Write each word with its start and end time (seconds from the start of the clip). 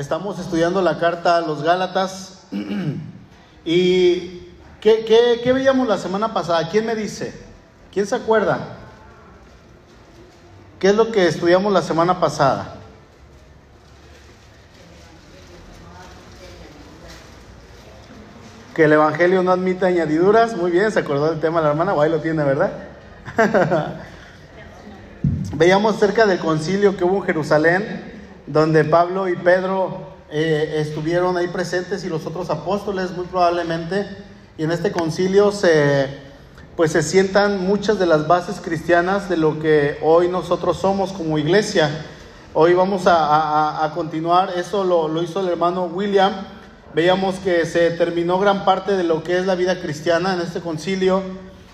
Estamos 0.00 0.38
estudiando 0.38 0.80
la 0.80 0.98
carta 0.98 1.36
a 1.36 1.42
los 1.42 1.62
Gálatas. 1.62 2.44
¿Y 3.66 4.48
qué, 4.80 5.04
qué, 5.04 5.42
qué 5.44 5.52
veíamos 5.52 5.86
la 5.86 5.98
semana 5.98 6.32
pasada? 6.32 6.70
¿Quién 6.70 6.86
me 6.86 6.94
dice? 6.94 7.38
¿Quién 7.92 8.06
se 8.06 8.14
acuerda? 8.14 8.60
¿Qué 10.78 10.88
es 10.88 10.94
lo 10.94 11.12
que 11.12 11.26
estudiamos 11.26 11.70
la 11.70 11.82
semana 11.82 12.18
pasada? 12.18 12.76
Que 18.74 18.84
el 18.84 18.94
Evangelio 18.94 19.42
no 19.42 19.52
admite 19.52 19.84
añadiduras. 19.84 20.56
Muy 20.56 20.70
bien, 20.70 20.90
se 20.90 21.00
acordó 21.00 21.28
del 21.28 21.40
tema 21.40 21.60
la 21.60 21.68
hermana, 21.68 21.92
o 21.92 22.00
ahí 22.00 22.10
lo 22.10 22.20
tiene, 22.22 22.42
¿verdad? 22.42 22.72
Veíamos 25.56 25.98
cerca 25.98 26.24
del 26.24 26.38
concilio 26.38 26.96
que 26.96 27.04
hubo 27.04 27.18
en 27.18 27.24
Jerusalén, 27.24 28.09
donde 28.52 28.84
Pablo 28.84 29.28
y 29.28 29.36
Pedro 29.36 29.98
eh, 30.30 30.74
estuvieron 30.78 31.36
ahí 31.36 31.46
presentes 31.48 32.04
y 32.04 32.08
los 32.08 32.26
otros 32.26 32.50
apóstoles 32.50 33.12
muy 33.12 33.26
probablemente. 33.26 34.06
Y 34.58 34.64
en 34.64 34.72
este 34.72 34.90
concilio 34.92 35.52
se 35.52 36.30
pues 36.76 36.92
se 36.92 37.02
sientan 37.02 37.66
muchas 37.66 37.98
de 37.98 38.06
las 38.06 38.26
bases 38.26 38.60
cristianas 38.60 39.28
de 39.28 39.36
lo 39.36 39.60
que 39.60 39.98
hoy 40.02 40.28
nosotros 40.28 40.78
somos 40.78 41.12
como 41.12 41.36
iglesia. 41.36 41.90
Hoy 42.54 42.72
vamos 42.72 43.02
a, 43.04 43.92
continuar, 43.94 44.54
eso 44.56 44.82
lo, 44.82 45.22
hizo 45.22 45.40
el 45.40 45.48
hermano 45.48 45.84
William. 45.84 46.32
Veíamos 46.94 47.34
que 47.36 47.66
se 47.66 47.90
terminó 47.90 48.38
gran 48.38 48.64
parte 48.64 48.96
de 48.96 49.04
lo 49.04 49.22
que 49.22 49.38
es 49.38 49.44
la 49.44 49.56
vida 49.56 49.80
cristiana 49.80 50.32
en 50.32 50.40
este 50.40 50.60
concilio, 50.60 51.22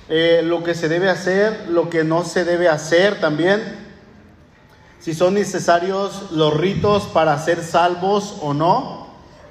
eh, 0.09 0.43
lo 0.45 0.65
que 0.65 0.75
se 0.75 0.89
debe 0.89 1.09
hacer, 1.09 1.67
lo 1.69 1.89
que 1.89 2.03
no 2.03 2.25
se 2.25 2.45
debe 2.45 2.69
hacer 2.69 3.21
también, 3.21 3.86
si 5.07 5.15
son 5.15 5.35
necesarios 5.35 6.33
los 6.33 6.53
ritos 6.53 7.05
para 7.05 7.39
ser 7.39 7.63
salvos 7.63 8.39
o 8.43 8.53
no, 8.53 9.07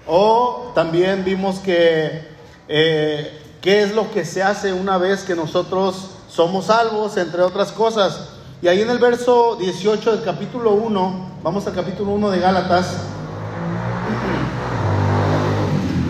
o 0.06 0.74
también 0.76 1.24
vimos 1.24 1.60
que 1.60 2.28
eh, 2.68 3.42
qué 3.62 3.84
es 3.84 3.96
lo 3.96 4.12
que 4.12 4.26
se 4.26 4.44
hace 4.44 4.74
una 4.74 4.98
vez 4.98 5.24
que 5.24 5.34
nosotros 5.34 6.10
somos 6.28 6.66
salvos, 6.66 7.16
entre 7.16 7.42
otras 7.42 7.72
cosas. 7.72 8.32
Y 8.62 8.68
ahí 8.68 8.82
en 8.82 8.90
el 8.90 9.00
verso 9.00 9.56
18 9.56 10.18
del 10.18 10.26
capítulo 10.26 10.74
1, 10.74 11.38
vamos 11.42 11.66
al 11.68 11.74
capítulo 11.74 12.12
1 12.12 12.32
de 12.32 12.40
Gálatas, 12.42 12.98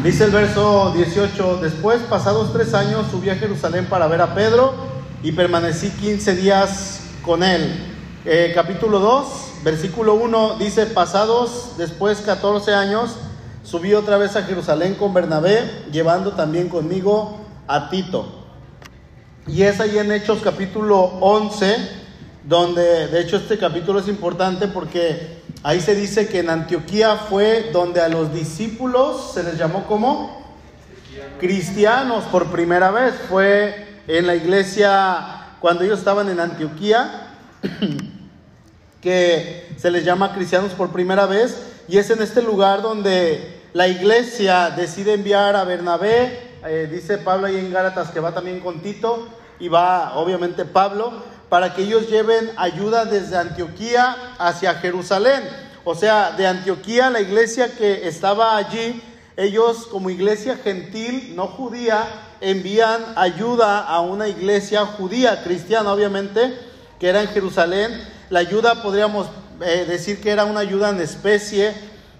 dice 0.03 0.23
el 0.23 0.31
verso 0.31 0.91
18, 0.95 1.57
después, 1.57 2.01
pasados 2.09 2.51
tres 2.51 2.73
años, 2.73 3.05
subí 3.11 3.29
a 3.29 3.35
Jerusalén 3.35 3.85
para 3.85 4.07
ver 4.07 4.21
a 4.21 4.33
Pedro 4.33 4.73
y 5.21 5.33
permanecí 5.33 5.91
15 5.91 6.35
días 6.35 7.01
con 7.23 7.43
él. 7.43 7.91
Eh, 8.27 8.53
capítulo 8.55 8.97
2, 8.97 9.27
versículo 9.63 10.15
1, 10.15 10.55
dice, 10.57 10.87
pasados 10.87 11.73
después 11.77 12.21
14 12.21 12.73
años, 12.73 13.17
subí 13.63 13.93
otra 13.93 14.17
vez 14.17 14.35
a 14.35 14.41
Jerusalén 14.41 14.95
con 14.95 15.13
Bernabé, 15.13 15.59
llevando 15.91 16.31
también 16.31 16.67
conmigo 16.67 17.37
a 17.67 17.91
Tito. 17.91 18.47
Y 19.45 19.61
es 19.61 19.79
ahí 19.79 19.99
en 19.99 20.11
Hechos 20.11 20.39
capítulo 20.43 21.01
11, 21.21 21.77
donde 22.45 23.05
de 23.09 23.21
hecho 23.21 23.37
este 23.37 23.59
capítulo 23.59 23.99
es 23.99 24.07
importante 24.07 24.67
porque 24.69 25.41
ahí 25.61 25.79
se 25.79 25.93
dice 25.93 26.27
que 26.27 26.39
en 26.39 26.49
Antioquía 26.49 27.17
fue 27.29 27.69
donde 27.71 28.01
a 28.01 28.09
los 28.09 28.33
discípulos 28.33 29.33
se 29.35 29.43
les 29.43 29.55
llamó 29.55 29.85
como 29.85 30.55
cristianos 31.39 32.23
por 32.31 32.47
primera 32.47 32.89
vez. 32.89 33.13
Fue 33.29 34.01
en 34.07 34.25
la 34.25 34.33
iglesia 34.33 35.57
cuando 35.59 35.83
ellos 35.83 35.99
estaban 35.99 36.27
en 36.29 36.39
Antioquía 36.39 37.21
que 39.05 39.67
se 39.77 39.91
les 39.91 40.03
llama 40.03 40.33
cristianos 40.33 40.71
por 40.71 40.91
primera 40.91 41.27
vez 41.27 41.61
y 41.87 41.99
es 41.99 42.09
en 42.09 42.23
este 42.23 42.41
lugar 42.41 42.81
donde 42.81 43.61
la 43.73 43.87
iglesia 43.87 44.71
decide 44.71 45.13
enviar 45.13 45.55
a 45.55 45.63
Bernabé 45.63 46.39
eh, 46.65 46.89
dice 46.91 47.19
Pablo 47.19 47.45
ahí 47.45 47.59
en 47.59 47.71
Gálatas 47.71 48.09
que 48.09 48.19
va 48.19 48.33
también 48.33 48.61
con 48.61 48.81
Tito 48.81 49.27
y 49.59 49.67
va 49.67 50.15
obviamente 50.15 50.65
Pablo 50.65 51.13
para 51.49 51.75
que 51.75 51.83
ellos 51.83 52.09
lleven 52.09 52.49
ayuda 52.57 53.05
desde 53.05 53.37
Antioquía 53.37 54.33
hacia 54.39 54.73
Jerusalén. 54.73 55.43
O 55.83 55.93
sea, 55.93 56.31
de 56.31 56.47
Antioquía, 56.47 57.11
la 57.11 57.21
iglesia 57.21 57.71
que 57.75 58.07
estaba 58.07 58.57
allí, 58.57 58.99
ellos 59.37 59.85
como 59.91 60.09
iglesia 60.09 60.57
gentil, 60.57 61.35
no 61.35 61.45
judía, 61.45 62.07
envían 62.41 63.13
ayuda 63.15 63.81
a 63.81 64.01
una 64.01 64.27
iglesia 64.27 64.83
judía, 64.87 65.43
cristiana 65.43 65.93
obviamente, 65.93 66.57
que 66.99 67.09
era 67.09 67.21
en 67.21 67.27
Jerusalén. 67.27 68.14
La 68.29 68.39
ayuda 68.39 68.81
podríamos 68.81 69.27
eh, 69.61 69.85
decir 69.87 70.19
que 70.19 70.31
era 70.31 70.45
una 70.45 70.61
ayuda 70.61 70.89
en 70.89 70.99
especie, 70.99 71.73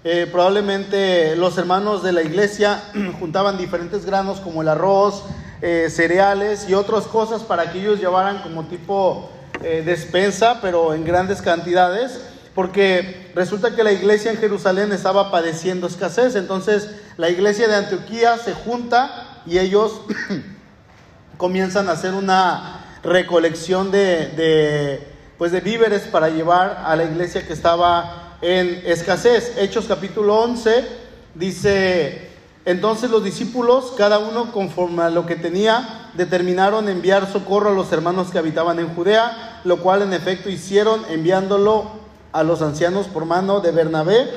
eh, 0.04 0.28
probablemente 0.30 1.34
los 1.34 1.58
hermanos 1.58 2.04
de 2.04 2.12
la 2.12 2.22
iglesia 2.22 2.80
juntaban 3.18 3.58
diferentes 3.58 4.06
granos 4.06 4.38
como 4.38 4.62
el 4.62 4.68
arroz, 4.68 5.24
eh, 5.62 5.88
cereales 5.90 6.68
y 6.68 6.74
otras 6.74 7.04
cosas 7.04 7.42
para 7.42 7.72
que 7.72 7.80
ellos 7.80 7.98
llevaran 7.98 8.42
como 8.42 8.66
tipo 8.66 9.30
despensa, 9.60 10.60
pero 10.60 10.92
en 10.92 11.02
grandes 11.02 11.40
cantidades, 11.40 12.20
porque 12.54 13.32
resulta 13.34 13.74
que 13.74 13.82
la 13.82 13.90
iglesia 13.90 14.30
en 14.30 14.36
Jerusalén 14.36 14.92
estaba 14.92 15.30
padeciendo 15.30 15.86
escasez. 15.86 16.36
Entonces 16.36 16.90
la 17.16 17.30
iglesia 17.30 17.66
de 17.66 17.74
Antioquía 17.74 18.36
se 18.36 18.52
junta 18.52 19.40
y 19.46 19.58
ellos 19.58 20.02
comienzan 21.38 21.88
a 21.88 21.92
hacer 21.92 22.12
una 22.12 22.84
recolección 23.02 23.90
de, 23.90 25.15
pues 25.38 25.52
de 25.52 25.60
víveres 25.60 26.02
para 26.02 26.28
llevar 26.28 26.82
a 26.84 26.96
la 26.96 27.04
iglesia 27.04 27.46
que 27.46 27.52
estaba 27.52 28.36
en 28.40 28.82
escasez. 28.86 29.54
Hechos 29.58 29.86
capítulo 29.86 30.40
11 30.40 30.86
dice, 31.34 32.30
entonces 32.64 33.10
los 33.10 33.22
discípulos, 33.22 33.92
cada 33.98 34.18
uno 34.18 34.50
conforme 34.52 35.02
a 35.02 35.10
lo 35.10 35.26
que 35.26 35.36
tenía, 35.36 36.10
determinaron 36.14 36.88
enviar 36.88 37.30
socorro 37.30 37.70
a 37.70 37.74
los 37.74 37.92
hermanos 37.92 38.30
que 38.30 38.38
habitaban 38.38 38.78
en 38.78 38.94
Judea, 38.94 39.60
lo 39.64 39.78
cual 39.78 40.02
en 40.02 40.14
efecto 40.14 40.48
hicieron 40.48 41.02
enviándolo 41.10 41.90
a 42.32 42.42
los 42.42 42.62
ancianos 42.62 43.06
por 43.06 43.26
mano 43.26 43.60
de 43.60 43.72
Bernabé 43.72 44.28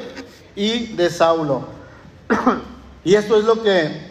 y 0.56 0.88
de 0.96 1.10
Saulo. 1.10 1.68
y 3.06 3.16
esto 3.16 3.38
es 3.38 3.46
lo 3.46 3.64
que 3.64 4.10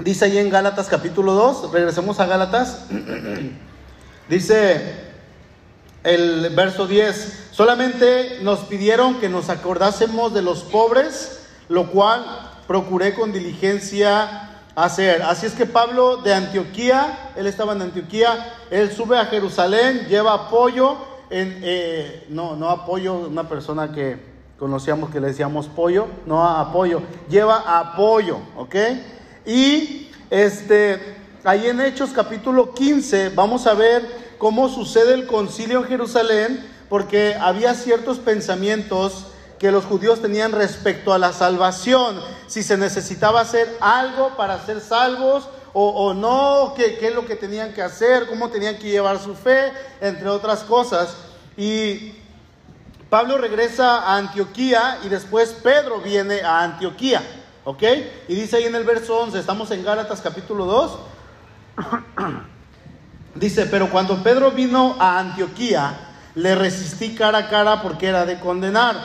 dice 0.00 0.26
ahí 0.26 0.36
en 0.36 0.50
Gálatas 0.50 0.88
capítulo 0.88 1.32
2, 1.32 1.72
regresemos 1.72 2.20
a 2.20 2.26
Gálatas. 2.26 2.84
dice 4.28 5.07
el 6.04 6.50
verso 6.54 6.86
10, 6.86 7.48
solamente 7.50 8.38
nos 8.42 8.60
pidieron 8.60 9.20
que 9.20 9.28
nos 9.28 9.48
acordásemos 9.48 10.32
de 10.32 10.42
los 10.42 10.62
pobres, 10.62 11.46
lo 11.68 11.90
cual 11.90 12.24
procuré 12.66 13.14
con 13.14 13.32
diligencia 13.32 14.48
hacer. 14.74 15.22
Así 15.22 15.46
es 15.46 15.54
que 15.54 15.66
Pablo 15.66 16.18
de 16.18 16.34
Antioquía, 16.34 17.32
él 17.36 17.46
estaba 17.46 17.72
en 17.72 17.82
Antioquía, 17.82 18.54
él 18.70 18.92
sube 18.92 19.18
a 19.18 19.26
Jerusalén, 19.26 20.06
lleva 20.08 20.34
apoyo, 20.34 20.96
en, 21.30 21.60
eh, 21.62 22.26
no, 22.28 22.56
no 22.56 22.70
apoyo, 22.70 23.14
una 23.14 23.48
persona 23.48 23.92
que 23.92 24.16
conocíamos 24.58 25.10
que 25.10 25.20
le 25.20 25.28
decíamos 25.28 25.66
pollo, 25.66 26.06
no 26.26 26.44
apoyo, 26.44 27.02
lleva 27.28 27.78
apoyo, 27.78 28.38
¿ok? 28.56 28.74
Y 29.46 30.10
este, 30.30 31.16
ahí 31.44 31.66
en 31.66 31.80
Hechos 31.80 32.10
capítulo 32.10 32.72
15 32.74 33.30
vamos 33.30 33.66
a 33.66 33.74
ver 33.74 34.27
cómo 34.38 34.68
sucede 34.68 35.14
el 35.14 35.26
concilio 35.26 35.80
en 35.80 35.88
Jerusalén, 35.88 36.70
porque 36.88 37.36
había 37.38 37.74
ciertos 37.74 38.18
pensamientos 38.18 39.26
que 39.58 39.72
los 39.72 39.84
judíos 39.84 40.22
tenían 40.22 40.52
respecto 40.52 41.12
a 41.12 41.18
la 41.18 41.32
salvación, 41.32 42.20
si 42.46 42.62
se 42.62 42.76
necesitaba 42.76 43.40
hacer 43.40 43.76
algo 43.80 44.36
para 44.36 44.64
ser 44.64 44.80
salvos 44.80 45.48
o, 45.74 46.12
no, 46.14 46.74
¿qué, 46.76 46.96
qué 46.98 47.08
es 47.08 47.14
lo 47.14 47.24
que 47.24 47.36
tenían 47.36 47.72
que 47.72 47.82
hacer, 47.82 48.26
cómo 48.26 48.48
tenían 48.48 48.78
que 48.78 48.88
llevar 48.88 49.20
su 49.20 49.34
fe, 49.34 49.72
entre 50.00 50.28
otras 50.28 50.64
cosas. 50.64 51.14
Y 51.56 52.14
Pablo 53.10 53.38
regresa 53.38 53.98
a 53.98 54.16
Antioquía 54.16 54.98
y 55.04 55.08
después 55.08 55.50
Pedro 55.62 56.00
viene 56.00 56.40
a 56.42 56.62
Antioquía, 56.62 57.22
¿ok? 57.64 57.82
Y 58.28 58.34
dice 58.34 58.56
ahí 58.56 58.64
en 58.64 58.74
el 58.74 58.84
verso 58.84 59.18
11, 59.20 59.38
estamos 59.38 59.70
en 59.70 59.84
Gálatas 59.84 60.20
capítulo 60.20 60.64
2. 60.64 60.98
Dice, 63.38 63.66
pero 63.66 63.90
cuando 63.90 64.22
Pedro 64.22 64.50
vino 64.50 64.96
a 64.98 65.20
Antioquía, 65.20 65.96
le 66.34 66.54
resistí 66.56 67.14
cara 67.14 67.38
a 67.38 67.48
cara 67.48 67.82
porque 67.82 68.08
era 68.08 68.26
de 68.26 68.40
condenar. 68.40 68.96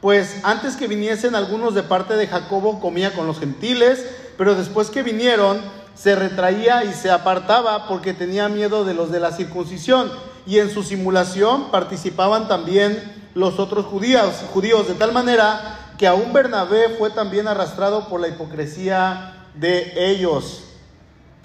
Pues 0.00 0.40
antes 0.42 0.74
que 0.76 0.88
viniesen 0.88 1.34
algunos 1.34 1.74
de 1.74 1.82
parte 1.82 2.16
de 2.16 2.26
Jacobo 2.26 2.80
comía 2.80 3.12
con 3.12 3.26
los 3.26 3.38
gentiles, 3.38 4.04
pero 4.36 4.54
después 4.54 4.90
que 4.90 5.02
vinieron 5.02 5.60
se 5.94 6.16
retraía 6.16 6.84
y 6.84 6.92
se 6.92 7.10
apartaba 7.10 7.86
porque 7.86 8.12
tenía 8.12 8.48
miedo 8.48 8.84
de 8.84 8.94
los 8.94 9.10
de 9.12 9.20
la 9.20 9.32
circuncisión. 9.32 10.10
Y 10.46 10.58
en 10.58 10.70
su 10.70 10.82
simulación 10.82 11.70
participaban 11.70 12.48
también 12.48 13.30
los 13.34 13.58
otros 13.58 13.86
judíos, 13.86 14.34
judíos 14.52 14.88
de 14.88 14.94
tal 14.94 15.12
manera 15.12 15.92
que 15.96 16.06
aún 16.06 16.32
Bernabé 16.32 16.96
fue 16.98 17.10
también 17.10 17.46
arrastrado 17.48 18.08
por 18.08 18.20
la 18.20 18.28
hipocresía 18.28 19.46
de 19.54 19.92
ellos. 20.10 20.64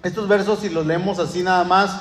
Estos 0.03 0.27
versos, 0.27 0.59
si 0.59 0.69
los 0.69 0.85
leemos 0.85 1.19
así 1.19 1.43
nada 1.43 1.63
más, 1.63 1.91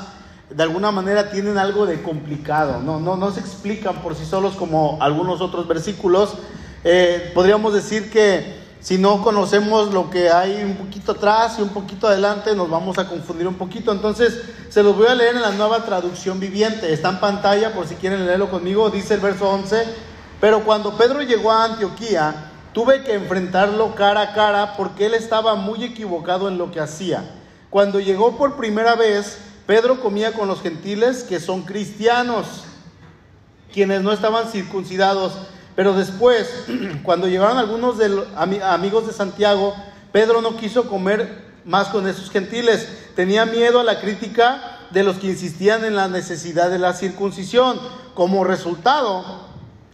de 0.51 0.63
alguna 0.63 0.91
manera 0.91 1.31
tienen 1.31 1.59
algo 1.59 1.87
de 1.87 2.03
complicado, 2.03 2.81
no, 2.81 3.01
no, 3.01 3.17
no 3.17 3.31
se 3.31 3.41
explican 3.41 4.03
por 4.03 4.15
sí 4.15 4.25
solos 4.25 4.55
como 4.57 4.99
algunos 5.01 5.41
otros 5.41 5.67
versículos, 5.67 6.35
Eh, 6.83 7.33
podríamos 7.35 7.75
decir 7.75 8.11
que 8.11 8.59
si 8.81 8.97
no 8.97 9.23
conocemos 9.23 9.93
lo 9.93 10.09
que 10.09 10.31
hay 10.31 10.63
un 10.65 10.77
poquito 10.77 11.13
atrás 11.13 11.57
y 11.59 11.63
un 11.63 11.69
poquito 11.69 12.09
adelante, 12.09 12.57
nos 12.57 12.71
vamos 12.71 12.99
a 12.99 13.07
confundir 13.07 13.47
un 13.47 13.57
poquito. 13.57 13.93
Entonces, 13.93 14.41
se 14.71 14.83
los 14.83 14.97
voy 14.97 15.07
a 15.07 15.15
leer 15.15 15.37
en 15.37 15.43
la 15.43 15.51
nueva 15.51 15.85
traducción 15.85 16.41
viviente. 16.41 16.91
Está 16.91 17.11
en 17.11 17.21
pantalla 17.21 17.75
por 17.75 17.87
si 17.87 17.97
quieren 17.97 18.25
leerlo 18.25 18.51
conmigo. 18.51 18.89
Dice 18.89 19.15
el 19.15 19.21
verso 19.21 19.51
11. 19.51 19.85
Pero 20.41 20.65
cuando 20.65 20.97
Pedro 20.97 21.21
llegó 21.21 21.53
a 21.53 21.65
Antioquía, 21.65 22.51
tuve 22.73 23.05
que 23.05 23.13
enfrentarlo 23.13 23.95
cara 23.95 24.23
a 24.23 24.33
cara 24.33 24.75
porque 24.79 25.05
él 25.05 25.13
estaba 25.13 25.55
muy 25.57 25.85
equivocado 25.85 26.49
en 26.49 26.57
lo 26.57 26.71
que 26.71 26.81
hacía. 26.81 27.23
Cuando 27.69 28.01
llegó 28.01 28.39
por 28.39 28.57
primera 28.57 28.95
vez, 28.95 29.37
Pedro 29.71 30.01
comía 30.01 30.33
con 30.33 30.49
los 30.49 30.63
gentiles 30.63 31.23
que 31.23 31.39
son 31.39 31.63
cristianos, 31.63 32.65
quienes 33.73 34.03
no 34.03 34.11
estaban 34.11 34.51
circuncidados 34.51 35.35
pero 35.77 35.95
después, 35.95 36.65
cuando 37.05 37.29
llegaron 37.29 37.57
algunos 37.57 37.97
de 37.97 38.09
los 38.09 38.27
amigos 38.37 39.07
de 39.07 39.13
Santiago, 39.13 39.77
Pedro 40.11 40.43
no 40.43 40.57
quiso 40.57 40.89
comer 40.89 41.45
más 41.65 41.87
con 41.87 42.09
esos 42.09 42.33
gentiles. 42.33 42.89
Tenía 43.15 43.47
miedo 43.47 43.79
a 43.79 43.85
la 43.85 44.01
crítica 44.01 44.81
de 44.91 45.05
los 45.05 45.19
que 45.19 45.29
insistían 45.29 45.85
en 45.85 45.95
la 45.95 46.09
necesidad 46.09 46.69
de 46.69 46.81
la 46.81 46.93
circuncisión. 46.93 47.79
Como 48.15 48.43
resultado, 48.43 49.25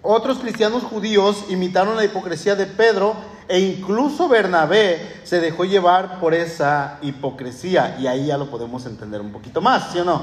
otros 0.00 0.38
cristianos 0.38 0.84
judíos 0.84 1.44
imitaron 1.50 1.96
la 1.96 2.04
hipocresía 2.06 2.56
de 2.56 2.64
Pedro 2.64 3.14
e 3.48 3.60
incluso 3.60 4.28
Bernabé 4.28 5.20
se 5.24 5.40
dejó 5.40 5.64
llevar 5.64 6.18
por 6.18 6.34
esa 6.34 6.98
hipocresía. 7.02 7.96
Y 7.98 8.06
ahí 8.06 8.26
ya 8.26 8.38
lo 8.38 8.50
podemos 8.50 8.86
entender 8.86 9.20
un 9.20 9.32
poquito 9.32 9.60
más, 9.60 9.92
¿sí 9.92 9.98
o 9.98 10.04
no? 10.04 10.22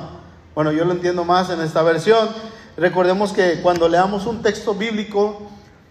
Bueno, 0.55 0.71
yo 0.71 0.85
lo 0.85 0.91
entiendo 0.91 1.23
más 1.25 1.49
en 1.49 1.61
esta 1.61 1.81
versión. 1.81 2.29
Recordemos 2.77 3.33
que 3.33 3.61
cuando 3.61 3.87
leamos 3.87 4.25
un 4.25 4.41
texto 4.41 4.73
bíblico 4.73 5.41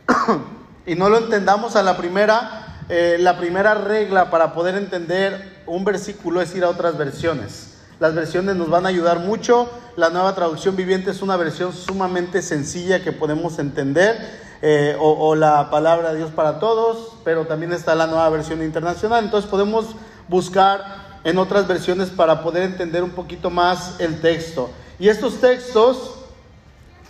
y 0.87 0.94
no 0.94 1.08
lo 1.08 1.19
entendamos 1.19 1.76
a 1.76 1.82
la 1.82 1.96
primera, 1.96 2.82
eh, 2.88 3.17
la 3.19 3.38
primera 3.38 3.75
regla 3.75 4.31
para 4.31 4.52
poder 4.52 4.75
entender 4.75 5.62
un 5.67 5.84
versículo 5.84 6.40
es 6.40 6.55
ir 6.55 6.64
a 6.64 6.69
otras 6.69 6.99
versiones. 6.99 7.79
Las 8.00 8.14
versiones 8.14 8.56
nos 8.56 8.69
van 8.69 8.84
a 8.84 8.88
ayudar 8.88 9.20
mucho. 9.20 9.70
La 9.96 10.11
nueva 10.11 10.34
traducción 10.34 10.75
viviente 10.75 11.12
es 11.12 11.23
una 11.23 11.37
versión 11.37 11.73
sumamente 11.73 12.43
sencilla 12.43 13.02
que 13.02 13.12
podemos 13.12 13.58
entender. 13.61 14.17
Eh, 14.64 14.96
o, 15.00 15.34
la 15.34 15.70
palabra 15.70 16.12
de 16.12 16.18
Dios 16.18 16.30
para 16.30 16.60
todos, 16.60 17.14
pero 17.24 17.46
también 17.46 17.72
está 17.72 17.96
la 17.96 18.06
nueva 18.06 18.28
versión 18.28 18.62
internacional. 18.62 19.24
Entonces 19.24 19.50
podemos 19.50 19.86
buscar 20.28 21.20
en 21.24 21.38
otras 21.38 21.66
versiones 21.66 22.10
para 22.10 22.42
poder 22.42 22.62
entender 22.62 23.02
un 23.02 23.10
poquito 23.10 23.50
más 23.50 23.98
el 23.98 24.20
texto. 24.20 24.70
Y 25.00 25.08
estos 25.08 25.40
textos 25.40 26.22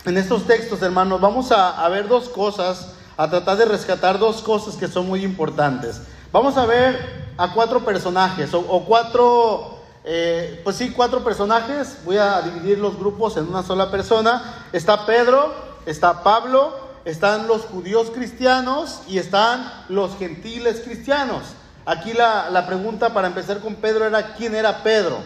en 0.05 0.17
estos 0.17 0.45
textos, 0.45 0.81
hermanos, 0.81 1.21
vamos 1.21 1.51
a, 1.53 1.87
ver 1.87 2.09
dos 2.09 2.27
cosas, 2.27 2.93
a 3.15 3.29
tratar 3.29 3.55
de 3.55 3.63
rescatar 3.65 4.19
dos 4.19 4.41
cosas 4.41 4.75
que 4.75 4.89
son 4.89 5.07
muy 5.07 5.23
importantes. 5.23 6.01
Vamos 6.33 6.57
a 6.57 6.65
ver 6.65 7.23
a 7.37 7.53
cuatro 7.53 7.85
personajes, 7.85 8.53
o, 8.53 8.83
cuatro, 8.85 9.77
eh, 10.03 10.59
pues 10.65 10.75
sí, 10.75 10.91
cuatro 10.91 11.23
personajes. 11.23 11.99
Voy 12.03 12.17
a 12.17 12.41
dividir 12.41 12.79
los 12.79 12.99
grupos 12.99 13.37
en 13.37 13.47
una 13.47 13.63
sola 13.63 13.89
persona. 13.91 14.65
Está 14.73 15.05
Pedro, 15.05 15.53
está 15.85 16.21
Pablo, 16.21 16.73
están 17.05 17.47
los 17.47 17.63
judíos 17.63 18.11
cristianos 18.13 19.01
y 19.07 19.17
están 19.17 19.85
los 19.89 20.17
gentiles 20.17 20.81
cristianos. 20.83 21.43
Aquí 21.85 22.13
la, 22.13 22.49
la 22.49 22.65
pregunta 22.65 23.13
para 23.13 23.27
empezar 23.27 23.59
con 23.59 23.75
Pedro 23.75 24.05
era, 24.05 24.35
¿quién 24.35 24.55
era 24.55 24.83
Pedro? 24.83 25.17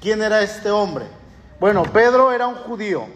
¿Quién 0.00 0.22
era 0.22 0.42
este 0.42 0.70
hombre? 0.70 1.06
Bueno, 1.58 1.82
Pedro 1.84 2.32
era 2.32 2.46
un 2.46 2.54
judío 2.54 3.06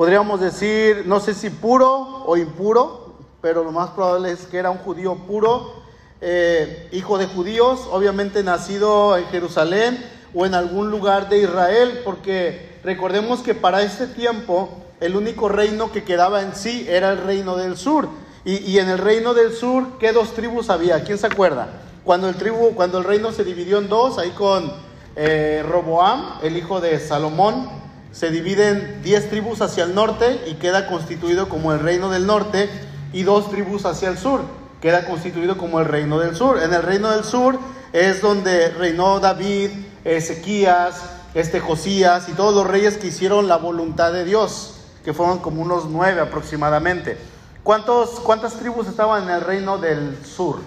podríamos 0.00 0.40
decir, 0.40 1.02
no 1.04 1.20
sé 1.20 1.34
si 1.34 1.50
puro 1.50 2.24
o 2.24 2.34
impuro, 2.38 3.18
pero 3.42 3.62
lo 3.62 3.70
más 3.70 3.90
probable 3.90 4.30
es 4.32 4.46
que 4.46 4.56
era 4.56 4.70
un 4.70 4.78
judío 4.78 5.14
puro, 5.26 5.74
eh, 6.22 6.88
hijo 6.90 7.18
de 7.18 7.26
judíos, 7.26 7.86
obviamente 7.92 8.42
nacido 8.42 9.18
en 9.18 9.26
Jerusalén 9.26 10.02
o 10.34 10.46
en 10.46 10.54
algún 10.54 10.90
lugar 10.90 11.28
de 11.28 11.42
Israel, 11.42 12.00
porque 12.02 12.78
recordemos 12.82 13.40
que 13.40 13.54
para 13.54 13.82
este 13.82 14.06
tiempo 14.06 14.70
el 15.00 15.16
único 15.16 15.48
reino 15.48 15.90
que 15.90 16.04
quedaba 16.04 16.42
en 16.42 16.54
sí 16.54 16.86
era 16.88 17.10
el 17.12 17.18
reino 17.18 17.56
del 17.56 17.76
sur. 17.76 18.08
Y, 18.44 18.78
en 18.78 18.88
el 18.88 18.96
reino 18.96 19.34
del 19.34 19.52
sur, 19.52 19.98
¿qué 19.98 20.12
dos 20.12 20.32
tribus 20.32 20.70
había? 20.70 21.04
¿Quién 21.04 21.18
se 21.18 21.26
acuerda? 21.26 21.68
Cuando 22.04 22.28
el, 22.28 22.36
tribu, 22.36 22.74
cuando 22.74 22.98
el 22.98 23.04
reino 23.04 23.32
se 23.32 23.44
dividió 23.44 23.78
en 23.78 23.88
dos, 23.88 24.18
ahí 24.18 24.30
con 24.30 24.72
eh, 25.14 25.62
Roboam, 25.68 26.38
el 26.42 26.56
hijo 26.56 26.80
de 26.80 26.98
Salomón, 27.00 27.68
se 28.12 28.30
dividen 28.30 29.02
10 29.02 29.28
tribus 29.28 29.60
hacia 29.60 29.84
el 29.84 29.94
norte 29.94 30.40
y 30.46 30.54
queda 30.54 30.86
constituido 30.86 31.48
como 31.48 31.72
el 31.72 31.80
reino 31.80 32.10
del 32.10 32.26
norte 32.26 32.68
y 33.12 33.22
dos 33.22 33.50
tribus 33.50 33.84
hacia 33.84 34.08
el 34.08 34.18
sur, 34.18 34.40
queda 34.80 35.04
constituido 35.04 35.56
como 35.56 35.78
el 35.78 35.86
reino 35.86 36.18
del 36.18 36.34
sur. 36.34 36.62
En 36.62 36.72
el 36.72 36.82
reino 36.82 37.10
del 37.10 37.24
sur 37.24 37.58
es 37.92 38.20
donde 38.22 38.70
reinó 38.70 39.20
David, 39.20 39.70
Ezequías, 40.04 41.02
este 41.34 41.60
Josías 41.60 42.28
y 42.28 42.32
todos 42.32 42.54
los 42.54 42.66
reyes 42.66 42.96
que 42.96 43.08
hicieron 43.08 43.48
la 43.48 43.56
voluntad 43.56 44.12
de 44.12 44.24
Dios, 44.24 44.79
que 45.04 45.14
fueron 45.14 45.38
como 45.38 45.62
unos 45.62 45.86
nueve 45.86 46.20
aproximadamente. 46.20 47.18
¿Cuántos, 47.62 48.20
¿Cuántas 48.20 48.54
tribus 48.54 48.86
estaban 48.88 49.24
en 49.24 49.30
el 49.30 49.40
reino 49.42 49.78
del 49.78 50.24
sur? 50.24 50.60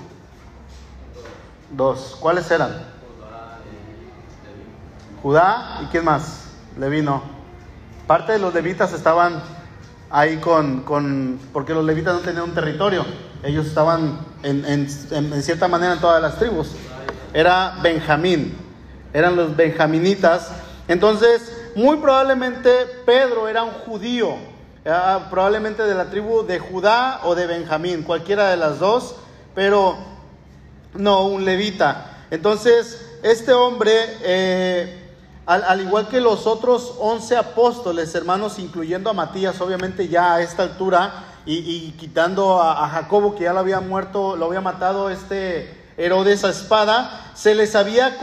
Dos. 1.71 2.17
¿Cuáles 2.19 2.49
eran? 2.51 2.93
Judá 5.21 5.79
y 5.83 5.85
quién 5.87 6.05
más? 6.05 6.45
Levino. 6.77 7.23
Parte 8.07 8.33
de 8.33 8.39
los 8.39 8.53
levitas 8.53 8.93
estaban 8.93 9.41
ahí 10.13 10.37
con, 10.37 10.81
con, 10.81 11.39
porque 11.51 11.73
los 11.73 11.83
levitas 11.83 12.13
no 12.13 12.19
tenían 12.19 12.43
un 12.43 12.53
territorio, 12.53 13.03
ellos 13.41 13.65
estaban 13.65 14.19
en, 14.43 14.63
en, 14.65 15.43
cierta 15.43 15.67
manera 15.67 15.93
en 15.93 15.99
todas 15.99 16.21
las 16.21 16.37
tribus. 16.37 16.71
Era 17.33 17.79
Benjamín, 17.81 18.55
eran 19.11 19.35
los 19.35 19.55
benjaminitas. 19.55 20.51
Entonces, 20.87 21.62
muy 21.75 21.97
probablemente 21.97 22.69
Pedro 23.05 23.47
era 23.47 23.63
un 23.63 23.71
judío, 23.71 24.35
probablemente 25.29 25.83
de 25.83 25.95
la 25.95 26.09
tribu 26.09 26.43
de 26.43 26.59
Judá 26.59 27.21
o 27.23 27.35
de 27.35 27.47
Benjamín, 27.47 28.03
cualquiera 28.03 28.49
de 28.49 28.57
las 28.57 28.79
dos, 28.79 29.15
pero 29.55 29.97
no 30.93 31.27
un 31.27 31.45
levita. 31.45 32.17
Entonces, 32.31 33.17
este 33.23 33.53
hombre... 33.53 33.93
Eh, 34.21 34.99
al, 35.45 35.81
igual 35.81 36.07
que 36.07 36.21
los 36.21 36.47
otros 36.47 36.95
once 36.99 37.35
apóstoles, 37.35 38.15
hermanos, 38.15 38.59
incluyendo 38.59 39.09
a 39.09 39.13
Matías, 39.13 39.59
obviamente 39.59 40.07
ya 40.07 40.35
a 40.35 40.41
esta 40.41 40.63
altura, 40.63 41.25
y, 41.45 41.91
quitando 41.99 42.61
a, 42.61 42.87
Jacobo, 42.87 43.35
que 43.35 43.43
ya 43.43 43.51
lo 43.51 43.59
había 43.59 43.81
muerto, 43.81 44.37
lo 44.37 44.45
había 44.45 44.61
matado 44.61 45.09
este 45.09 45.82
Herodes 45.97 46.43
a 46.43 46.49
espada, 46.49 47.31
se 47.35 47.55
les 47.55 47.75
había, 47.75 48.17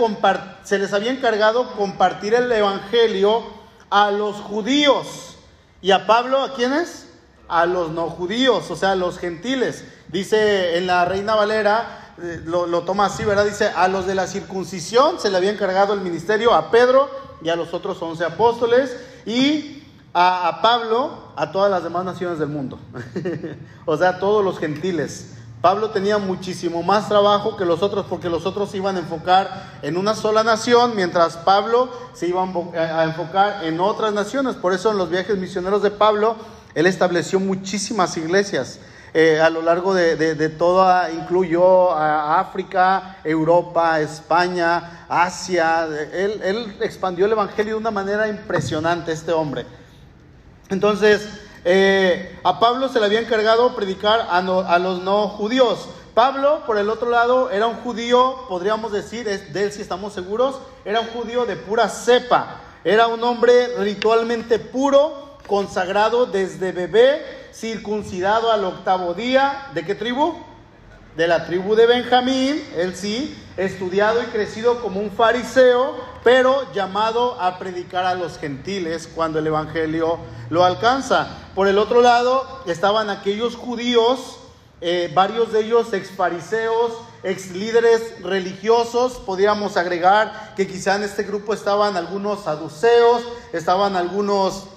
se 0.64 0.78
les 0.78 0.92
había 0.92 1.10
encargado 1.10 1.72
compartir 1.72 2.34
el 2.34 2.50
evangelio 2.50 3.44
a 3.90 4.10
los 4.10 4.36
judíos. 4.36 5.36
¿Y 5.82 5.92
a 5.92 6.06
Pablo 6.06 6.42
a 6.42 6.54
quiénes? 6.54 7.08
A 7.48 7.66
los 7.66 7.90
no 7.90 8.08
judíos, 8.10 8.70
o 8.70 8.76
sea, 8.76 8.92
a 8.92 8.96
los 8.96 9.18
gentiles. 9.18 9.84
Dice 10.08 10.76
en 10.76 10.86
la 10.86 11.04
Reina 11.04 11.34
Valera, 11.34 12.14
eh, 12.22 12.42
lo, 12.44 12.82
toma 12.82 13.06
así, 13.06 13.24
¿verdad? 13.24 13.46
Dice, 13.46 13.68
a 13.68 13.88
los 13.88 14.06
de 14.06 14.14
la 14.14 14.26
circuncisión 14.26 15.18
se 15.18 15.30
le 15.30 15.36
había 15.36 15.50
encargado 15.50 15.94
el 15.94 16.00
ministerio, 16.00 16.54
a 16.54 16.70
Pedro 16.70 17.08
y 17.42 17.48
a 17.48 17.56
los 17.56 17.72
otros 17.72 18.00
once 18.02 18.24
apóstoles, 18.24 18.96
y 19.24 19.84
a, 20.12 20.58
Pablo, 20.60 21.32
a 21.36 21.50
todas 21.52 21.70
las 21.70 21.82
demás 21.82 22.04
naciones 22.04 22.38
del 22.38 22.48
mundo. 22.48 22.78
o 23.86 23.96
sea, 23.96 24.10
a 24.10 24.18
todos 24.18 24.44
los 24.44 24.58
gentiles. 24.58 25.36
Pablo 25.60 25.90
tenía 25.90 26.16
muchísimo 26.16 26.82
más 26.82 27.08
trabajo 27.08 27.56
que 27.56 27.66
los 27.66 27.82
otros 27.82 28.06
porque 28.08 28.30
los 28.30 28.46
otros 28.46 28.70
se 28.70 28.78
iban 28.78 28.96
a 28.96 29.00
enfocar 29.00 29.78
en 29.82 29.98
una 29.98 30.14
sola 30.14 30.42
nación, 30.42 30.92
mientras 30.96 31.36
Pablo 31.36 31.90
se 32.14 32.28
iba 32.28 32.42
a 32.42 33.04
enfocar 33.04 33.64
en 33.64 33.78
otras 33.78 34.14
naciones. 34.14 34.56
Por 34.56 34.72
eso 34.72 34.90
en 34.90 34.96
los 34.96 35.10
viajes 35.10 35.36
misioneros 35.36 35.82
de 35.82 35.90
Pablo, 35.90 36.36
él 36.74 36.86
estableció 36.86 37.38
muchísimas 37.40 38.16
iglesias. 38.16 38.80
Eh, 39.12 39.40
a 39.40 39.50
lo 39.50 39.60
largo 39.60 39.92
de, 39.92 40.16
de, 40.16 40.48
toda, 40.48 41.10
incluyó 41.10 41.90
a 41.90 42.38
África, 42.38 43.18
Europa, 43.24 44.00
España, 44.00 45.04
Asia. 45.08 45.84
Él, 46.12 46.40
él, 46.42 46.76
expandió 46.80 47.26
el 47.26 47.32
Evangelio 47.32 47.74
de 47.74 47.80
una 47.80 47.90
manera 47.90 48.28
impresionante, 48.28 49.10
este 49.10 49.32
hombre. 49.32 49.66
Entonces, 50.68 51.28
eh, 51.64 52.38
a 52.42 52.58
Pablo 52.58 52.88
se 52.88 53.00
le 53.00 53.06
había 53.06 53.20
encargado 53.20 53.74
predicar 53.74 54.20
a, 54.20 54.38
a, 54.38 54.78
los 54.78 55.02
no 55.02 55.28
judíos. 55.28 55.88
Pablo, 56.14 56.62
por 56.66 56.78
el 56.78 56.90
otro 56.90 57.10
lado, 57.10 57.50
era 57.50 57.66
un 57.66 57.76
judío, 57.76 58.46
podríamos 58.48 58.92
decir, 58.92 59.26
de 59.26 59.62
él 59.62 59.72
si 59.72 59.82
estamos 59.82 60.12
seguros, 60.12 60.56
era 60.84 61.00
un 61.00 61.06
judío 61.08 61.46
de 61.46 61.56
pura 61.56 61.88
cepa. 61.88 62.60
Era 62.82 63.08
un 63.08 63.22
hombre 63.22 63.76
ritualmente 63.78 64.58
puro, 64.58 65.36
consagrado 65.46 66.26
desde 66.26 66.72
bebé 66.72 67.40
circuncidado 67.52 68.50
al 68.50 68.64
octavo 68.64 69.14
día. 69.14 69.66
¿De 69.74 69.84
qué 69.84 69.94
tribu? 69.94 70.34
De 71.20 71.28
la 71.28 71.44
tribu 71.44 71.74
de 71.74 71.84
Benjamín, 71.84 72.66
él 72.78 72.96
sí, 72.96 73.36
estudiado 73.58 74.22
y 74.22 74.26
crecido 74.28 74.80
como 74.80 75.00
un 75.00 75.10
fariseo, 75.10 75.94
pero 76.24 76.72
llamado 76.72 77.38
a 77.38 77.58
predicar 77.58 78.06
a 78.06 78.14
los 78.14 78.38
gentiles 78.38 79.06
cuando 79.06 79.38
el 79.38 79.46
Evangelio 79.46 80.18
lo 80.48 80.64
alcanza. 80.64 81.28
Por 81.54 81.68
el 81.68 81.76
otro 81.76 82.00
lado 82.00 82.62
estaban 82.64 83.10
aquellos 83.10 83.54
judíos 83.54 84.38
eh, 84.80 85.12
varios 85.12 85.52
de 85.52 85.60
ellos 85.60 85.92
ex 85.92 86.10
fariseos, 86.10 86.92
ex 87.22 87.50
líderes 87.50 88.22
religiosos, 88.22 89.18
podríamos 89.18 89.76
agregar 89.76 90.54
que 90.56 90.66
quizá 90.66 90.96
en 90.96 91.02
este 91.02 91.24
grupo 91.24 91.52
estaban 91.52 91.98
algunos 91.98 92.44
saduceos, 92.44 93.22
estaban 93.52 93.94
algunos 93.94 94.68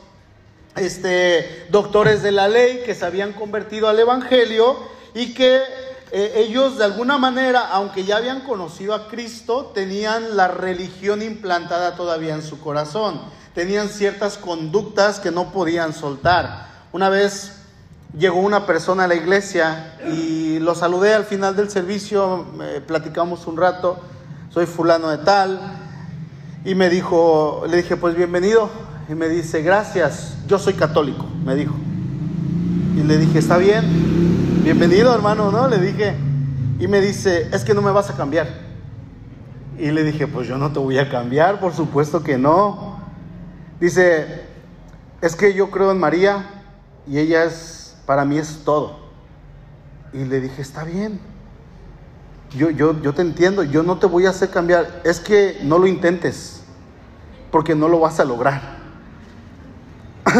este, 0.75 1.67
doctores 1.69 2.21
de 2.21 2.33
la 2.33 2.49
ley 2.49 2.83
que 2.85 2.95
se 2.95 3.05
habían 3.05 3.31
convertido 3.31 3.87
al 3.87 3.97
Evangelio 3.97 4.77
y 5.13 5.33
que 5.33 5.92
eh, 6.15 6.45
ellos 6.47 6.77
de 6.77 6.83
alguna 6.83 7.17
manera, 7.17 7.69
aunque 7.71 8.03
ya 8.03 8.17
habían 8.17 8.41
conocido 8.41 8.93
a 8.93 9.07
Cristo, 9.07 9.71
tenían 9.73 10.37
la 10.37 10.47
religión 10.47 11.23
implantada 11.23 11.95
todavía 11.95 12.35
en 12.35 12.43
su 12.43 12.59
corazón, 12.59 13.19
tenían 13.55 13.89
ciertas 13.89 14.37
conductas 14.37 15.19
que 15.19 15.31
no 15.31 15.51
podían 15.51 15.91
soltar. 15.91 16.67
Una 16.91 17.09
vez 17.09 17.53
llegó 18.15 18.41
una 18.41 18.67
persona 18.67 19.05
a 19.05 19.07
la 19.07 19.15
iglesia 19.15 19.97
y 20.07 20.59
lo 20.59 20.75
saludé 20.75 21.15
al 21.15 21.25
final 21.25 21.55
del 21.55 21.71
servicio, 21.71 22.45
platicamos 22.85 23.47
un 23.47 23.57
rato, 23.57 23.99
soy 24.51 24.67
fulano 24.67 25.09
de 25.09 25.17
tal, 25.17 25.59
y 26.63 26.75
me 26.75 26.91
dijo, 26.91 27.63
le 27.67 27.77
dije, 27.77 27.97
pues 27.97 28.15
bienvenido, 28.15 28.69
y 29.09 29.15
me 29.15 29.29
dice, 29.29 29.63
gracias, 29.63 30.35
yo 30.45 30.59
soy 30.59 30.75
católico, 30.75 31.25
me 31.43 31.55
dijo. 31.55 31.73
Y 32.95 33.01
le 33.01 33.17
dije, 33.17 33.39
está 33.39 33.57
bien, 33.57 34.12
bienvenido 34.63 35.13
hermano, 35.13 35.51
¿no? 35.51 35.67
Le 35.67 35.77
dije, 35.77 36.15
y 36.79 36.87
me 36.87 37.01
dice, 37.01 37.49
es 37.51 37.65
que 37.65 37.73
no 37.73 37.81
me 37.81 37.91
vas 37.91 38.09
a 38.09 38.15
cambiar. 38.15 38.47
Y 39.77 39.91
le 39.91 40.05
dije, 40.05 40.25
pues 40.25 40.47
yo 40.47 40.57
no 40.57 40.71
te 40.71 40.79
voy 40.79 40.97
a 40.99 41.09
cambiar, 41.09 41.59
por 41.59 41.73
supuesto 41.73 42.23
que 42.23 42.37
no. 42.37 42.97
Dice, 43.81 44.45
es 45.19 45.35
que 45.35 45.53
yo 45.53 45.69
creo 45.69 45.91
en 45.91 45.99
María 45.99 46.45
y 47.05 47.19
ella 47.19 47.43
es, 47.43 47.97
para 48.05 48.23
mí 48.23 48.37
es 48.37 48.61
todo. 48.63 48.99
Y 50.13 50.23
le 50.23 50.39
dije, 50.39 50.61
está 50.61 50.85
bien, 50.85 51.19
yo, 52.55 52.69
yo, 52.69 53.01
yo 53.01 53.13
te 53.13 53.21
entiendo, 53.21 53.63
yo 53.63 53.83
no 53.83 53.97
te 53.97 54.05
voy 54.05 54.27
a 54.27 54.29
hacer 54.29 54.49
cambiar, 54.49 55.01
es 55.03 55.19
que 55.19 55.59
no 55.63 55.77
lo 55.77 55.87
intentes, 55.87 56.63
porque 57.51 57.75
no 57.75 57.89
lo 57.89 57.99
vas 57.99 58.17
a 58.21 58.23
lograr. 58.23 58.77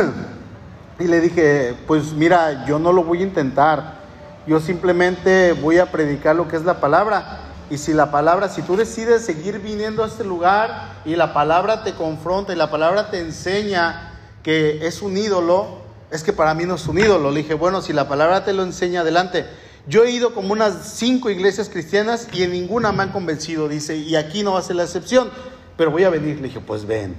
y 1.00 1.04
le 1.04 1.20
dije, 1.20 1.76
pues 1.88 2.14
mira, 2.14 2.66
yo 2.66 2.80
no 2.80 2.94
lo 2.94 3.04
voy 3.04 3.20
a 3.20 3.24
intentar, 3.24 4.03
yo 4.48 4.60
simplemente 4.60 5.54
voy 5.54 5.78
a 5.78 5.92
predicar 5.92 6.36
lo 6.36 6.48
que 6.48 6.56
es 6.56 6.64
la 6.64 6.80
palabra. 6.80 7.40
Y 7.70 7.78
si 7.78 7.94
la 7.94 8.12
palabra, 8.12 8.50
si 8.50 8.62
tú 8.62 8.76
decides 8.76 9.26
seguir 9.26 9.60
viniendo 9.60 10.04
a 10.04 10.08
este 10.08 10.24
lugar 10.24 11.02
y 11.06 11.16
la 11.16 11.34
palabra 11.34 11.84
te 11.84 11.94
confronta 11.94 12.54
y 12.54 12.56
la 12.56 12.70
palabra 12.70 13.10
te 13.10 13.20
enseña 13.20 14.12
que 14.44 14.86
es 14.86 15.02
un 15.02 15.18
ídolo, 15.18 15.82
es 16.12 16.24
que 16.24 16.34
para 16.34 16.54
mí 16.54 16.66
no 16.66 16.76
es 16.76 16.88
un 16.88 17.00
ídolo. 17.00 17.32
Le 17.32 17.42
dije, 17.42 17.54
bueno, 17.54 17.82
si 17.82 17.94
la 17.94 18.08
palabra 18.08 18.44
te 18.44 18.54
lo 18.54 18.64
enseña 18.64 19.02
adelante. 19.02 19.46
Yo 19.88 20.04
he 20.04 20.12
ido 20.12 20.34
como 20.34 20.54
unas 20.54 20.94
cinco 20.94 21.30
iglesias 21.30 21.70
cristianas 21.70 22.28
y 22.32 22.44
en 22.44 22.52
ninguna 22.52 22.92
me 22.92 23.04
han 23.04 23.12
convencido, 23.12 23.68
dice, 23.68 23.98
y 23.98 24.16
aquí 24.16 24.44
no 24.44 24.54
va 24.54 24.60
a 24.60 24.62
ser 24.62 24.78
la 24.78 24.84
excepción, 24.84 25.30
pero 25.76 25.92
voy 25.92 26.04
a 26.04 26.10
venir. 26.10 26.38
Le 26.38 26.44
dije, 26.44 26.62
pues 26.62 26.86
ven, 26.86 27.16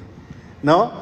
¿no? 0.63 0.93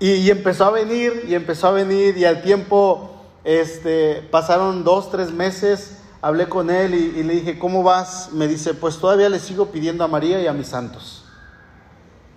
Y, 0.00 0.30
empezó 0.30 0.66
a 0.66 0.70
venir, 0.70 1.24
y 1.28 1.34
empezó 1.34 1.68
a 1.68 1.70
venir, 1.72 2.16
y 2.16 2.24
al 2.24 2.42
tiempo 2.42 3.17
este, 3.44 4.26
pasaron 4.30 4.84
dos, 4.84 5.10
tres 5.10 5.32
meses, 5.32 5.98
hablé 6.20 6.48
con 6.48 6.70
él 6.70 6.94
y, 6.94 7.22
le 7.22 7.34
dije, 7.34 7.58
¿cómo 7.58 7.82
vas? 7.82 8.30
Me 8.32 8.48
dice, 8.48 8.74
pues 8.74 8.98
todavía 8.98 9.28
le 9.28 9.38
sigo 9.38 9.66
pidiendo 9.66 10.04
a 10.04 10.08
María 10.08 10.40
y 10.40 10.46
a 10.46 10.52
mis 10.52 10.68
santos. 10.68 11.24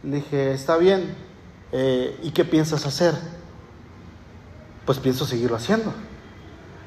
Le 0.04 0.18
dije, 0.18 0.54
está 0.54 0.78
bien, 0.78 1.16
eh, 1.72 2.20
¿y 2.24 2.32
qué 2.32 2.46
piensas 2.46 2.86
hacer? 2.86 3.14
Pues 4.86 5.00
pienso 5.00 5.26
seguirlo 5.26 5.56
haciendo. 5.56 5.94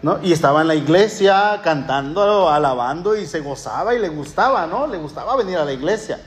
¿No? 0.02 0.22
Y 0.22 0.32
estaba 0.32 0.60
en 0.60 0.68
la 0.68 0.74
iglesia 0.74 1.60
cantando, 1.64 2.50
alabando 2.50 3.16
y 3.16 3.26
se 3.26 3.40
gozaba 3.40 3.94
y 3.94 3.98
le 3.98 4.10
gustaba, 4.10 4.66
¿no? 4.66 4.86
Le 4.86 4.98
gustaba 4.98 5.34
venir 5.34 5.56
a 5.56 5.64
la 5.64 5.72
iglesia. 5.72 6.20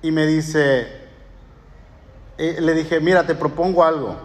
Y 0.00 0.10
me 0.10 0.26
dice, 0.26 1.02
eh, 2.38 2.56
le 2.60 2.72
dije, 2.72 2.98
mira, 2.98 3.26
te 3.26 3.34
propongo 3.34 3.84
algo. 3.84 4.16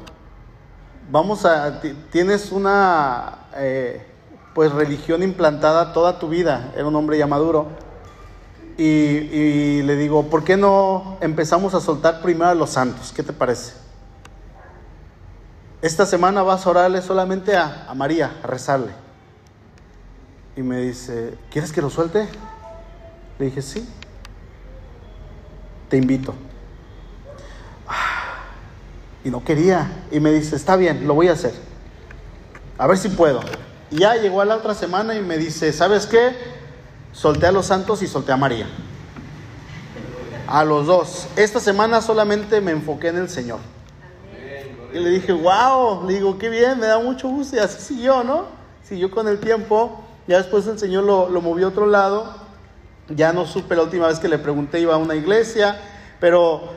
Vamos 1.10 1.46
a, 1.46 1.82
tienes 2.12 2.52
una 2.52 3.48
eh, 3.56 4.06
pues 4.54 4.74
religión 4.74 5.24
implantada 5.24 5.94
toda 5.94 6.20
tu 6.20 6.28
vida. 6.28 6.74
Era 6.76 6.86
un 6.86 6.96
hombre 6.96 7.18
ya 7.18 7.28
maduro. 7.28 7.68
Y, 8.78 8.84
y, 8.84 9.82
le 9.84 9.96
digo, 9.96 10.30
¿por 10.30 10.44
qué 10.44 10.58
no 10.58 11.18
empezamos 11.22 11.74
a 11.74 11.80
soltar 11.80 12.22
primero 12.22 12.50
a 12.50 12.56
los 12.56 12.72
santos? 12.72 13.14
¿Qué 13.16 13.24
te 13.24 13.34
parece? 13.34 13.74
Esta 15.82 16.06
semana 16.06 16.44
vas 16.44 16.68
a 16.68 16.70
orarle 16.70 17.02
solamente 17.02 17.56
a, 17.56 17.86
a 17.88 17.94
María, 17.94 18.40
a 18.44 18.48
rezarle. 18.48 18.92
Y 20.58 20.62
me 20.62 20.82
dice, 20.82 21.38
¿quieres 21.50 21.72
que 21.72 21.82
lo 21.82 21.90
suelte? 21.90 22.28
Le 23.40 23.46
dije, 23.46 23.62
sí. 23.62 23.88
Te 25.90 25.98
invito 25.98 26.34
y 29.27 29.29
no 29.29 29.43
quería. 29.43 30.05
Y 30.10 30.22
me 30.22 30.31
dice, 30.31 30.55
está 30.55 30.77
bien, 30.77 31.05
lo 31.05 31.13
voy 31.13 31.27
a 31.27 31.34
hacer. 31.34 31.53
A 32.77 32.88
ver 32.88 32.98
si 32.98 33.10
puedo. 33.10 33.41
Y 33.91 34.00
ya 34.00 34.15
llegó 34.15 34.39
a 34.39 34.46
la 34.46 34.55
otra 34.55 34.74
semana 34.74 35.15
y 35.15 35.22
me 35.22 35.38
dice, 35.38 35.74
¿sabes 35.74 36.07
qué? 36.07 36.31
Solté 37.12 37.46
a 37.46 37.51
los 37.51 37.65
santos 37.65 38.01
y 38.01 38.07
solté 38.07 38.31
a 38.31 38.38
María. 38.38 38.67
A 40.48 40.63
los 40.63 40.88
dos. 40.88 41.27
Esta 41.36 41.60
semana 41.60 42.01
solamente 42.01 42.62
me 42.62 42.72
enfoqué 42.72 43.10
en 43.10 43.17
el 43.17 43.29
Señor. 43.29 43.60
Y 44.93 45.00
le 45.00 45.10
dije, 45.10 45.34
wow, 45.34 46.07
le 46.07 46.13
digo, 46.13 46.38
qué 46.38 46.48
bien, 46.48 46.79
me 46.79 46.88
da 46.88 47.00
mucho 47.00 47.27
gusto. 47.27 47.57
Y 47.57 47.60
así 47.60 47.81
siguió, 47.81 48.24
¿no? 48.24 48.46
Siguió 48.84 49.12
con 49.12 49.27
el 49.27 49.39
tiempo. 49.39 50.05
Ya 50.25 50.38
después 50.38 50.65
el 50.67 50.79
Señor 50.79 51.03
lo, 51.03 51.27
lo 51.29 51.41
movió 51.41 51.65
a 51.65 51.69
otro 51.69 51.86
lado. 51.86 52.34
Ya 53.10 53.34
no 53.34 53.46
supe 53.46 53.75
la 53.75 53.84
última 53.84 54.07
vez 54.07 54.19
que 54.19 54.29
le 54.29 54.38
pregunté, 54.38 54.79
iba 54.79 54.93
a 54.93 54.98
una 54.98 55.15
iglesia. 55.15 55.81
Pero 56.22 56.69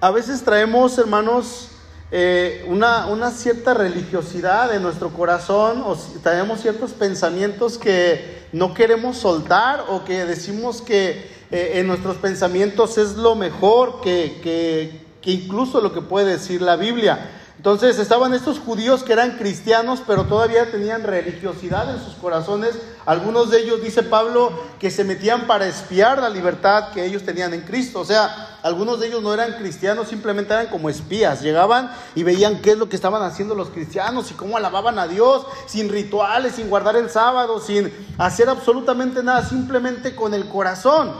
a 0.00 0.12
veces 0.12 0.44
traemos, 0.44 0.96
hermanos, 0.98 1.72
eh, 2.12 2.64
una, 2.68 3.06
una, 3.06 3.32
cierta 3.32 3.74
religiosidad 3.74 4.72
en 4.74 4.82
nuestro 4.82 5.10
corazón 5.10 5.82
o 5.84 5.96
tenemos 6.22 6.60
ciertos 6.60 6.92
pensamientos 6.92 7.78
que 7.78 8.46
no 8.52 8.74
queremos 8.74 9.16
soltar 9.16 9.84
o 9.88 10.04
que 10.04 10.24
decimos 10.24 10.82
que 10.82 11.28
eh, 11.50 11.72
en 11.74 11.88
nuestros 11.88 12.16
pensamientos 12.16 12.96
es 12.96 13.16
lo 13.16 13.34
mejor 13.34 14.00
que, 14.02 14.38
que, 14.40 15.00
que 15.20 15.32
incluso 15.32 15.80
lo 15.80 15.92
que 15.92 16.00
puede 16.00 16.32
decir 16.32 16.62
la 16.62 16.76
Biblia. 16.76 17.28
Entonces 17.66 17.98
estaban 17.98 18.32
estos 18.32 18.60
judíos 18.60 19.02
que 19.02 19.12
eran 19.12 19.38
cristianos, 19.38 20.00
pero 20.06 20.22
todavía 20.26 20.70
tenían 20.70 21.02
religiosidad 21.02 21.92
en 21.92 22.00
sus 22.00 22.14
corazones. 22.14 22.78
Algunos 23.04 23.50
de 23.50 23.58
ellos, 23.58 23.82
dice 23.82 24.04
Pablo, 24.04 24.52
que 24.78 24.88
se 24.88 25.02
metían 25.02 25.48
para 25.48 25.66
espiar 25.66 26.20
la 26.20 26.28
libertad 26.28 26.92
que 26.92 27.04
ellos 27.04 27.24
tenían 27.24 27.52
en 27.54 27.62
Cristo. 27.62 27.98
O 27.98 28.04
sea, 28.04 28.58
algunos 28.62 29.00
de 29.00 29.08
ellos 29.08 29.20
no 29.20 29.34
eran 29.34 29.54
cristianos, 29.54 30.06
simplemente 30.06 30.54
eran 30.54 30.68
como 30.68 30.88
espías. 30.88 31.42
Llegaban 31.42 31.90
y 32.14 32.22
veían 32.22 32.62
qué 32.62 32.70
es 32.70 32.78
lo 32.78 32.88
que 32.88 32.94
estaban 32.94 33.24
haciendo 33.24 33.56
los 33.56 33.70
cristianos 33.70 34.30
y 34.30 34.34
cómo 34.34 34.56
alababan 34.56 35.00
a 35.00 35.08
Dios, 35.08 35.44
sin 35.66 35.88
rituales, 35.88 36.54
sin 36.54 36.70
guardar 36.70 36.94
el 36.94 37.10
sábado, 37.10 37.58
sin 37.58 37.92
hacer 38.16 38.48
absolutamente 38.48 39.24
nada, 39.24 39.44
simplemente 39.44 40.14
con 40.14 40.34
el 40.34 40.48
corazón. 40.48 41.10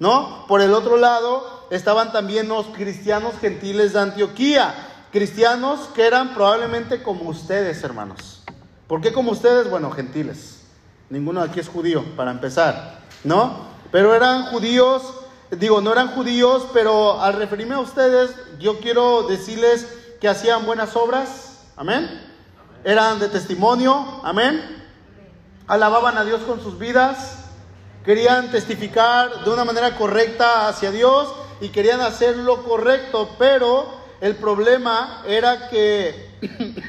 ¿No? 0.00 0.44
Por 0.48 0.60
el 0.60 0.74
otro 0.74 0.96
lado, 0.96 1.66
estaban 1.70 2.10
también 2.10 2.48
los 2.48 2.66
cristianos 2.66 3.34
gentiles 3.40 3.92
de 3.92 4.00
Antioquía 4.00 4.90
cristianos 5.14 5.90
que 5.94 6.04
eran 6.04 6.34
probablemente 6.34 7.00
como 7.00 7.30
ustedes, 7.30 7.84
hermanos. 7.84 8.42
¿Por 8.88 9.00
qué 9.00 9.12
como 9.12 9.30
ustedes? 9.30 9.70
Bueno, 9.70 9.92
gentiles. 9.92 10.62
Ninguno 11.08 11.40
de 11.40 11.50
aquí 11.50 11.60
es 11.60 11.68
judío, 11.68 12.04
para 12.16 12.32
empezar, 12.32 12.98
¿no? 13.22 13.68
Pero 13.92 14.12
eran 14.12 14.46
judíos, 14.46 15.04
digo, 15.52 15.80
no 15.80 15.92
eran 15.92 16.08
judíos, 16.08 16.66
pero 16.72 17.20
al 17.20 17.34
referirme 17.34 17.76
a 17.76 17.78
ustedes, 17.78 18.34
yo 18.58 18.80
quiero 18.80 19.22
decirles 19.28 19.86
que 20.20 20.26
hacían 20.26 20.66
buenas 20.66 20.96
obras, 20.96 21.60
amén. 21.76 22.10
Eran 22.82 23.20
de 23.20 23.28
testimonio, 23.28 24.20
amén. 24.24 24.84
Alababan 25.68 26.18
a 26.18 26.24
Dios 26.24 26.42
con 26.42 26.60
sus 26.60 26.76
vidas, 26.76 27.44
querían 28.04 28.50
testificar 28.50 29.44
de 29.44 29.50
una 29.50 29.64
manera 29.64 29.96
correcta 29.96 30.66
hacia 30.66 30.90
Dios 30.90 31.32
y 31.60 31.68
querían 31.68 32.00
hacer 32.00 32.36
lo 32.36 32.64
correcto, 32.64 33.30
pero 33.38 34.02
el 34.24 34.36
problema 34.36 35.22
era 35.28 35.68
que 35.68 36.30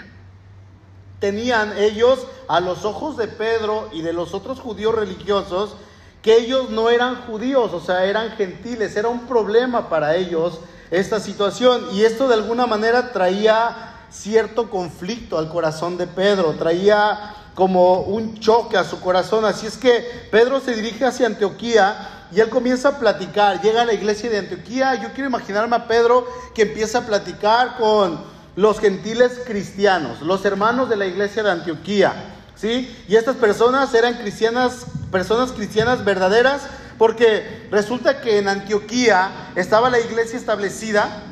tenían 1.19 1.77
ellos 1.77 2.25
a 2.47 2.61
los 2.61 2.85
ojos 2.85 3.17
de 3.17 3.27
Pedro 3.27 3.89
y 3.91 4.01
de 4.01 4.13
los 4.13 4.33
otros 4.33 4.61
judíos 4.61 4.95
religiosos 4.95 5.75
que 6.21 6.37
ellos 6.37 6.69
no 6.69 6.89
eran 6.89 7.23
judíos, 7.27 7.73
o 7.73 7.81
sea, 7.81 8.05
eran 8.05 8.29
gentiles, 8.37 8.95
era 8.95 9.09
un 9.09 9.27
problema 9.27 9.89
para 9.89 10.15
ellos 10.15 10.61
esta 10.91 11.19
situación. 11.19 11.89
Y 11.91 12.03
esto 12.03 12.29
de 12.29 12.35
alguna 12.35 12.67
manera 12.67 13.11
traía 13.11 13.95
cierto 14.09 14.69
conflicto 14.69 15.37
al 15.37 15.49
corazón 15.49 15.97
de 15.97 16.07
Pedro, 16.07 16.53
traía 16.53 17.35
como 17.53 17.99
un 17.99 18.39
choque 18.39 18.77
a 18.77 18.85
su 18.85 19.01
corazón, 19.01 19.43
así 19.43 19.67
es 19.67 19.77
que 19.77 20.27
Pedro 20.31 20.61
se 20.61 20.73
dirige 20.73 21.03
hacia 21.03 21.27
Antioquía 21.27 22.14
y 22.32 22.39
él 22.39 22.50
comienza 22.50 22.89
a 22.89 23.00
platicar, 23.00 23.62
llega 23.62 23.84
a 23.84 23.86
la 23.86 23.94
iglesia 23.94 24.29
de 24.29 24.39
Antioquía, 24.39 24.96
yo 24.96 25.10
quiero 25.13 25.29
imaginarme 25.29 25.75
a 25.75 25.88
Pedro 25.88 26.27
que 26.53 26.63
empieza 26.63 27.00
a 27.00 27.05
platicar 27.05 27.77
con 27.77 28.20
los 28.55 28.79
gentiles 28.79 29.41
cristianos, 29.46 30.22
los 30.22 30.44
hermanos 30.46 30.89
de 30.89 30.96
la 30.96 31.05
iglesia 31.05 31.44
de 31.44 31.51
Antioquía. 31.51 32.13
¿sí? 32.55 32.96
Y 33.08 33.15
estas 33.15 33.36
personas 33.36 33.94
eran 33.94 34.15
cristianas, 34.15 34.86
personas 35.12 35.51
cristianas 35.51 36.03
verdaderas, 36.03 36.63
porque 36.98 37.67
resulta 37.72 38.22
que 38.22 38.39
en 38.39 38.48
Antioquía 38.48 39.51
estaba 39.55 39.89
la 39.89 40.00
iglesia 40.00 40.39
establecida 40.39 41.24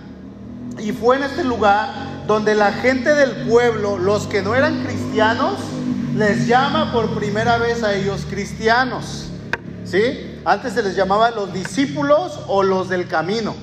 y 0.77 0.91
fue 0.91 1.15
en 1.15 1.23
este 1.23 1.43
lugar 1.43 1.93
donde 2.27 2.55
la 2.55 2.73
gente 2.73 3.13
del 3.13 3.47
pueblo, 3.47 3.97
los 3.97 4.27
que 4.27 4.41
no 4.41 4.55
eran 4.55 4.83
cristianos, 4.83 5.59
les 6.15 6.47
llama 6.47 6.91
por 6.91 7.15
primera 7.15 7.57
vez 7.57 7.83
a 7.83 7.93
ellos 7.93 8.25
cristianos. 8.29 9.29
¿Sí? 9.85 10.39
Antes 10.45 10.73
se 10.73 10.83
les 10.83 10.95
llamaba 10.95 11.31
los 11.31 11.53
discípulos 11.53 12.39
o 12.47 12.63
los 12.63 12.89
del 12.89 13.07
camino. 13.07 13.55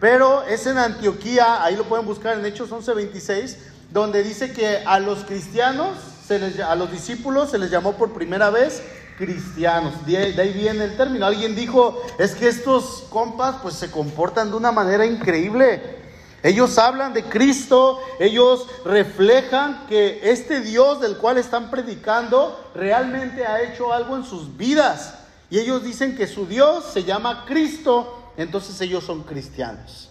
Pero 0.00 0.42
es 0.44 0.66
en 0.66 0.78
Antioquía, 0.78 1.62
ahí 1.64 1.76
lo 1.76 1.84
pueden 1.84 2.04
buscar 2.04 2.38
en 2.38 2.44
Hechos 2.44 2.70
11:26, 2.70 3.56
donde 3.90 4.22
dice 4.22 4.52
que 4.52 4.82
a 4.84 4.98
los 4.98 5.24
cristianos, 5.24 5.96
se 6.26 6.38
les, 6.38 6.60
a 6.60 6.74
los 6.74 6.90
discípulos 6.90 7.50
se 7.50 7.58
les 7.58 7.70
llamó 7.70 7.92
por 7.92 8.12
primera 8.12 8.50
vez 8.50 8.82
cristianos. 9.16 10.04
De, 10.06 10.18
ahí 10.18 10.52
viene 10.52 10.84
el 10.84 10.96
término. 10.96 11.26
Alguien 11.26 11.54
dijo, 11.54 12.02
es 12.18 12.34
que 12.34 12.48
estos 12.48 13.06
compas 13.10 13.56
pues 13.62 13.74
se 13.74 13.90
comportan 13.90 14.50
de 14.50 14.56
una 14.56 14.72
manera 14.72 15.06
increíble. 15.06 15.96
Ellos 16.42 16.78
hablan 16.78 17.12
de 17.12 17.24
Cristo, 17.24 17.98
ellos 18.20 18.68
reflejan 18.84 19.86
que 19.88 20.30
este 20.30 20.60
Dios 20.60 21.00
del 21.00 21.16
cual 21.16 21.38
están 21.38 21.70
predicando 21.70 22.70
realmente 22.74 23.44
ha 23.46 23.62
hecho 23.62 23.92
algo 23.92 24.16
en 24.16 24.24
sus 24.24 24.56
vidas. 24.56 25.15
Y 25.50 25.58
ellos 25.58 25.84
dicen 25.84 26.16
que 26.16 26.26
su 26.26 26.46
Dios 26.46 26.84
se 26.92 27.04
llama 27.04 27.44
Cristo, 27.46 28.32
entonces 28.36 28.80
ellos 28.80 29.04
son 29.04 29.22
cristianos. 29.22 30.10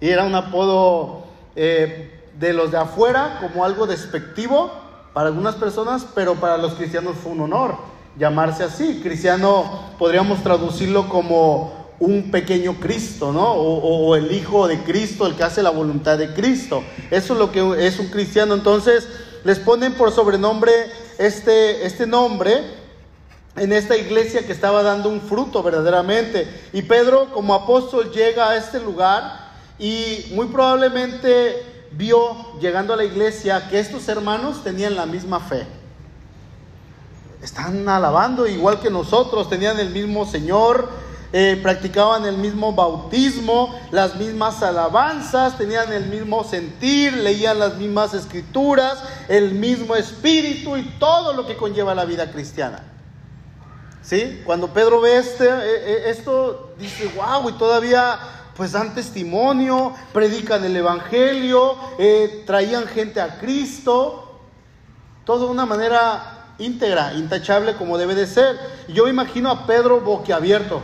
Y 0.00 0.08
era 0.08 0.24
un 0.24 0.34
apodo 0.34 1.24
eh, 1.56 2.22
de 2.38 2.52
los 2.52 2.70
de 2.70 2.78
afuera 2.78 3.38
como 3.40 3.64
algo 3.64 3.86
despectivo 3.86 4.70
para 5.12 5.28
algunas 5.28 5.54
personas, 5.54 6.06
pero 6.14 6.34
para 6.34 6.58
los 6.58 6.74
cristianos 6.74 7.16
fue 7.22 7.32
un 7.32 7.40
honor 7.40 7.76
llamarse 8.18 8.64
así. 8.64 9.00
Cristiano 9.02 9.92
podríamos 9.98 10.42
traducirlo 10.42 11.08
como 11.08 11.88
un 12.00 12.30
pequeño 12.30 12.78
Cristo, 12.78 13.32
¿no? 13.32 13.52
O, 13.52 14.14
el 14.14 14.30
Hijo 14.32 14.68
de 14.68 14.78
Cristo, 14.82 15.26
el 15.26 15.34
que 15.34 15.44
hace 15.44 15.62
la 15.62 15.70
voluntad 15.70 16.18
de 16.18 16.32
Cristo. 16.34 16.82
Eso 17.10 17.32
es 17.32 17.38
lo 17.38 17.50
que 17.50 17.86
es 17.86 17.98
un 17.98 18.08
cristiano. 18.08 18.54
Entonces 18.54 19.08
les 19.44 19.58
ponen 19.58 19.94
por 19.94 20.12
sobrenombre 20.12 20.72
este, 21.18 21.86
este 21.86 22.06
nombre 22.06 22.62
en 23.60 23.72
esta 23.72 23.96
iglesia 23.96 24.46
que 24.46 24.52
estaba 24.52 24.82
dando 24.82 25.08
un 25.08 25.20
fruto 25.20 25.62
verdaderamente. 25.62 26.48
Y 26.72 26.82
Pedro 26.82 27.30
como 27.32 27.54
apóstol 27.54 28.10
llega 28.12 28.50
a 28.50 28.56
este 28.56 28.80
lugar 28.80 29.48
y 29.78 30.26
muy 30.32 30.46
probablemente 30.46 31.62
vio 31.92 32.58
llegando 32.60 32.92
a 32.92 32.96
la 32.96 33.04
iglesia 33.04 33.68
que 33.68 33.78
estos 33.78 34.08
hermanos 34.08 34.62
tenían 34.62 34.96
la 34.96 35.06
misma 35.06 35.40
fe. 35.40 35.66
Están 37.42 37.88
alabando 37.88 38.46
igual 38.46 38.80
que 38.80 38.90
nosotros, 38.90 39.48
tenían 39.48 39.78
el 39.78 39.90
mismo 39.90 40.26
Señor, 40.26 40.88
eh, 41.32 41.58
practicaban 41.62 42.24
el 42.24 42.38
mismo 42.38 42.72
bautismo, 42.72 43.78
las 43.92 44.16
mismas 44.16 44.62
alabanzas, 44.62 45.56
tenían 45.56 45.92
el 45.92 46.06
mismo 46.06 46.42
sentir, 46.42 47.12
leían 47.12 47.58
las 47.58 47.76
mismas 47.76 48.14
escrituras, 48.14 48.98
el 49.28 49.52
mismo 49.52 49.94
espíritu 49.94 50.76
y 50.76 50.82
todo 50.98 51.34
lo 51.34 51.46
que 51.46 51.56
conlleva 51.56 51.94
la 51.94 52.04
vida 52.04 52.30
cristiana. 52.32 52.97
¿Sí? 54.08 54.40
Cuando 54.46 54.72
Pedro 54.72 55.02
ve 55.02 55.18
este, 55.18 55.44
eh, 55.44 55.50
eh, 55.52 56.02
esto, 56.06 56.72
dice, 56.78 57.12
wow, 57.14 57.50
y 57.50 57.52
todavía 57.58 58.18
pues 58.56 58.72
dan 58.72 58.94
testimonio, 58.94 59.94
predican 60.14 60.64
el 60.64 60.74
Evangelio, 60.74 61.76
traían 62.46 62.86
gente 62.86 63.20
a 63.20 63.38
Cristo, 63.38 64.40
todo 65.26 65.44
de 65.44 65.52
una 65.52 65.66
manera 65.66 66.54
íntegra, 66.58 67.12
intachable 67.12 67.76
como 67.76 67.98
debe 67.98 68.14
de 68.14 68.26
ser. 68.26 68.58
Yo 68.88 69.08
imagino 69.08 69.50
a 69.50 69.66
Pedro 69.66 70.00
boquiabierto, 70.00 70.82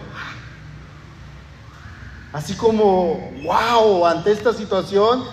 así 2.34 2.54
como, 2.54 3.32
wow, 3.42 4.06
ante 4.06 4.32
esta 4.32 4.52
situación, 4.52 5.24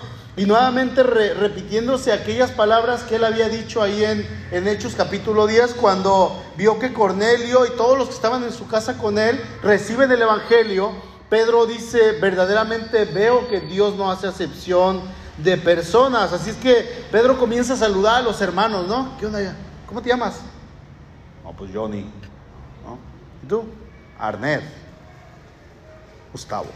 y 0.41 0.47
nuevamente 0.47 1.03
repitiéndose 1.03 2.11
aquellas 2.11 2.49
palabras 2.49 3.03
que 3.03 3.17
él 3.17 3.23
había 3.25 3.47
dicho 3.47 3.79
ahí 3.79 4.03
en, 4.03 4.27
en, 4.49 4.67
Hechos 4.67 4.95
capítulo 4.95 5.45
10, 5.45 5.75
cuando 5.75 6.43
vio 6.57 6.79
que 6.79 6.91
Cornelio 6.93 7.67
y 7.67 7.77
todos 7.77 7.95
los 7.95 8.07
que 8.07 8.15
estaban 8.15 8.43
en 8.43 8.51
su 8.51 8.67
casa 8.67 8.97
con 8.97 9.19
él 9.19 9.39
reciben 9.61 10.11
el 10.11 10.19
Evangelio, 10.19 10.93
Pedro 11.29 11.67
dice, 11.67 12.13
verdaderamente 12.13 13.05
veo 13.05 13.47
que 13.49 13.59
Dios 13.59 13.95
no 13.97 14.09
hace 14.09 14.25
acepción 14.25 15.03
de 15.37 15.57
personas. 15.57 16.33
Así 16.33 16.49
es 16.49 16.55
que 16.55 17.05
Pedro 17.11 17.37
comienza 17.37 17.75
a 17.75 17.77
saludar 17.77 18.15
a 18.15 18.21
los 18.21 18.41
hermanos, 18.41 18.87
¿no? 18.87 19.15
¿Qué 19.19 19.27
onda? 19.27 19.55
¿Cómo 19.85 20.01
te 20.01 20.09
llamas? 20.09 20.39
No, 21.43 21.53
pues 21.53 21.69
Johnny. 21.71 22.09
¿Y 23.43 23.47
tú? 23.47 23.63
Arnett. 24.17 24.63
Gustavo. 26.31 26.71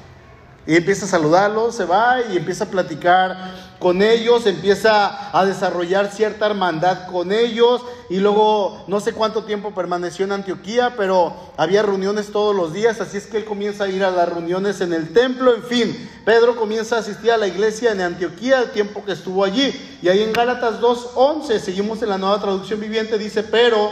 Y 0.67 0.75
empieza 0.75 1.06
a 1.06 1.10
saludarlos, 1.10 1.75
se 1.75 1.86
va 1.86 2.21
y 2.21 2.38
empieza 2.38 2.63
a 2.63 2.67
platicar 2.67 3.54
con 3.78 4.01
ellos, 4.01 4.47
empieza 4.47 5.38
a 5.38 5.45
desarrollar 5.45 6.12
cierta 6.12 6.47
hermandad 6.47 7.06
con 7.12 7.32
ellos. 7.32 7.84
Y 8.10 8.17
luego 8.17 8.84
no 8.88 8.99
sé 8.99 9.13
cuánto 9.13 9.43
tiempo 9.43 9.75
permaneció 9.75 10.25
en 10.25 10.32
Antioquía, 10.32 10.95
pero 10.97 11.36
había 11.56 11.84
reuniones 11.84 12.32
todos 12.32 12.56
los 12.56 12.73
días, 12.73 12.99
así 12.99 13.17
es 13.17 13.28
que 13.28 13.38
él 13.38 13.45
comienza 13.45 13.84
a 13.84 13.89
ir 13.89 14.04
a 14.04 14.10
las 14.10 14.28
reuniones 14.28 14.82
en 14.82 14.93
el 14.93 15.13
templo. 15.13 15.54
En 15.54 15.63
fin, 15.63 16.10
Pedro 16.25 16.56
comienza 16.56 16.95
a 16.95 16.99
asistir 16.99 17.32
a 17.32 17.38
la 17.38 17.47
iglesia 17.47 17.91
en 17.91 18.01
Antioquía 18.01 18.62
el 18.62 18.71
tiempo 18.71 19.06
que 19.06 19.12
estuvo 19.12 19.43
allí. 19.43 19.71
Y 20.01 20.10
ahí 20.10 20.23
en 20.23 20.34
Gálatas 20.34 20.82
2.11, 20.82 21.60
seguimos 21.60 22.01
en 22.01 22.10
la 22.10 22.17
nueva 22.17 22.41
traducción 22.41 22.80
viviente, 22.80 23.19
dice, 23.19 23.43
pero 23.43 23.91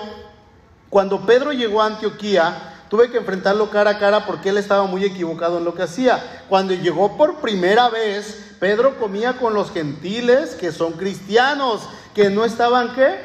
cuando 0.89 1.21
Pedro 1.21 1.53
llegó 1.53 1.83
a 1.83 1.87
Antioquía, 1.87 2.72
Tuve 2.93 3.09
que 3.09 3.17
enfrentarlo 3.17 3.71
cara 3.71 3.89
a 3.89 3.97
cara 3.97 4.23
porque 4.27 4.49
él 4.49 4.59
estaba 4.59 4.85
muy 4.85 5.03
equivocado 5.03 5.57
en 5.57 5.63
lo 5.63 5.73
que 5.73 5.81
hacía. 5.81 6.43
Cuando 6.47 6.75
llegó 6.75 7.17
por 7.17 7.37
primera 7.37 7.89
vez, 7.89 8.51
Pedro 8.59 8.99
comía 8.99 9.39
con 9.39 9.55
los 9.55 9.71
gentiles 9.71 10.51
que 10.51 10.71
son 10.71 10.93
cristianos, 10.93 11.81
que 12.13 12.29
no 12.29 12.45
estaban 12.45 12.93
qué? 12.93 13.15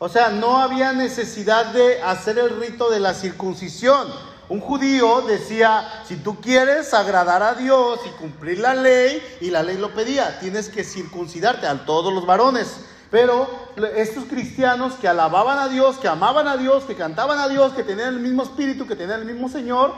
O 0.00 0.08
sea, 0.08 0.30
no 0.30 0.58
había 0.58 0.92
necesidad 0.92 1.66
de 1.66 2.02
hacer 2.02 2.36
el 2.36 2.58
rito 2.58 2.90
de 2.90 2.98
la 2.98 3.14
circuncisión. 3.14 4.08
Un 4.48 4.60
judío 4.60 5.20
decía, 5.20 6.02
si 6.04 6.16
tú 6.16 6.40
quieres 6.40 6.92
agradar 6.94 7.44
a 7.44 7.54
Dios 7.54 8.00
y 8.06 8.20
cumplir 8.20 8.58
la 8.58 8.74
ley, 8.74 9.22
y 9.40 9.50
la 9.50 9.62
ley 9.62 9.76
lo 9.76 9.94
pedía, 9.94 10.40
tienes 10.40 10.68
que 10.68 10.82
circuncidarte 10.82 11.68
a 11.68 11.86
todos 11.86 12.12
los 12.12 12.26
varones. 12.26 12.80
Pero 13.10 13.48
estos 13.96 14.24
cristianos 14.24 14.94
que 14.94 15.08
alababan 15.08 15.58
a 15.58 15.68
Dios, 15.68 15.96
que 15.96 16.08
amaban 16.08 16.46
a 16.46 16.56
Dios, 16.56 16.84
que 16.84 16.94
cantaban 16.94 17.38
a 17.38 17.48
Dios, 17.48 17.72
que 17.72 17.82
tenían 17.82 18.14
el 18.14 18.20
mismo 18.20 18.42
espíritu, 18.42 18.86
que 18.86 18.96
tenían 18.96 19.20
el 19.20 19.26
mismo 19.26 19.48
Señor, 19.48 19.94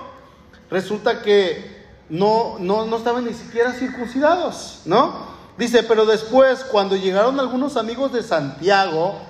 resulta 0.71 1.23
que 1.23 1.81
no, 2.09 2.57
no, 2.61 2.87
no 2.87 2.97
estaban 2.97 3.25
ni 3.25 3.35
siquiera 3.35 3.73
circuncidados, 3.73 4.83
¿no? 4.85 5.41
Dice, 5.59 5.83
pero 5.83 6.07
después, 6.07 6.65
cuando 6.65 6.97
llegaron 6.97 7.39
algunos 7.39 7.77
amigos 7.77 8.13
de 8.13 8.23
Santiago, 8.23 9.21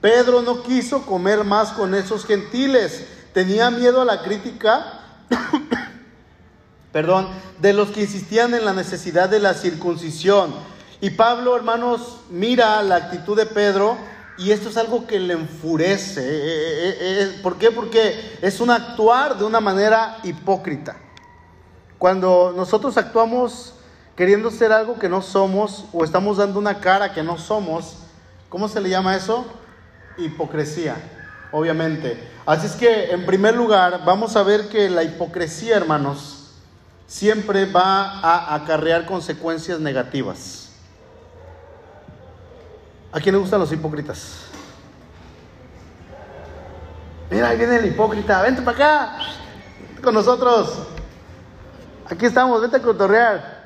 Pedro 0.00 0.42
no 0.42 0.62
quiso 0.62 1.04
comer 1.04 1.44
más 1.44 1.70
con 1.70 1.94
esos 1.94 2.24
gentiles. 2.24 3.06
Tenía 3.32 3.70
miedo 3.70 4.00
a 4.00 4.04
la 4.04 4.22
crítica, 4.22 5.00
perdón, 6.92 7.28
de 7.60 7.72
los 7.72 7.90
que 7.90 8.02
insistían 8.02 8.54
en 8.54 8.64
la 8.64 8.72
necesidad 8.72 9.28
de 9.28 9.40
la 9.40 9.54
circuncisión. 9.54 10.54
Y 11.02 11.08
Pablo, 11.10 11.56
hermanos, 11.56 12.18
mira 12.28 12.82
la 12.82 12.96
actitud 12.96 13.34
de 13.34 13.46
Pedro 13.46 13.96
y 14.36 14.50
esto 14.50 14.68
es 14.68 14.76
algo 14.76 15.06
que 15.06 15.18
le 15.18 15.32
enfurece. 15.32 16.20
Eh, 16.20 16.88
eh, 16.88 16.96
eh, 17.00 17.40
¿Por 17.42 17.56
qué? 17.56 17.70
Porque 17.70 18.38
es 18.42 18.60
un 18.60 18.70
actuar 18.70 19.38
de 19.38 19.44
una 19.44 19.60
manera 19.60 20.18
hipócrita. 20.24 20.96
Cuando 21.98 22.52
nosotros 22.54 22.98
actuamos 22.98 23.74
queriendo 24.14 24.50
ser 24.50 24.72
algo 24.72 24.98
que 24.98 25.08
no 25.08 25.22
somos 25.22 25.86
o 25.92 26.04
estamos 26.04 26.36
dando 26.36 26.58
una 26.58 26.80
cara 26.80 27.14
que 27.14 27.22
no 27.22 27.38
somos, 27.38 27.96
¿cómo 28.50 28.68
se 28.68 28.80
le 28.82 28.90
llama 28.90 29.16
eso? 29.16 29.46
Hipocresía, 30.18 30.96
obviamente. 31.50 32.28
Así 32.44 32.66
es 32.66 32.72
que, 32.72 33.10
en 33.10 33.24
primer 33.24 33.54
lugar, 33.54 34.02
vamos 34.04 34.36
a 34.36 34.42
ver 34.42 34.68
que 34.68 34.90
la 34.90 35.02
hipocresía, 35.02 35.76
hermanos, 35.76 36.48
siempre 37.06 37.64
va 37.64 38.20
a 38.20 38.54
acarrear 38.54 39.06
consecuencias 39.06 39.80
negativas. 39.80 40.69
¿A 43.12 43.18
quién 43.20 43.34
le 43.34 43.40
gustan 43.40 43.58
los 43.58 43.72
hipócritas? 43.72 44.36
Mira, 47.28 47.48
ahí 47.48 47.58
viene 47.58 47.76
el 47.76 47.86
hipócrita. 47.86 48.40
Vente 48.42 48.62
para 48.62 48.76
acá. 48.76 49.18
con 50.02 50.14
nosotros. 50.14 50.86
Aquí 52.08 52.26
estamos, 52.26 52.60
vete 52.60 52.76
a 52.76 52.82
cotorrear. 52.82 53.60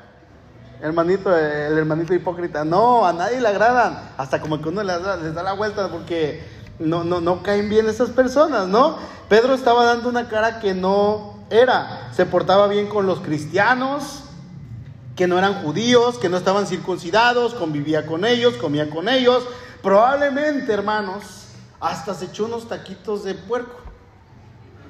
Hermanito, 0.81 1.35
el 1.35 1.77
hermanito 1.77 2.13
hipócrita. 2.13 2.65
No, 2.65 3.05
a 3.05 3.13
nadie 3.13 3.39
le 3.39 3.47
agradan. 3.47 4.11
Hasta 4.17 4.41
como 4.41 4.61
que 4.61 4.69
uno 4.69 4.83
les 4.83 5.03
da, 5.03 5.15
les 5.17 5.33
da 5.33 5.43
la 5.43 5.53
vuelta 5.53 5.89
porque 5.89 6.43
no, 6.79 7.03
no, 7.03 7.21
no 7.21 7.43
caen 7.43 7.69
bien 7.69 7.87
esas 7.87 8.09
personas, 8.09 8.67
¿no? 8.67 8.97
Pedro 9.29 9.53
estaba 9.53 9.85
dando 9.85 10.09
una 10.09 10.27
cara 10.27 10.59
que 10.59 10.73
no 10.73 11.39
era. 11.51 12.09
Se 12.13 12.25
portaba 12.25 12.67
bien 12.67 12.87
con 12.87 13.05
los 13.05 13.21
cristianos, 13.21 14.24
que 15.15 15.27
no 15.27 15.37
eran 15.37 15.63
judíos, 15.63 16.17
que 16.17 16.29
no 16.29 16.37
estaban 16.37 16.67
circuncidados, 16.67 17.53
convivía 17.53 18.05
con 18.05 18.25
ellos, 18.25 18.55
comía 18.55 18.89
con 18.89 19.07
ellos. 19.07 19.47
Probablemente, 19.81 20.73
hermanos, 20.73 21.45
hasta 21.79 22.13
se 22.13 22.25
echó 22.25 22.45
unos 22.45 22.67
taquitos 22.67 23.23
de 23.23 23.35
puerco. 23.35 23.79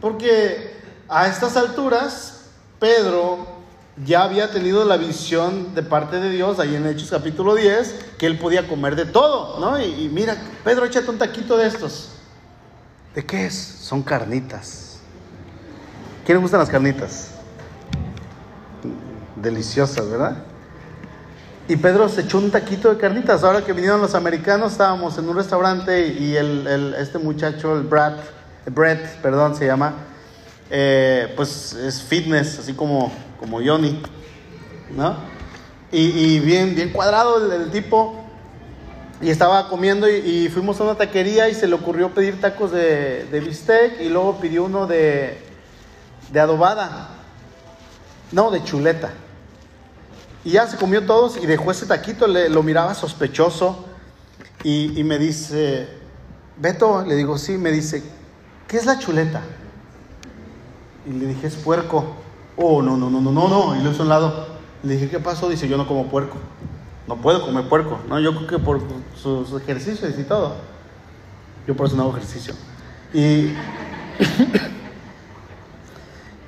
Porque 0.01 0.75
a 1.07 1.27
estas 1.27 1.55
alturas, 1.55 2.45
Pedro 2.79 3.55
ya 4.03 4.23
había 4.23 4.51
tenido 4.51 4.83
la 4.83 4.97
visión 4.97 5.73
de 5.75 5.83
parte 5.83 6.19
de 6.19 6.29
Dios, 6.29 6.59
ahí 6.59 6.75
en 6.75 6.85
Hechos 6.87 7.09
capítulo 7.11 7.55
10, 7.55 8.15
que 8.17 8.25
él 8.25 8.37
podía 8.39 8.67
comer 8.67 8.95
de 8.95 9.05
todo, 9.05 9.59
¿no? 9.59 9.79
Y, 9.81 10.09
mira, 10.09 10.35
Pedro, 10.63 10.85
échate 10.85 11.09
un 11.09 11.17
taquito 11.17 11.55
de 11.55 11.67
estos. 11.67 12.09
¿De 13.13 13.25
qué 13.25 13.45
es? 13.45 13.55
Son 13.55 14.01
carnitas. 14.01 14.97
¿Quién 16.25 16.37
le 16.37 16.41
gustan 16.41 16.59
las 16.59 16.69
carnitas? 16.69 17.34
Deliciosas, 19.45 20.09
¿verdad? 20.09 20.43
Y 21.67 21.77
Pedro 21.77 22.09
se 22.09 22.21
echó 22.21 22.37
un 22.37 22.51
taquito 22.51 22.89
de 22.89 22.97
carnitas. 22.97 23.43
Ahora 23.43 23.63
que 23.63 23.73
vinieron 23.73 24.01
los 24.01 24.13
americanos, 24.13 24.73
estábamos 24.73 25.17
en 25.17 25.29
un 25.29 25.35
restaurante 25.35 26.07
y 26.07 26.35
el, 26.35 26.95
este 26.99 27.17
muchacho, 27.17 27.75
el 27.75 27.83
Brad, 27.83 28.13
Brett, 28.67 29.21
perdón, 29.21 29.55
se 29.55 29.65
llama, 29.65 29.93
eh, 30.69 31.31
pues 31.35 31.73
es 31.73 32.01
fitness, 32.01 32.59
así 32.59 32.73
como, 32.73 33.11
como 33.39 33.63
Johnny, 33.63 34.01
¿no? 34.95 35.15
Y, 35.91 36.39
bien, 36.39 36.75
bien 36.75 36.89
cuadrado 36.89 37.51
el, 37.51 37.71
tipo. 37.71 38.21
Y 39.21 39.29
estaba 39.29 39.69
comiendo 39.69 40.09
y, 40.09 40.49
fuimos 40.49 40.79
a 40.81 40.83
una 40.83 40.95
taquería 40.95 41.47
y 41.47 41.53
se 41.53 41.67
le 41.67 41.75
ocurrió 41.75 42.13
pedir 42.13 42.41
tacos 42.41 42.71
de, 42.71 43.25
de 43.31 43.39
bistec 43.39 44.01
y 44.01 44.09
luego 44.09 44.39
pidió 44.39 44.65
uno 44.65 44.87
de, 44.87 45.37
de 46.31 46.39
adobada. 46.39 47.09
No, 48.31 48.51
de 48.51 48.63
chuleta. 48.63 49.11
Y 50.45 50.51
ya 50.51 50.67
se 50.67 50.77
comió 50.77 51.03
todos 51.03 51.37
y 51.37 51.47
dejó 51.47 51.71
ese 51.71 51.87
taquito, 51.87 52.27
le, 52.27 52.49
lo 52.49 52.61
miraba 52.61 52.93
sospechoso 52.93 53.83
y, 54.63 55.03
me 55.03 55.17
dice, 55.17 55.87
Beto, 56.57 57.03
le 57.03 57.15
digo, 57.15 57.37
sí, 57.37 57.57
me 57.57 57.71
dice, 57.71 58.03
¿qué 58.67 58.77
es 58.77 58.85
la 58.85 58.97
chuleta? 58.99 59.41
Y 61.07 61.13
le 61.13 61.27
dije, 61.27 61.47
es 61.47 61.55
puerco. 61.55 62.15
Oh, 62.55 62.81
no, 62.81 62.95
no, 62.95 63.09
no, 63.09 63.21
no, 63.21 63.31
no, 63.31 63.47
no. 63.47 63.75
Y 63.75 63.83
lo 63.83 63.91
hizo 63.91 64.03
un 64.03 64.09
lado. 64.09 64.47
Le 64.81 64.93
dije, 64.93 65.09
¿qué 65.09 65.19
pasó? 65.19 65.49
Dice, 65.49 65.67
yo 65.67 65.77
no 65.77 65.87
como 65.87 66.07
puerco. 66.07 66.37
No 67.07 67.17
puedo 67.17 67.43
comer 67.43 67.67
puerco. 67.69 67.99
No, 68.07 68.19
yo 68.19 68.35
creo 68.35 68.47
que 68.47 68.59
por 68.59 68.81
sus 69.15 69.61
ejercicios 69.61 70.17
y 70.17 70.23
todo. 70.23 70.55
Yo 71.67 71.75
por 71.75 71.87
eso 71.87 71.95
no 71.95 72.03
hago 72.03 72.17
ejercicio. 72.17 72.55
Y, 73.13 73.53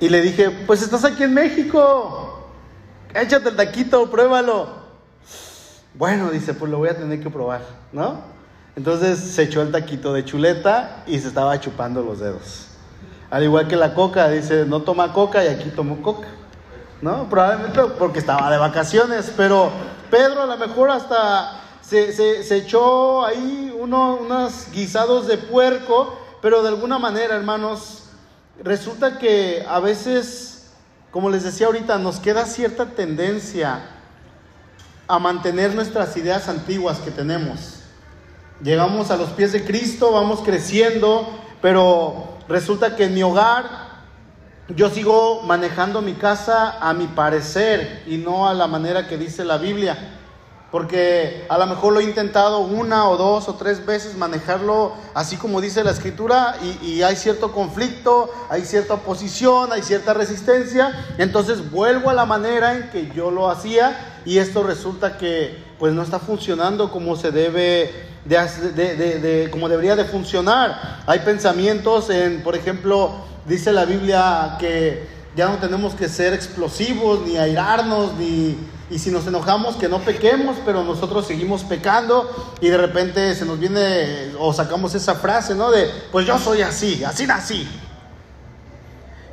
y 0.00 0.08
le 0.08 0.20
dije, 0.22 0.50
pues 0.66 0.82
estás 0.82 1.04
aquí 1.04 1.22
en 1.22 1.34
México 1.34 2.27
échate 3.14 3.48
el 3.50 3.56
taquito, 3.56 4.10
pruébalo. 4.10 4.88
Bueno, 5.94 6.30
dice, 6.30 6.54
pues 6.54 6.70
lo 6.70 6.78
voy 6.78 6.88
a 6.88 6.96
tener 6.96 7.20
que 7.20 7.30
probar, 7.30 7.62
¿no? 7.92 8.20
Entonces 8.76 9.18
se 9.18 9.42
echó 9.42 9.62
el 9.62 9.72
taquito 9.72 10.12
de 10.12 10.24
chuleta 10.24 11.02
y 11.06 11.18
se 11.18 11.28
estaba 11.28 11.58
chupando 11.58 12.02
los 12.02 12.20
dedos. 12.20 12.68
Al 13.30 13.42
igual 13.42 13.66
que 13.66 13.76
la 13.76 13.94
coca, 13.94 14.28
dice, 14.28 14.64
no 14.66 14.82
toma 14.82 15.12
coca 15.12 15.44
y 15.44 15.48
aquí 15.48 15.70
tomo 15.70 16.00
coca, 16.00 16.28
¿no? 17.02 17.28
Probablemente 17.28 17.80
porque 17.98 18.20
estaba 18.20 18.50
de 18.50 18.58
vacaciones, 18.58 19.32
pero 19.36 19.70
Pedro 20.10 20.42
a 20.42 20.46
lo 20.46 20.56
mejor 20.56 20.90
hasta 20.90 21.60
se, 21.82 22.12
se, 22.12 22.56
echó 22.56 23.24
ahí 23.24 23.74
uno, 23.78 24.16
unos 24.16 24.70
guisados 24.70 25.26
de 25.26 25.38
puerco, 25.38 26.18
pero 26.40 26.62
de 26.62 26.68
alguna 26.68 26.98
manera, 26.98 27.34
hermanos, 27.34 28.04
resulta 28.62 29.18
que 29.18 29.64
a 29.68 29.80
veces 29.80 30.57
como 31.10 31.30
les 31.30 31.42
decía 31.42 31.66
ahorita, 31.66 31.98
nos 31.98 32.20
queda 32.20 32.44
cierta 32.44 32.86
tendencia 32.86 33.80
a 35.06 35.18
mantener 35.18 35.74
nuestras 35.74 36.16
ideas 36.16 36.48
antiguas 36.48 36.98
que 36.98 37.10
tenemos. 37.10 37.80
Llegamos 38.62 39.10
a 39.10 39.16
los 39.16 39.30
pies 39.30 39.52
de 39.52 39.64
Cristo, 39.64 40.12
vamos 40.12 40.40
creciendo, 40.40 41.26
pero 41.62 42.38
resulta 42.48 42.94
que 42.96 43.04
en 43.04 43.14
mi 43.14 43.22
hogar 43.22 43.88
yo 44.68 44.90
sigo 44.90 45.42
manejando 45.44 46.02
mi 46.02 46.12
casa 46.14 46.76
a 46.78 46.92
mi 46.92 47.06
parecer 47.06 48.02
y 48.06 48.18
no 48.18 48.46
a 48.46 48.52
la 48.52 48.66
manera 48.66 49.08
que 49.08 49.16
dice 49.16 49.44
la 49.44 49.56
Biblia. 49.56 49.96
Porque 50.70 51.46
a 51.48 51.56
lo 51.56 51.66
mejor 51.66 51.94
lo 51.94 52.00
he 52.00 52.04
intentado 52.04 52.58
una 52.58 53.08
o 53.08 53.16
dos 53.16 53.48
o 53.48 53.54
tres 53.54 53.86
veces 53.86 54.16
manejarlo 54.18 54.92
así 55.14 55.38
como 55.38 55.62
dice 55.62 55.82
la 55.82 55.92
escritura 55.92 56.56
y, 56.82 57.00
hay 57.00 57.16
cierto 57.16 57.52
conflicto, 57.52 58.30
hay 58.50 58.66
cierta 58.66 58.94
oposición, 58.94 59.72
hay 59.72 59.82
cierta 59.82 60.12
resistencia. 60.12 60.92
Entonces 61.16 61.70
vuelvo 61.70 62.10
a 62.10 62.14
la 62.14 62.26
manera 62.26 62.74
en 62.74 62.90
que 62.90 63.10
yo 63.14 63.30
lo 63.30 63.50
hacía 63.50 64.20
y 64.26 64.38
esto 64.38 64.62
resulta 64.62 65.16
que 65.16 65.56
pues 65.78 65.94
no 65.94 66.02
está 66.02 66.18
funcionando 66.18 66.90
como 66.90 67.16
se 67.16 67.30
debe 67.30 67.90
de, 68.26 68.74
de, 68.76 69.48
como 69.50 69.70
debería 69.70 69.96
de 69.96 70.04
funcionar. 70.04 71.00
Hay 71.06 71.20
pensamientos 71.20 72.10
en, 72.10 72.42
por 72.42 72.54
ejemplo, 72.54 73.12
dice 73.46 73.72
la 73.72 73.86
Biblia 73.86 74.56
que 74.60 75.06
ya 75.34 75.48
no 75.48 75.56
tenemos 75.56 75.94
que 75.94 76.08
ser 76.10 76.34
explosivos, 76.34 77.20
ni 77.26 77.38
airarnos, 77.38 78.12
ni 78.14 78.58
y 78.90 78.98
si 78.98 79.10
nos 79.10 79.26
enojamos, 79.26 79.76
que 79.76 79.88
no 79.88 80.00
pequemos, 80.00 80.56
pero 80.64 80.82
nosotros 80.82 81.26
seguimos 81.26 81.62
pecando 81.62 82.28
y 82.60 82.68
de 82.68 82.78
repente 82.78 83.34
se 83.34 83.44
nos 83.44 83.58
viene 83.58 84.32
o 84.38 84.52
sacamos 84.52 84.94
esa 84.94 85.14
frase, 85.14 85.54
¿no? 85.54 85.70
De, 85.70 85.90
pues 86.10 86.26
yo 86.26 86.38
soy 86.38 86.62
así, 86.62 87.04
así 87.04 87.26
nací. 87.26 87.68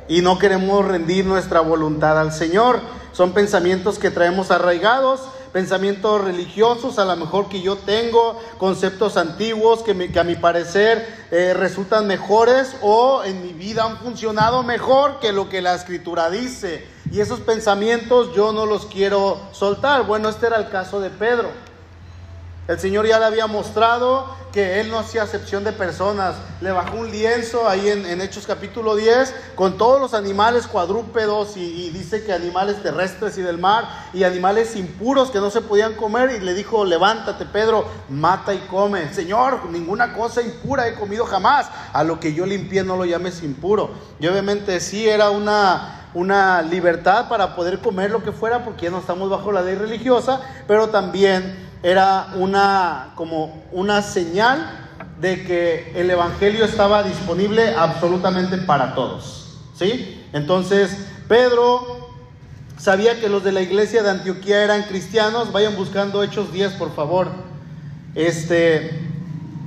Y 0.08 0.20
no 0.20 0.38
queremos 0.38 0.84
rendir 0.84 1.24
nuestra 1.24 1.60
voluntad 1.60 2.20
al 2.20 2.32
Señor. 2.32 2.80
Son 3.12 3.32
pensamientos 3.32 3.98
que 3.98 4.10
traemos 4.10 4.50
arraigados, 4.50 5.22
pensamientos 5.54 6.22
religiosos 6.22 6.98
a 6.98 7.06
lo 7.06 7.16
mejor 7.16 7.48
que 7.48 7.62
yo 7.62 7.76
tengo, 7.76 8.38
conceptos 8.58 9.16
antiguos 9.16 9.82
que, 9.82 10.18
a 10.18 10.24
mi 10.24 10.36
parecer 10.36 11.26
eh, 11.30 11.54
resultan 11.54 12.06
mejores 12.06 12.76
o 12.82 13.24
en 13.24 13.42
mi 13.42 13.54
vida 13.54 13.84
han 13.84 13.96
funcionado 13.96 14.62
mejor 14.62 15.18
que 15.18 15.32
lo 15.32 15.48
que 15.48 15.62
la 15.62 15.74
escritura 15.74 16.28
dice. 16.28 16.95
Y 17.10 17.20
esos 17.20 17.40
pensamientos 17.40 18.34
yo 18.34 18.52
no 18.52 18.66
los 18.66 18.86
quiero 18.86 19.40
soltar. 19.52 20.06
Bueno, 20.06 20.28
este 20.28 20.46
era 20.46 20.56
el 20.56 20.68
caso 20.68 21.00
de 21.00 21.10
Pedro. 21.10 21.50
El 22.68 22.80
Señor 22.80 23.06
ya 23.06 23.20
le 23.20 23.26
había 23.26 23.46
mostrado 23.46 24.26
que 24.52 24.80
Él 24.80 24.90
no 24.90 24.98
hacía 24.98 25.22
acepción 25.22 25.62
de 25.62 25.70
personas. 25.70 26.34
Le 26.60 26.72
bajó 26.72 26.96
un 26.96 27.12
lienzo 27.12 27.68
ahí 27.68 27.88
en, 27.88 28.20
Hechos 28.20 28.44
capítulo 28.44 28.96
10 28.96 29.34
con 29.54 29.78
todos 29.78 30.00
los 30.00 30.14
animales 30.14 30.66
cuadrúpedos 30.66 31.56
y, 31.56 31.60
y, 31.60 31.90
dice 31.90 32.24
que 32.24 32.32
animales 32.32 32.82
terrestres 32.82 33.38
y 33.38 33.42
del 33.42 33.58
mar 33.58 33.84
y 34.12 34.24
animales 34.24 34.74
impuros 34.74 35.30
que 35.30 35.38
no 35.38 35.50
se 35.50 35.60
podían 35.60 35.94
comer 35.94 36.32
y 36.32 36.40
le 36.40 36.54
dijo, 36.54 36.84
levántate 36.84 37.44
Pedro, 37.44 37.86
mata 38.08 38.52
y 38.52 38.58
come. 38.66 39.12
Señor, 39.14 39.66
ninguna 39.70 40.12
cosa 40.12 40.42
impura 40.42 40.88
he 40.88 40.94
comido 40.94 41.24
jamás. 41.24 41.68
A 41.92 42.02
lo 42.02 42.18
que 42.18 42.34
yo 42.34 42.46
limpié 42.46 42.82
no 42.82 42.96
lo 42.96 43.04
llames 43.04 43.44
impuro. 43.44 43.90
Y 44.18 44.26
obviamente 44.26 44.80
sí 44.80 45.08
era 45.08 45.30
una 45.30 46.05
una 46.16 46.62
libertad 46.62 47.28
para 47.28 47.54
poder 47.54 47.78
comer 47.80 48.10
lo 48.10 48.22
que 48.22 48.32
fuera 48.32 48.64
porque 48.64 48.86
ya 48.86 48.90
no 48.90 49.00
estamos 49.00 49.28
bajo 49.28 49.52
la 49.52 49.60
ley 49.60 49.74
religiosa, 49.74 50.40
pero 50.66 50.88
también 50.88 51.68
era 51.82 52.28
una 52.36 53.12
como 53.16 53.62
una 53.70 54.00
señal 54.00 54.66
de 55.20 55.44
que 55.44 55.92
el 55.94 56.10
evangelio 56.10 56.64
estaba 56.64 57.02
disponible 57.02 57.74
absolutamente 57.74 58.56
para 58.56 58.94
todos, 58.94 59.58
¿sí? 59.74 60.24
Entonces, 60.32 61.06
Pedro 61.28 62.08
sabía 62.78 63.20
que 63.20 63.28
los 63.28 63.44
de 63.44 63.52
la 63.52 63.60
iglesia 63.60 64.02
de 64.02 64.08
Antioquía 64.08 64.64
eran 64.64 64.84
cristianos, 64.84 65.52
vayan 65.52 65.76
buscando 65.76 66.22
Hechos 66.22 66.50
10, 66.50 66.72
por 66.72 66.94
favor. 66.94 67.28
Este 68.14 69.02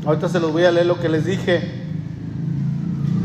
ahorita 0.04 0.30
se 0.30 0.40
los 0.40 0.52
voy 0.52 0.66
a 0.66 0.72
leer 0.72 0.88
lo 0.88 1.00
que 1.00 1.10
les 1.10 1.26
dije. 1.26 1.62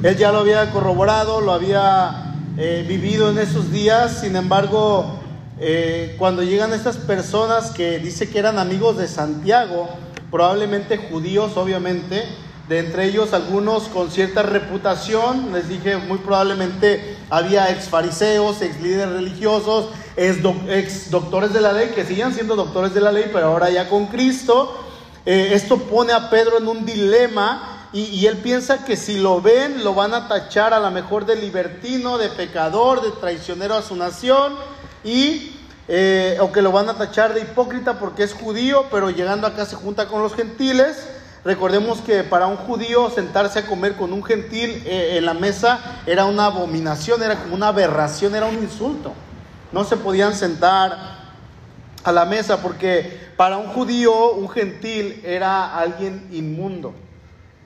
Él 0.03 0.15
ya 0.19 0.31
lo 0.31 0.41
había 0.41 0.71
corroborado, 0.71 1.41
lo 1.41 1.53
había 1.53 2.24
vivido 2.57 3.31
en 3.31 3.39
esos 3.39 3.73
días, 3.73 4.21
sin 4.21 4.37
embargo, 4.37 5.19
eh, 5.59 6.15
cuando 6.19 6.43
llegan 6.43 6.73
estas 6.73 6.97
personas 6.97 7.73
que 7.73 7.99
dice 7.99 8.29
que 8.29 8.39
eran 8.39 8.59
amigos 8.59 8.97
de 8.97 9.09
Santiago, 9.09 9.89
probablemente 10.31 10.97
judíos, 10.97 11.57
obviamente, 11.57 12.25
de 12.69 12.79
entre 12.79 13.07
ellos 13.07 13.33
algunos 13.33 13.85
con 13.85 14.11
cierta 14.11 14.43
reputación, 14.43 15.53
les 15.53 15.69
dije, 15.69 15.97
muy 15.97 16.19
probablemente 16.19 17.17
había 17.29 17.71
ex 17.71 17.89
fariseos, 17.89 18.63
ex 18.63 18.81
líderes 18.81 19.13
religiosos, 19.15 19.91
ex, 20.17 21.11
doctores 21.11 21.53
de 21.53 21.61
la 21.61 21.73
ley, 21.73 21.91
que 21.95 22.05
siguen 22.05 22.33
siendo 22.33 22.57
doctores 22.57 22.95
de 22.95 23.01
la 23.01 23.13
ley, 23.13 23.31
pero 23.33 23.47
ahora 23.47 23.69
ya 23.71 23.89
con 23.89 24.07
Cristo. 24.07 24.81
Eh, 25.27 25.51
esto 25.53 25.79
pone 25.79 26.13
a 26.13 26.31
Pedro 26.31 26.59
en 26.59 26.69
un 26.69 26.85
dilema 26.85 27.74
y, 27.95 28.27
él 28.27 28.39
piensa 28.39 28.85
que 28.85 28.97
si 28.97 29.19
lo 29.19 29.41
ven, 29.41 29.85
lo 29.85 29.95
van 29.95 30.15
a 30.15 30.27
tachar 30.27 30.75
a 30.75 30.81
lo 30.81 30.91
mejor 30.91 31.27
de 31.27 31.37
libertino, 31.37 32.19
de 32.19 32.29
pecador, 32.29 33.01
de 33.03 33.13
traicionero 33.13 33.77
a 33.77 33.83
su 33.83 33.95
nación, 33.95 34.55
y, 35.05 35.57
eh, 35.87 36.37
o 36.41 36.51
que 36.51 36.61
lo 36.61 36.73
van 36.73 36.89
a 36.89 36.95
tachar 36.95 37.35
de 37.35 37.43
hipócrita 37.43 38.01
porque 38.01 38.25
es 38.25 38.35
judío, 38.35 38.87
pero 38.91 39.11
llegando 39.11 39.47
acá 39.47 39.65
se 39.65 39.77
junta 39.77 40.09
con 40.09 40.23
los 40.23 40.35
gentiles. 40.35 41.07
Recordemos 41.45 42.01
que 42.01 42.25
para 42.25 42.49
un 42.49 42.57
judío 42.57 43.11
sentarse 43.11 43.61
a 43.61 43.67
comer 43.67 43.95
con 43.95 44.13
un 44.13 44.25
gentil 44.25 44.83
eh, 44.87 45.19
en 45.19 45.25
la 45.25 45.35
mesa 45.35 46.01
era 46.05 46.25
una 46.25 46.47
abominación, 46.47 47.23
era 47.23 47.37
como 47.37 47.55
una 47.55 47.69
aberración, 47.69 48.35
era 48.35 48.47
un 48.47 48.57
insulto. 48.57 49.13
No 49.71 49.85
se 49.85 49.97
podían 49.97 50.35
sentar 50.35 50.99
a 52.03 52.11
la 52.11 52.25
mesa 52.25 52.61
porque 52.61 53.21
para 53.37 53.57
un 53.57 53.69
judío 53.69 54.33
un 54.33 54.49
gentil 54.49 55.21
era 55.25 55.79
alguien 55.79 56.27
inmundo. 56.33 56.93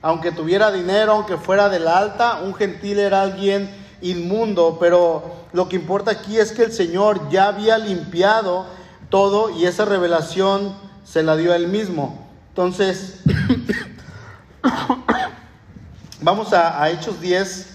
Aunque 0.00 0.32
tuviera 0.32 0.70
dinero, 0.70 1.12
aunque 1.12 1.36
fuera 1.36 1.68
de 1.68 1.80
la 1.80 1.98
alta, 1.98 2.40
un 2.42 2.54
gentil 2.54 2.98
era 2.98 3.22
alguien 3.22 3.68
inmundo, 4.00 4.76
pero 4.78 5.46
lo 5.52 5.68
que 5.68 5.76
importa 5.76 6.12
aquí 6.12 6.38
es 6.38 6.52
que 6.52 6.62
el 6.62 6.72
Señor 6.72 7.28
ya 7.30 7.48
había 7.48 7.78
limpiado 7.78 8.66
todo 9.10 9.50
y 9.50 9.66
esa 9.66 9.84
revelación 9.84 10.74
se 11.04 11.22
la 11.22 11.36
dio 11.36 11.52
a 11.52 11.56
él 11.56 11.68
mismo. 11.68 12.28
Entonces, 12.50 13.20
vamos 16.20 16.52
a, 16.52 16.80
a 16.82 16.90
Hechos 16.90 17.20
10, 17.20 17.66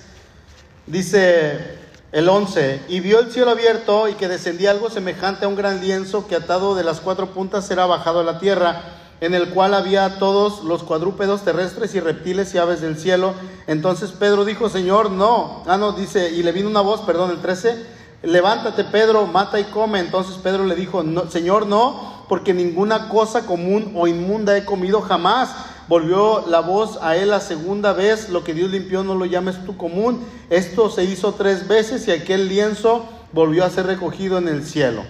dice 0.88 1.78
el 2.14 2.30
11, 2.30 2.84
y 2.90 3.00
vio 3.00 3.20
el 3.20 3.32
cielo 3.32 3.52
abierto 3.52 4.08
y 4.08 4.14
que 4.14 4.28
descendía 4.28 4.72
algo 4.72 4.90
semejante 4.90 5.46
a 5.46 5.48
un 5.48 5.56
gran 5.56 5.82
lienzo 5.82 6.28
que 6.28 6.36
atado 6.36 6.76
de 6.76 6.84
las 6.84 7.00
cuatro 7.00 7.34
puntas 7.34 7.70
era 7.72 7.86
bajado 7.86 8.20
a 8.20 8.24
la 8.24 8.40
tierra, 8.40 8.82
en 9.24 9.34
el 9.34 9.52
cual 9.52 9.74
había 9.74 10.20
todos 10.20 10.66
los 10.66 10.84
cuadrúpedos 10.84 11.44
terrestres 11.44 11.96
y 11.96 12.02
reptiles 12.02 12.54
y 12.54 12.58
aves 12.58 12.82
del 12.82 13.00
cielo. 13.00 13.34
Entonces 13.68 14.12
Pedro 14.12 14.44
dijo, 14.44 14.68
Señor, 14.68 15.12
no. 15.12 15.64
Ah, 15.66 15.78
no, 15.78 15.94
dice, 15.94 16.32
y 16.32 16.44
le 16.44 16.52
vino 16.52 16.68
una 16.68 16.82
voz, 16.82 17.00
perdón, 17.04 17.32
el 17.32 17.40
13, 17.40 17.86
levántate 18.24 18.84
Pedro, 18.84 19.26
mata 19.26 19.62
y 19.62 19.64
come. 19.64 20.02
Entonces 20.02 20.36
Pedro 20.44 20.66
le 20.66 20.76
dijo, 20.76 21.04
no, 21.04 21.32
Señor, 21.32 21.68
no, 21.68 22.26
porque 22.28 22.54
ninguna 22.54 23.08
cosa 23.08 23.46
común 23.46 23.94
o 23.96 24.08
inmunda 24.08 24.58
he 24.58 24.66
comido 24.66 25.00
jamás. 25.00 25.56
Volvió 25.88 26.46
la 26.48 26.60
voz 26.60 27.00
a 27.02 27.16
él 27.16 27.30
la 27.30 27.40
segunda 27.40 27.94
vez, 27.94 28.28
lo 28.28 28.44
que 28.44 28.54
Dios 28.54 28.72
limpió 28.72 29.06
no 29.06 29.16
lo 29.16 29.26
llames 29.26 29.64
tú 29.64 29.78
común. 29.78 30.20
Esto 30.50 30.90
se 30.90 31.06
hizo 31.06 31.34
tres 31.36 31.70
veces 31.70 32.06
y 32.10 32.12
aquel 32.12 32.50
lienzo 32.50 33.06
volvió 33.32 33.64
a 33.64 33.70
ser 33.70 33.86
recogido 33.86 34.38
en 34.38 34.50
el 34.50 34.66
cielo. 34.66 35.06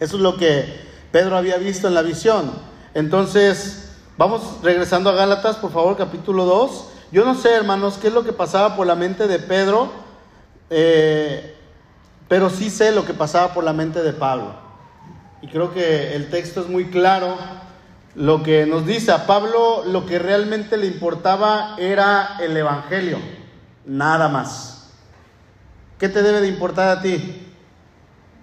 Eso 0.00 0.16
es 0.16 0.22
lo 0.22 0.38
que 0.38 0.88
Pedro 1.12 1.36
había 1.36 1.58
visto 1.58 1.88
en 1.88 1.94
la 1.94 2.00
visión. 2.00 2.69
Entonces, 2.94 3.92
vamos 4.16 4.58
regresando 4.62 5.10
a 5.10 5.14
Gálatas, 5.14 5.56
por 5.56 5.72
favor, 5.72 5.96
capítulo 5.96 6.44
2. 6.44 6.88
Yo 7.12 7.24
no 7.24 7.34
sé, 7.34 7.54
hermanos, 7.54 7.98
qué 8.00 8.08
es 8.08 8.14
lo 8.14 8.24
que 8.24 8.32
pasaba 8.32 8.74
por 8.76 8.86
la 8.86 8.96
mente 8.96 9.28
de 9.28 9.38
Pedro, 9.38 9.90
eh, 10.70 11.56
pero 12.28 12.50
sí 12.50 12.68
sé 12.68 12.92
lo 12.92 13.04
que 13.04 13.14
pasaba 13.14 13.54
por 13.54 13.62
la 13.62 13.72
mente 13.72 14.02
de 14.02 14.12
Pablo. 14.12 14.54
Y 15.40 15.48
creo 15.48 15.72
que 15.72 16.14
el 16.16 16.30
texto 16.30 16.60
es 16.60 16.68
muy 16.68 16.86
claro 16.86 17.36
lo 18.16 18.42
que 18.42 18.66
nos 18.66 18.86
dice 18.86 19.12
a 19.12 19.26
Pablo, 19.26 19.84
lo 19.86 20.04
que 20.04 20.18
realmente 20.18 20.76
le 20.76 20.86
importaba 20.86 21.76
era 21.78 22.36
el 22.40 22.56
Evangelio, 22.56 23.18
nada 23.86 24.28
más. 24.28 24.90
¿Qué 25.98 26.08
te 26.08 26.22
debe 26.22 26.40
de 26.40 26.48
importar 26.48 26.88
a 26.88 27.02
ti? 27.02 27.46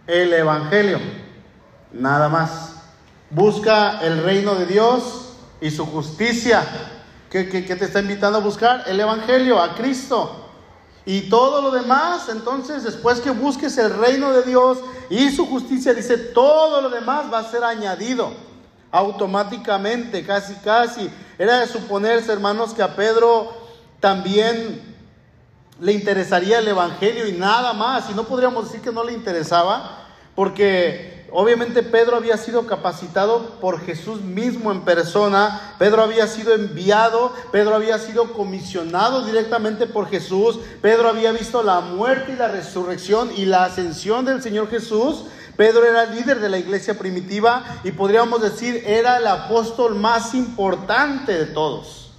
El 0.07 0.31
Evangelio, 0.31 0.99
nada 1.91 2.29
más. 2.29 2.76
Busca 3.29 3.99
el 4.01 4.23
reino 4.23 4.55
de 4.55 4.65
Dios 4.65 5.33
y 5.59 5.69
su 5.71 5.85
justicia. 5.85 6.63
¿Qué, 7.29 7.43
te 7.43 7.85
está 7.85 7.99
invitando 7.99 8.37
a 8.37 8.41
buscar? 8.41 8.83
El 8.87 8.99
Evangelio, 8.99 9.61
a 9.61 9.75
Cristo. 9.75 10.45
Y 11.05 11.21
todo 11.29 11.61
lo 11.61 11.71
demás, 11.71 12.29
entonces, 12.29 12.83
después 12.83 13.21
que 13.21 13.31
busques 13.31 13.77
el 13.77 13.97
reino 13.97 14.31
de 14.31 14.43
Dios 14.43 14.79
y 15.09 15.29
su 15.31 15.45
justicia, 15.45 15.93
dice, 15.93 16.17
todo 16.17 16.81
lo 16.81 16.89
demás 16.89 17.31
va 17.31 17.39
a 17.39 17.49
ser 17.49 17.63
añadido 17.63 18.31
automáticamente, 18.91 20.25
casi, 20.25 20.53
casi. 20.55 21.09
Era 21.37 21.59
de 21.59 21.67
suponerse, 21.67 22.31
hermanos, 22.31 22.73
que 22.73 22.83
a 22.83 22.95
Pedro 22.95 23.53
también 23.99 24.95
le 25.79 25.91
interesaría 25.93 26.59
el 26.59 26.67
Evangelio 26.67 27.27
y 27.27 27.33
nada 27.33 27.73
más. 27.73 28.09
Y 28.09 28.13
no 28.13 28.23
podríamos 28.23 28.65
decir 28.65 28.81
que 28.81 28.91
no 28.91 29.03
le 29.03 29.13
interesaba, 29.13 30.07
porque 30.35 31.16
obviamente 31.39 31.84
Pedro 31.84 32.15
había 32.15 32.36
sido 32.36 32.65
capacitado 32.65 33.60
por 33.62 33.80
Jesús 33.82 34.21
mismo 34.21 34.71
en 34.71 34.82
persona, 34.82 35.76
Pedro 35.78 36.02
había 36.02 36.26
sido 36.26 36.56
enviado, 36.56 37.32
Pedro 37.52 37.76
había 37.76 38.00
sido 38.00 38.34
comisionado 38.34 39.23
directamente 39.23 39.86
por 39.86 40.10
Jesús, 40.10 40.58
Pedro 40.82 41.10
había 41.10 41.32
visto 41.32 41.62
la 41.62 41.80
muerte 41.80 42.32
y 42.32 42.38
la 42.38 42.47
resurrección 42.47 43.30
y 43.38 43.45
la 43.45 43.65
ascensión 43.65 44.26
del 44.26 44.41
Señor 44.41 44.71
Jesús. 44.71 45.26
Pedro 45.56 45.86
era 45.86 46.06
líder 46.06 46.39
de 46.39 46.50
la 46.50 46.58
iglesia 46.58 46.97
primitiva 46.97 47.63
y 47.84 47.91
podríamos 47.91 48.41
decir 48.41 48.82
era 48.88 49.17
el 49.17 49.28
apóstol 49.28 49.93
más 49.93 50.34
importante 50.34 51.38
de 51.38 51.45
todos. 51.45 52.13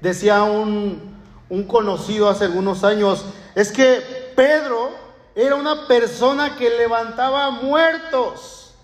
Decía 0.00 0.44
un, 0.44 1.14
un 1.50 1.64
conocido 1.64 2.30
hace 2.30 2.46
algunos 2.46 2.84
años, 2.84 3.22
es 3.54 3.70
que 3.70 4.32
Pedro 4.34 4.99
era 5.40 5.56
una 5.56 5.86
persona 5.86 6.56
que 6.56 6.70
levantaba 6.70 7.50
muertos. 7.50 8.74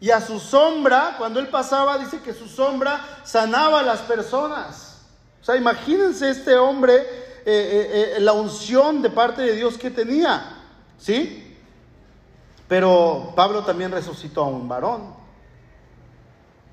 Y 0.00 0.10
a 0.10 0.20
su 0.20 0.38
sombra, 0.38 1.14
cuando 1.16 1.40
él 1.40 1.48
pasaba, 1.48 1.98
dice 1.98 2.20
que 2.20 2.34
su 2.34 2.48
sombra 2.48 3.00
sanaba 3.24 3.80
a 3.80 3.82
las 3.82 4.00
personas. 4.00 4.98
O 5.40 5.44
sea, 5.44 5.56
imagínense 5.56 6.30
este 6.30 6.56
hombre, 6.56 6.94
eh, 6.94 7.02
eh, 7.46 8.14
eh, 8.16 8.20
la 8.20 8.32
unción 8.32 9.02
de 9.02 9.10
parte 9.10 9.42
de 9.42 9.54
Dios 9.54 9.78
que 9.78 9.90
tenía. 9.90 10.58
¿Sí? 10.98 11.56
Pero 12.68 13.32
Pablo 13.34 13.62
también 13.64 13.92
resucitó 13.92 14.42
a 14.42 14.48
un 14.48 14.68
varón. 14.68 15.14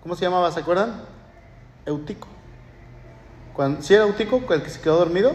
¿Cómo 0.04 0.16
se 0.16 0.26
llamaba? 0.26 0.52
¿Se 0.52 0.62
acuerdan? 0.62 1.04
Eutico. 1.86 2.28
¿Sí 3.82 3.94
era 3.94 4.06
Eutico 4.06 4.42
el 4.54 4.64
que 4.64 4.70
se 4.70 4.82
quedó 4.82 4.98
dormido? 4.98 5.34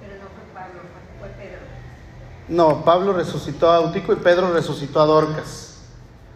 Pero 0.00 0.14
no 0.14 0.28
fue 0.28 0.44
Pablo, 0.54 0.80
fue 1.20 1.28
Pedro. 1.28 1.60
No, 2.52 2.84
Pablo 2.84 3.14
resucitó 3.14 3.72
a 3.72 3.78
Eutico 3.78 4.12
y 4.12 4.16
Pedro 4.16 4.52
resucitó 4.52 5.00
a 5.00 5.06
Dorcas. 5.06 5.78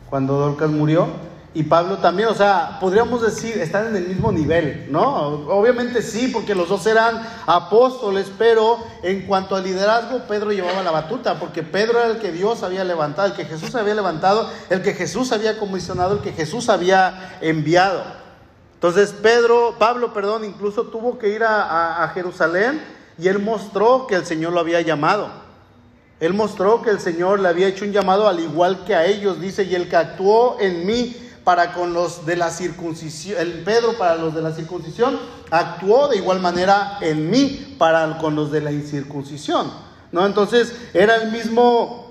Cuando 0.09 0.39
Dorcas 0.39 0.71
murió, 0.71 1.09
y 1.53 1.65
Pablo 1.65 1.99
también, 1.99 2.31
o 2.31 2.35
sea, 2.35 2.79
podríamos 2.81 3.21
decir, 3.21 3.59
están 3.59 3.89
en 3.89 3.97
el 3.97 4.09
mismo 4.09 4.33
nivel, 4.33 4.87
¿no? 4.91 5.03
Obviamente 5.49 6.01
sí, 6.01 6.29
porque 6.29 6.55
los 6.55 6.71
dos 6.71 6.87
eran 6.87 7.21
apóstoles, 7.47 8.33
pero 8.39 8.79
en 9.03 9.27
cuanto 9.27 9.57
al 9.57 9.65
liderazgo, 9.65 10.21
Pedro 10.27 10.53
llevaba 10.53 10.83
la 10.83 10.91
batuta, 10.91 11.39
porque 11.39 11.63
Pedro 11.63 11.99
era 11.99 12.13
el 12.13 12.19
que 12.19 12.33
Dios 12.33 12.63
había 12.63 12.85
levantado, 12.85 13.29
el 13.29 13.35
que 13.35 13.45
Jesús 13.45 13.75
había 13.75 13.95
levantado, 13.95 14.51
el 14.71 14.81
que 14.81 14.95
Jesús 14.95 15.33
había 15.33 15.59
comisionado, 15.59 16.15
el 16.15 16.21
que 16.21 16.33
Jesús 16.33 16.71
había 16.71 17.37
enviado. 17.43 18.03
Entonces 18.73 19.13
Pedro, 19.13 19.75
Pablo, 19.79 20.15
perdón, 20.15 20.47
incluso 20.47 20.85
tuvo 20.85 21.19
que 21.19 21.29
ir 21.29 21.45
a, 21.45 22.05
a 22.05 22.09
Jerusalén 22.09 22.83
y 23.19 23.29
él 23.29 23.39
mostró 23.39 24.07
que 24.07 24.15
el 24.15 24.25
Señor 24.25 24.55
lo 24.55 24.61
había 24.61 24.81
llamado. 24.81 25.46
Él 26.21 26.33
mostró 26.33 26.83
que 26.83 26.91
el 26.91 27.01
Señor 27.01 27.41
le 27.41 27.49
había 27.49 27.69
hecho 27.69 27.85
un 27.85 27.93
llamado 27.93 28.29
al 28.29 28.41
igual 28.41 28.85
que 28.85 28.95
a 28.95 29.05
ellos, 29.05 29.41
dice, 29.41 29.65
y 29.65 29.75
el 29.75 29.89
que 29.89 29.97
actuó 29.97 30.57
en 30.61 30.87
mí 30.87 31.15
para 31.45 31.73
con 31.73 31.93
los 31.93 32.27
de 32.27 32.37
la 32.37 32.51
circuncisión, 32.51 33.39
el 33.41 33.63
Pedro 33.63 33.97
para 33.99 34.17
los 34.17 34.35
de 34.35 34.43
la 34.43 34.53
circuncisión, 34.53 35.19
actuó 35.51 36.09
de 36.09 36.17
igual 36.17 36.41
manera 36.41 36.99
en 37.01 37.31
mí 37.31 37.77
para 37.79 38.19
con 38.19 38.35
los 38.35 38.51
de 38.51 38.63
la 38.63 38.73
incircuncisión. 38.73 39.71
¿no? 40.11 40.27
Entonces 40.27 40.75
era 40.95 41.17
el 41.17 41.31
mismo 41.31 42.07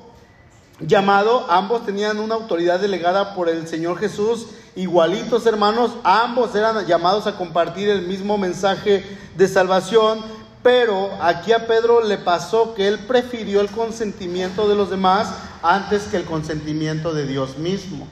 llamado, 0.79 1.45
ambos 1.49 1.85
tenían 1.85 2.19
una 2.19 2.35
autoridad 2.35 2.79
delegada 2.79 3.33
por 3.33 3.49
el 3.49 3.67
Señor 3.67 3.97
Jesús, 3.97 4.47
igualitos 4.75 5.45
hermanos, 5.45 5.91
ambos 6.03 6.53
eran 6.55 6.85
llamados 6.85 7.27
a 7.27 7.37
compartir 7.37 7.89
el 7.89 8.03
mismo 8.07 8.37
mensaje 8.37 9.03
de 9.35 9.47
salvación, 9.47 10.19
pero 10.65 11.11
aquí 11.21 11.53
a 11.53 11.67
Pedro 11.67 12.01
le 12.01 12.17
pasó 12.17 12.73
que 12.73 12.87
él 12.87 12.97
prefirió 12.97 13.61
el 13.61 13.69
consentimiento 13.69 14.67
de 14.67 14.73
los 14.73 14.89
demás 14.89 15.31
antes 15.61 16.05
que 16.05 16.17
el 16.17 16.25
consentimiento 16.25 17.13
de 17.13 17.27
Dios 17.27 17.59
mismo. 17.59 18.07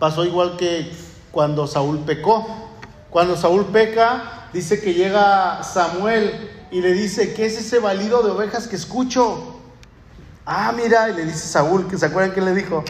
Pasó 0.00 0.24
igual 0.24 0.56
que 0.56 0.92
cuando 1.30 1.68
Saúl 1.68 2.00
pecó. 2.00 2.48
Cuando 3.10 3.36
Saúl 3.36 3.66
peca, 3.66 4.48
dice 4.52 4.80
que 4.80 4.92
llega 4.92 5.62
Samuel 5.62 6.50
y 6.72 6.80
le 6.80 6.94
dice, 6.94 7.32
¿qué 7.32 7.46
es 7.46 7.56
ese 7.56 7.78
balido 7.78 8.24
de 8.24 8.32
ovejas 8.32 8.66
que 8.66 8.74
escucho? 8.74 9.60
Ah, 10.44 10.72
mira, 10.76 11.10
y 11.10 11.14
le 11.14 11.26
dice 11.26 11.46
Saúl, 11.46 11.86
que 11.86 11.96
se 11.96 12.06
acuerdan 12.06 12.34
que 12.34 12.40
le 12.40 12.56
dijo, 12.56 12.82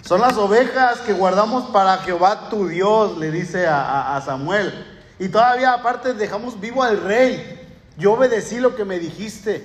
son 0.00 0.22
las 0.22 0.38
ovejas 0.38 1.00
que 1.00 1.12
guardamos 1.12 1.64
para 1.72 1.98
Jehová 1.98 2.48
tu 2.48 2.68
Dios, 2.68 3.18
le 3.18 3.30
dice 3.30 3.66
a, 3.66 4.16
a 4.16 4.22
Samuel. 4.22 4.72
Y 5.18 5.28
todavía 5.28 5.74
aparte 5.74 6.14
dejamos 6.14 6.58
vivo 6.58 6.82
al 6.82 7.02
rey. 7.02 7.60
Yo 7.96 8.12
obedecí 8.12 8.58
lo 8.60 8.74
que 8.74 8.84
me 8.84 8.98
dijiste. 8.98 9.64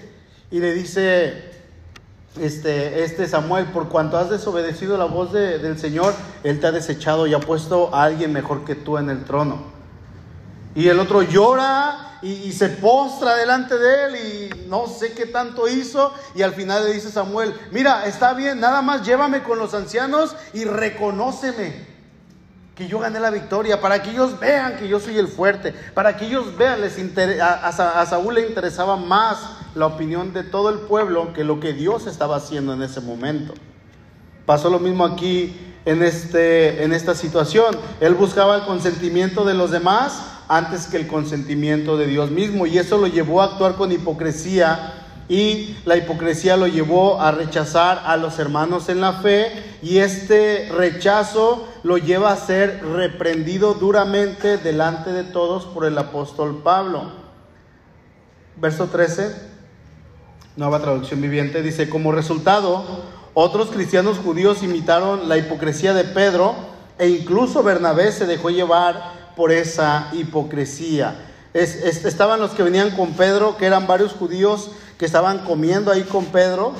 Y 0.51 0.59
le 0.59 0.73
dice 0.73 1.51
este, 2.39 3.03
este 3.03 3.27
Samuel, 3.27 3.65
por 3.65 3.89
cuanto 3.89 4.17
has 4.17 4.29
desobedecido 4.29 4.97
la 4.97 5.05
voz 5.05 5.31
del 5.31 5.77
Señor, 5.77 6.13
Él 6.43 6.59
te 6.59 6.67
ha 6.67 6.71
desechado 6.71 7.27
y 7.27 7.33
ha 7.33 7.39
puesto 7.39 7.93
a 7.93 8.03
alguien 8.03 8.33
mejor 8.33 8.65
que 8.65 8.75
tú 8.75 8.97
en 8.97 9.09
el 9.09 9.23
trono. 9.25 9.79
Y 10.75 10.87
el 10.87 10.99
otro 10.99 11.21
llora 11.23 12.19
y, 12.21 12.31
y, 12.31 12.51
se 12.51 12.69
postra 12.69 13.35
delante 13.35 13.77
de 13.77 14.05
él 14.05 14.15
y 14.15 14.67
no 14.67 14.87
sé 14.87 15.13
qué 15.13 15.25
tanto 15.25 15.67
hizo. 15.67 16.13
Y 16.35 16.43
al 16.43 16.53
final 16.53 16.85
le 16.85 16.93
dice 16.93 17.09
Samuel, 17.09 17.53
mira, 17.71 18.05
está 18.05 18.33
bien, 18.33 18.59
nada 18.59 18.81
más 18.81 19.05
llévame 19.05 19.41
con 19.41 19.57
los 19.57 19.73
ancianos 19.73 20.35
y 20.53 20.65
reconóceme 20.65 21.88
que 22.79 22.87
yo 22.87 22.99
gané 22.99 23.19
la 23.19 23.29
victoria, 23.29 23.81
para 23.81 24.01
que 24.01 24.11
ellos 24.11 24.39
vean 24.39 24.77
que 24.77 24.87
yo 24.87 25.01
soy 25.01 25.17
el 25.17 25.27
fuerte, 25.27 25.73
para 25.93 26.15
que 26.15 26.27
ellos 26.27 26.57
vean, 26.57 26.79
les 26.79 26.97
a, 27.41 27.67
a, 27.67 28.05
Saúl 28.05 28.35
le 28.35 28.47
interesaba 28.47 28.95
más 28.95 29.37
la 29.75 29.85
opinión 29.85 30.31
de 30.31 30.43
todo 30.43 30.69
el 30.69 30.79
pueblo 30.79 31.33
que 31.33 31.43
lo 31.43 31.59
que 31.59 31.73
Dios 31.73 32.07
estaba 32.07 32.37
haciendo 32.37 32.73
en 32.73 32.81
ese 32.81 33.01
momento. 33.01 33.53
Pasó 34.45 34.69
lo 34.69 34.79
mismo 34.79 35.03
aquí 35.03 35.57
en, 35.83 36.01
este, 36.01 36.81
en 36.81 36.93
esta 36.93 37.15
situación. 37.15 37.75
Él 37.99 38.15
buscaba 38.15 38.55
el 38.55 38.61
consentimiento 38.61 39.43
de 39.43 39.55
los 39.55 39.71
demás 39.71 40.21
antes 40.47 40.87
que 40.87 40.95
el 40.95 41.07
consentimiento 41.07 41.97
de 41.97 42.07
Dios 42.07 42.31
mismo. 42.31 42.65
Y 42.65 42.77
eso 42.77 42.97
lo 42.97 43.07
llevó 43.07 43.41
a 43.41 43.45
actuar 43.47 43.75
con 43.75 43.91
hipocresía 43.91 44.98
y 45.29 45.77
la 45.85 45.95
hipocresía 45.95 46.57
lo 46.57 46.67
llevó 46.67 47.21
a 47.21 47.31
rechazar 47.31 48.01
a 48.05 48.17
los 48.17 48.39
hermanos 48.39 48.89
en 48.89 48.99
la 48.99 49.13
fe 49.13 49.77
y 49.83 49.99
este 49.99 50.69
rechazo 50.75 51.67
lo 51.83 51.97
lleva 51.97 52.31
a 52.31 52.35
ser 52.35 52.83
reprendido 52.83 53.75
duramente 53.75 54.57
delante 54.57 55.13
de 55.13 55.23
todos 55.23 55.65
por 55.65 55.85
el 55.85 55.97
apóstol 55.99 56.61
Pablo. 56.63 57.11
Verso 58.57 58.87
13, 58.87 59.35
nueva 60.57 60.81
traducción 60.81 61.21
viviente, 61.21 61.61
dice, 61.61 61.87
como 61.89 62.11
resultado, 62.11 62.83
otros 63.35 63.69
cristianos 63.69 64.17
judíos 64.17 64.63
imitaron 64.63 65.29
la 65.29 65.37
hipocresía 65.37 65.93
de 65.93 66.05
Pedro 66.05 66.55
e 66.97 67.07
incluso 67.07 67.61
Bernabé 67.61 68.11
se 68.11 68.25
dejó 68.25 68.49
llevar 68.49 69.33
por 69.35 69.51
esa 69.51 70.09
hipocresía. 70.11 71.27
estaban 71.53 72.39
los 72.41 72.51
que 72.51 72.63
venían 72.63 72.91
con 72.91 73.13
Pedro, 73.13 73.57
que 73.57 73.67
eran 73.67 73.87
varios 73.87 74.13
judíos 74.13 74.71
que 74.99 75.05
estaban 75.05 75.39
comiendo 75.39 75.91
ahí 75.91 76.03
con 76.03 76.25
Pedro. 76.25 76.73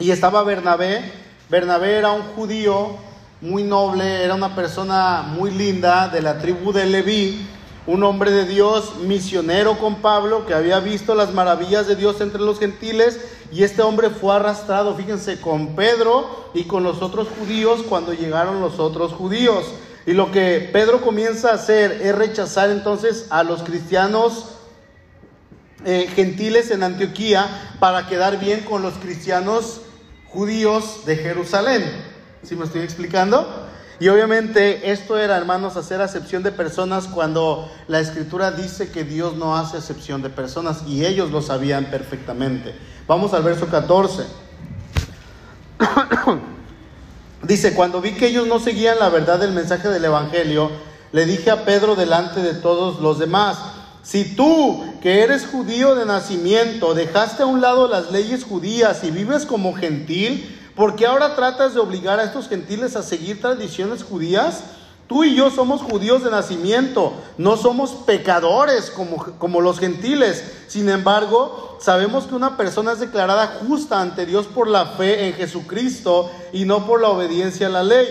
y 0.00 0.10
estaba 0.10 0.42
Bernabé. 0.42 1.12
Bernabé 1.48 1.96
era 1.96 2.10
un 2.10 2.22
judío 2.34 2.96
muy 3.40 3.62
noble, 3.62 4.24
era 4.24 4.34
una 4.34 4.56
persona 4.56 5.22
muy 5.22 5.52
linda 5.52 6.08
de 6.08 6.22
la 6.22 6.40
tribu 6.40 6.72
de 6.72 6.86
Leví, 6.86 7.46
un 7.86 8.02
hombre 8.02 8.32
de 8.32 8.46
Dios, 8.46 8.96
misionero 8.96 9.78
con 9.78 9.96
Pablo, 9.96 10.44
que 10.44 10.54
había 10.54 10.80
visto 10.80 11.14
las 11.14 11.32
maravillas 11.32 11.86
de 11.86 11.94
Dios 11.94 12.20
entre 12.20 12.40
los 12.40 12.58
gentiles, 12.58 13.20
y 13.52 13.62
este 13.62 13.82
hombre 13.82 14.10
fue 14.10 14.34
arrastrado, 14.34 14.96
fíjense, 14.96 15.40
con 15.40 15.76
Pedro 15.76 16.50
y 16.52 16.64
con 16.64 16.82
los 16.82 17.00
otros 17.00 17.28
judíos 17.38 17.84
cuando 17.88 18.12
llegaron 18.12 18.60
los 18.60 18.80
otros 18.80 19.12
judíos. 19.12 19.66
Y 20.04 20.14
lo 20.14 20.32
que 20.32 20.68
Pedro 20.72 21.00
comienza 21.00 21.50
a 21.50 21.54
hacer 21.54 22.00
es 22.02 22.12
rechazar 22.12 22.70
entonces 22.70 23.26
a 23.30 23.44
los 23.44 23.62
cristianos 23.62 24.46
eh, 25.84 26.08
gentiles 26.14 26.70
en 26.70 26.82
Antioquía 26.82 27.76
para 27.80 28.06
quedar 28.06 28.38
bien 28.38 28.60
con 28.60 28.82
los 28.82 28.94
cristianos 28.94 29.82
judíos 30.28 31.04
de 31.06 31.16
Jerusalén. 31.16 31.84
¿Sí 32.42 32.56
me 32.56 32.64
estoy 32.64 32.82
explicando? 32.82 33.68
Y 34.00 34.08
obviamente 34.08 34.90
esto 34.90 35.16
era, 35.16 35.36
hermanos, 35.36 35.76
hacer 35.76 36.00
acepción 36.00 36.42
de 36.42 36.50
personas 36.50 37.06
cuando 37.06 37.70
la 37.86 38.00
escritura 38.00 38.50
dice 38.50 38.90
que 38.90 39.04
Dios 39.04 39.36
no 39.36 39.56
hace 39.56 39.76
acepción 39.76 40.22
de 40.22 40.30
personas 40.30 40.82
y 40.88 41.06
ellos 41.06 41.30
lo 41.30 41.40
sabían 41.40 41.84
perfectamente. 41.84 42.74
Vamos 43.06 43.32
al 43.32 43.44
verso 43.44 43.68
14. 43.68 44.24
dice, 47.42 47.74
cuando 47.74 48.00
vi 48.00 48.12
que 48.12 48.26
ellos 48.26 48.46
no 48.48 48.58
seguían 48.58 48.98
la 48.98 49.08
verdad 49.08 49.38
del 49.38 49.52
mensaje 49.52 49.88
del 49.88 50.04
Evangelio, 50.04 50.70
le 51.12 51.26
dije 51.26 51.50
a 51.50 51.64
Pedro 51.64 51.94
delante 51.94 52.40
de 52.40 52.54
todos 52.54 53.00
los 53.00 53.18
demás, 53.18 53.58
si 54.02 54.34
tú, 54.34 54.84
que 55.00 55.22
eres 55.22 55.46
judío 55.46 55.94
de 55.94 56.04
nacimiento, 56.04 56.92
dejaste 56.92 57.44
a 57.44 57.46
un 57.46 57.60
lado 57.60 57.86
las 57.86 58.10
leyes 58.10 58.42
judías 58.44 59.04
y 59.04 59.12
vives 59.12 59.46
como 59.46 59.74
gentil, 59.74 60.58
¿por 60.74 60.96
qué 60.96 61.06
ahora 61.06 61.36
tratas 61.36 61.74
de 61.74 61.80
obligar 61.80 62.18
a 62.18 62.24
estos 62.24 62.48
gentiles 62.48 62.96
a 62.96 63.02
seguir 63.04 63.40
tradiciones 63.40 64.02
judías? 64.02 64.64
Tú 65.06 65.24
y 65.24 65.36
yo 65.36 65.50
somos 65.50 65.82
judíos 65.82 66.24
de 66.24 66.30
nacimiento, 66.30 67.12
no 67.38 67.56
somos 67.56 67.90
pecadores 67.90 68.90
como, 68.90 69.16
como, 69.38 69.60
los 69.60 69.78
gentiles. 69.78 70.42
Sin 70.68 70.88
embargo, 70.88 71.76
sabemos 71.80 72.24
que 72.24 72.34
una 72.34 72.56
persona 72.56 72.92
es 72.92 73.00
declarada 73.00 73.58
justa 73.68 74.00
ante 74.00 74.26
Dios 74.26 74.46
por 74.46 74.68
la 74.68 74.86
fe 74.86 75.28
en 75.28 75.34
Jesucristo 75.34 76.30
y 76.52 76.64
no 76.64 76.86
por 76.86 77.00
la 77.00 77.10
obediencia 77.10 77.66
a 77.66 77.70
la 77.70 77.82
ley. 77.82 78.08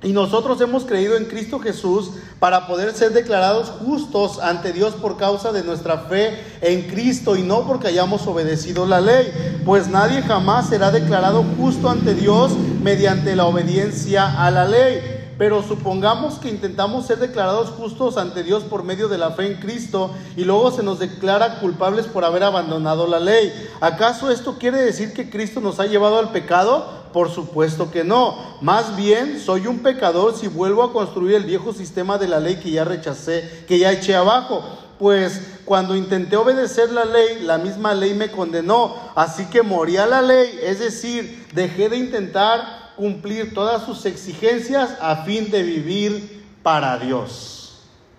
Y 0.00 0.12
nosotros 0.12 0.60
hemos 0.60 0.84
creído 0.84 1.16
en 1.16 1.24
Cristo 1.24 1.58
Jesús 1.58 2.12
para 2.38 2.68
poder 2.68 2.94
ser 2.94 3.12
declarados 3.12 3.72
justos 3.84 4.38
ante 4.38 4.72
Dios 4.72 4.94
por 4.94 5.16
causa 5.16 5.50
de 5.50 5.64
nuestra 5.64 5.98
fe 6.02 6.38
en 6.60 6.82
Cristo 6.82 7.34
y 7.34 7.42
no 7.42 7.66
porque 7.66 7.88
hayamos 7.88 8.24
obedecido 8.28 8.86
la 8.86 9.00
ley. 9.00 9.60
Pues 9.64 9.88
nadie 9.88 10.22
jamás 10.22 10.68
será 10.68 10.92
declarado 10.92 11.44
justo 11.58 11.90
ante 11.90 12.14
Dios 12.14 12.52
mediante 12.80 13.34
la 13.34 13.46
obediencia 13.46 14.40
a 14.40 14.52
la 14.52 14.66
ley. 14.66 15.02
Pero 15.36 15.64
supongamos 15.64 16.34
que 16.34 16.48
intentamos 16.48 17.06
ser 17.06 17.18
declarados 17.18 17.70
justos 17.70 18.18
ante 18.18 18.44
Dios 18.44 18.62
por 18.62 18.84
medio 18.84 19.08
de 19.08 19.18
la 19.18 19.30
fe 19.32 19.46
en 19.46 19.60
Cristo 19.60 20.12
y 20.36 20.44
luego 20.44 20.70
se 20.70 20.84
nos 20.84 21.00
declara 21.00 21.58
culpables 21.58 22.06
por 22.06 22.24
haber 22.24 22.44
abandonado 22.44 23.08
la 23.08 23.18
ley. 23.18 23.52
¿Acaso 23.80 24.30
esto 24.30 24.58
quiere 24.58 24.78
decir 24.78 25.12
que 25.12 25.28
Cristo 25.28 25.60
nos 25.60 25.80
ha 25.80 25.86
llevado 25.86 26.18
al 26.18 26.30
pecado? 26.30 26.97
Por 27.12 27.30
supuesto 27.30 27.90
que 27.90 28.04
no. 28.04 28.36
Más 28.60 28.96
bien, 28.96 29.40
soy 29.40 29.66
un 29.66 29.80
pecador 29.80 30.36
si 30.36 30.48
vuelvo 30.48 30.82
a 30.82 30.92
construir 30.92 31.36
el 31.36 31.44
viejo 31.44 31.72
sistema 31.72 32.18
de 32.18 32.28
la 32.28 32.40
ley 32.40 32.56
que 32.56 32.70
ya 32.70 32.84
rechacé, 32.84 33.64
que 33.66 33.78
ya 33.78 33.92
eché 33.92 34.14
abajo. 34.14 34.62
Pues 34.98 35.58
cuando 35.64 35.94
intenté 35.94 36.36
obedecer 36.36 36.90
la 36.90 37.04
ley, 37.04 37.40
la 37.42 37.58
misma 37.58 37.94
ley 37.94 38.14
me 38.14 38.30
condenó. 38.30 38.94
Así 39.14 39.46
que 39.46 39.62
morí 39.62 39.96
a 39.96 40.06
la 40.06 40.22
ley, 40.22 40.58
es 40.62 40.80
decir, 40.80 41.46
dejé 41.54 41.88
de 41.88 41.96
intentar 41.96 42.92
cumplir 42.96 43.54
todas 43.54 43.84
sus 43.84 44.04
exigencias 44.06 44.90
a 45.00 45.24
fin 45.24 45.50
de 45.50 45.62
vivir 45.62 46.44
para 46.62 46.98
Dios. 46.98 47.78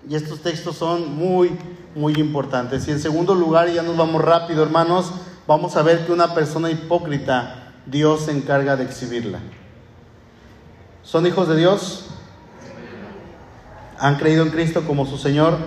Y 0.10 0.15
estos 0.15 0.39
textos 0.39 0.78
son 0.78 1.13
muy, 1.13 1.52
muy 1.93 2.13
importantes. 2.13 2.88
Y 2.88 2.91
en 2.91 2.99
segundo 2.99 3.36
lugar, 3.36 3.67
y 3.67 3.73
ya 3.73 3.84
nos 3.84 3.97
vamos 3.97 4.23
rápido, 4.23 4.63
hermanos, 4.63 5.12
vamos 5.45 5.75
a 5.75 5.84
ver 5.84 6.06
que 6.06 6.13
una 6.13 6.34
persona 6.34 6.71
hipócrita 6.71 7.59
Dios 7.89 8.25
se 8.25 8.32
encarga 8.32 8.75
de 8.75 8.84
exhibirla. 8.84 9.39
¿Son 11.04 11.25
hijos 11.25 11.47
de 11.47 11.58
Dios? 11.58 12.06
¿Han 13.97 14.17
creído 14.17 14.43
en 14.43 14.49
Cristo 14.49 14.84
como 14.86 15.06
su 15.06 15.17
Señor? 15.17 15.58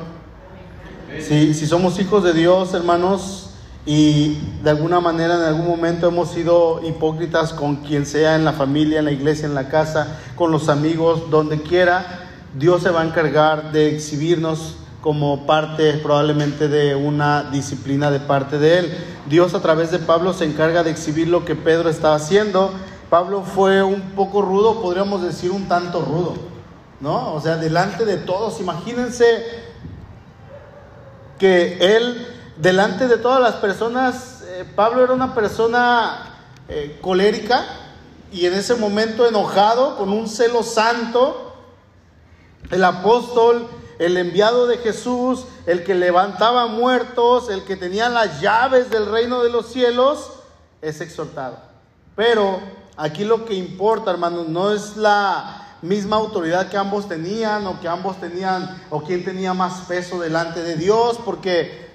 Si, 1.21 1.53
si 1.53 1.67
somos 1.67 1.99
hijos 1.99 2.25
de 2.25 2.33
Dios, 2.33 2.73
hermanos, 2.75 3.51
y 3.85 4.39
de 4.63 4.71
alguna 4.71 5.01
manera 5.01 5.35
en 5.35 5.43
algún 5.43 5.67
momento 5.67 6.09
hemos 6.09 6.31
sido 6.31 6.81
hipócritas 6.87 7.53
con 7.53 7.77
quien 7.77 8.07
sea 8.07 8.37
en 8.37 8.45
la 8.45 8.53
familia, 8.53 9.01
en 9.01 9.07
la 9.07 9.13
iglesia, 9.13 9.47
en 9.47 9.55
la 9.55 9.69
casa, 9.69 10.19
con 10.37 10.53
los 10.53 10.69
amigos, 10.69 11.31
donde 11.31 11.61
quiera, 11.63 12.21
Dios 12.57 12.83
se 12.83 12.91
va 12.91 13.03
a 13.03 13.05
encargar 13.05 13.73
de 13.73 13.95
exhibirnos 13.95 14.77
como 15.03 15.47
parte 15.47 15.95
probablemente 15.95 16.69
de 16.69 16.95
una 16.95 17.51
disciplina 17.51 18.11
de 18.11 18.21
parte 18.21 18.59
de 18.59 18.79
él. 18.79 19.05
Dios 19.27 19.53
a 19.53 19.61
través 19.61 19.91
de 19.91 19.99
Pablo 19.99 20.33
se 20.33 20.45
encarga 20.45 20.85
de 20.85 20.93
exhibir 20.93 21.29
lo 21.29 21.45
que 21.45 21.57
Pedro 21.57 21.91
estaba 21.91 22.15
haciendo. 22.15 22.73
Pablo 23.11 23.43
fue 23.43 23.83
un 23.83 24.13
poco 24.13 24.43
rudo, 24.43 24.81
podríamos 24.81 25.23
decir 25.23 25.51
un 25.51 25.67
tanto 25.67 26.03
rudo, 26.03 26.35
¿no? 27.01 27.35
O 27.35 27.41
sea, 27.41 27.57
delante 27.57 28.05
de 28.05 28.17
todos, 28.17 28.61
imagínense 28.61 29.45
que 31.37 31.97
él, 31.97 32.25
delante 32.57 33.09
de 33.09 33.17
todas 33.17 33.43
las 33.43 33.57
personas, 33.57 34.45
eh, 34.47 34.65
Pablo 34.77 35.03
era 35.03 35.13
una 35.13 35.35
persona 35.35 36.37
eh, 36.69 37.01
colérica 37.03 37.65
y 38.31 38.47
en 38.47 38.55
ese 38.55 38.77
momento 38.77 39.27
enojado, 39.27 39.97
con 39.97 40.11
un 40.11 40.29
celo 40.29 40.63
santo, 40.63 41.55
el 42.71 42.85
apóstol 42.85 43.67
el 43.99 44.17
enviado 44.17 44.67
de 44.67 44.79
Jesús, 44.79 45.45
el 45.67 45.85
que 45.85 45.95
levantaba 45.95 46.67
muertos, 46.67 47.49
el 47.51 47.65
que 47.65 47.77
tenía 47.77 48.09
las 48.09 48.41
llaves 48.41 48.91
del 48.91 49.07
reino 49.07 49.43
de 49.43 49.51
los 49.51 49.67
cielos, 49.67 50.31
es 50.81 51.01
exhortado. 51.01 51.59
Pero 52.17 52.61
aquí 52.97 53.25
lo 53.25 53.45
que 53.45 53.55
importa, 53.55 54.11
hermanos, 54.11 54.49
no 54.49 54.73
es 54.73 54.97
la 54.97 55.77
misma 55.83 56.17
autoridad 56.17 56.69
que 56.69 56.77
ambos 56.77 57.09
tenían 57.09 57.67
o 57.67 57.81
que 57.81 57.89
ambos 57.89 58.21
tenían 58.21 58.83
o 58.91 59.03
quién 59.03 59.25
tenía 59.25 59.53
más 59.53 59.83
peso 59.89 60.21
delante 60.21 60.63
de 60.63 60.77
Dios, 60.77 61.19
porque 61.25 61.91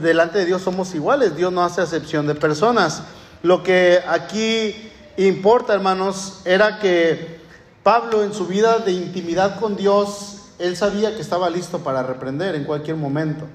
delante 0.00 0.38
de 0.38 0.46
Dios 0.46 0.62
somos 0.62 0.94
iguales, 0.94 1.36
Dios 1.36 1.52
no 1.52 1.64
hace 1.64 1.80
acepción 1.80 2.26
de 2.26 2.34
personas. 2.34 3.02
Lo 3.42 3.62
que 3.62 4.00
aquí 4.06 4.90
importa, 5.16 5.74
hermanos, 5.74 6.40
era 6.44 6.78
que 6.78 7.40
Pablo 7.82 8.22
en 8.22 8.32
su 8.32 8.46
vida 8.46 8.78
de 8.78 8.92
intimidad 8.92 9.58
con 9.58 9.76
Dios 9.76 10.41
él 10.62 10.76
sabía 10.76 11.14
que 11.16 11.20
estaba 11.20 11.50
listo 11.50 11.80
para 11.80 12.04
reprender 12.04 12.54
en 12.54 12.62
cualquier 12.62 12.96
momento. 12.96 13.46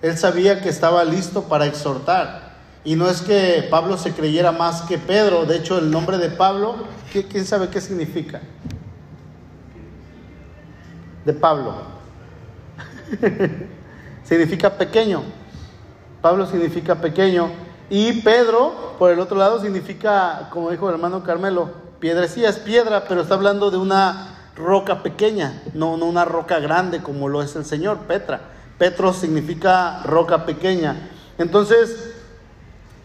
Él 0.00 0.16
sabía 0.16 0.62
que 0.62 0.68
estaba 0.68 1.04
listo 1.04 1.42
para 1.42 1.66
exhortar. 1.66 2.54
Y 2.84 2.94
no 2.94 3.08
es 3.08 3.20
que 3.20 3.66
Pablo 3.68 3.98
se 3.98 4.12
creyera 4.12 4.52
más 4.52 4.82
que 4.82 4.96
Pedro. 4.96 5.44
De 5.44 5.56
hecho, 5.56 5.76
el 5.76 5.90
nombre 5.90 6.18
de 6.18 6.30
Pablo, 6.30 6.76
¿quién 7.10 7.44
sabe 7.44 7.68
qué 7.68 7.80
significa? 7.80 8.40
De 11.24 11.32
Pablo. 11.32 11.74
significa 14.22 14.70
pequeño. 14.70 15.24
Pablo 16.22 16.46
significa 16.46 16.94
pequeño. 16.94 17.50
Y 17.90 18.20
Pedro, 18.22 18.94
por 19.00 19.10
el 19.10 19.18
otro 19.18 19.36
lado, 19.36 19.60
significa, 19.60 20.48
como 20.50 20.70
dijo 20.70 20.88
el 20.88 20.94
hermano 20.94 21.24
Carmelo. 21.24 21.86
Sí, 22.28 22.44
es 22.44 22.58
piedra, 22.58 23.04
pero 23.08 23.22
está 23.22 23.34
hablando 23.34 23.72
de 23.72 23.78
una 23.78 24.35
roca 24.56 25.02
pequeña, 25.02 25.62
no, 25.74 25.96
no 25.96 26.06
una 26.06 26.24
roca 26.24 26.58
grande 26.58 27.02
como 27.02 27.28
lo 27.28 27.42
es 27.42 27.54
el 27.56 27.64
Señor, 27.64 27.98
Petra. 28.08 28.40
Petro 28.78 29.12
significa 29.12 30.02
roca 30.04 30.44
pequeña. 30.44 31.10
Entonces, 31.38 32.14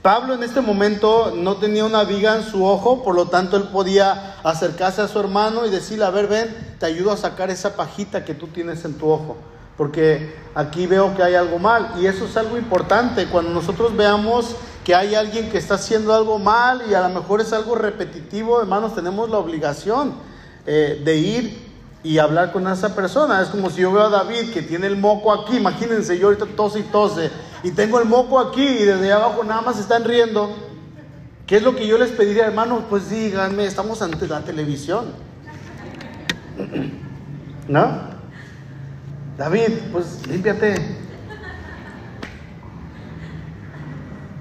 Pablo 0.02 0.34
en 0.34 0.43
este 0.43 0.62
momento 0.62 1.34
no 1.36 1.58
tenía 1.58 1.86
una 1.86 2.04
viga 2.04 2.36
en 2.36 2.43
su 2.43 2.66
ojo, 2.66 3.04
por 3.04 3.16
lo 3.16 3.28
tanto 3.28 3.58
él 3.58 3.66
podía 3.72 4.38
acercarse 4.43 5.02
a 5.02 5.08
su 5.08 5.20
hermano 5.20 5.66
y 5.66 5.70
decirle, 5.70 6.06
a 6.06 6.10
ver, 6.10 6.28
ven, 6.28 6.76
te 6.80 6.88
ayudo 6.88 7.12
a 7.12 7.18
sacar 7.18 7.52
esa 7.52 7.76
pajita 7.76 8.26
que 8.26 8.34
tú 8.34 8.47
tienes 8.47 8.84
en 8.84 8.95
tu 8.95 9.10
ojo, 9.10 9.38
porque 9.78 10.34
aquí 10.56 10.88
veo 10.88 11.16
que 11.16 11.22
hay 11.22 11.36
algo 11.36 11.60
mal. 11.60 11.91
Y 11.99 12.08
eso 12.08 12.26
es 12.26 12.36
algo 12.36 12.58
importante, 12.58 13.28
cuando 13.28 13.52
nosotros 13.52 13.95
veamos 13.95 14.56
que 14.84 14.95
hay 14.95 15.14
alguien 15.14 15.52
que 15.52 15.60
está 15.60 15.76
haciendo 15.76 16.14
algo 16.16 16.39
mal 16.39 16.82
y 16.89 16.95
a 16.95 17.08
lo 17.08 17.10
mejor 17.22 17.39
es 17.39 17.54
algo 17.54 17.76
repetitivo, 17.76 18.60
hermanos, 18.60 18.95
tenemos 18.95 19.30
la 19.30 19.38
obligación 19.38 20.31
eh, 20.66 21.01
de 21.03 21.18
ir 21.18 21.72
y 22.03 22.18
hablar 22.18 22.51
con 22.51 22.68
esa 22.68 22.95
persona. 22.95 23.41
Es 23.41 23.49
como 23.49 23.70
si 23.70 23.82
yo 23.82 23.91
veo 23.91 24.03
a 24.03 24.09
David 24.09 24.51
que 24.53 24.62
tiene 24.62 24.88
el 24.88 24.97
moco 24.97 25.32
aquí, 25.32 25.57
imagínense, 25.57 26.18
yo 26.18 26.28
ahorita 26.28 26.45
tose 26.55 26.80
y 26.80 26.84
tose, 26.84 27.30
y 27.64 27.72
tengo 27.72 27.99
el 27.99 28.07
moco 28.07 28.39
aquí 28.39 28.66
y 28.66 28.84
desde 28.84 29.12
abajo 29.12 29.43
nada 29.43 29.62
más 29.62 29.80
están 29.80 30.03
riendo. 30.03 30.55
¿Qué 31.45 31.57
es 31.57 31.64
lo 31.64 31.76
que 31.76 31.86
yo 31.86 31.97
les 31.97 32.12
pediría, 32.12 32.45
hermanos? 32.45 32.84
Pues 32.89 33.09
díganme, 33.09 33.66
estamos 33.66 34.01
ante 34.01 34.28
la 34.28 34.41
televisión. 34.41 35.14
¿No? 37.68 38.12
David, 39.38 39.74
pues 39.91 40.26
límpiate. 40.28 40.76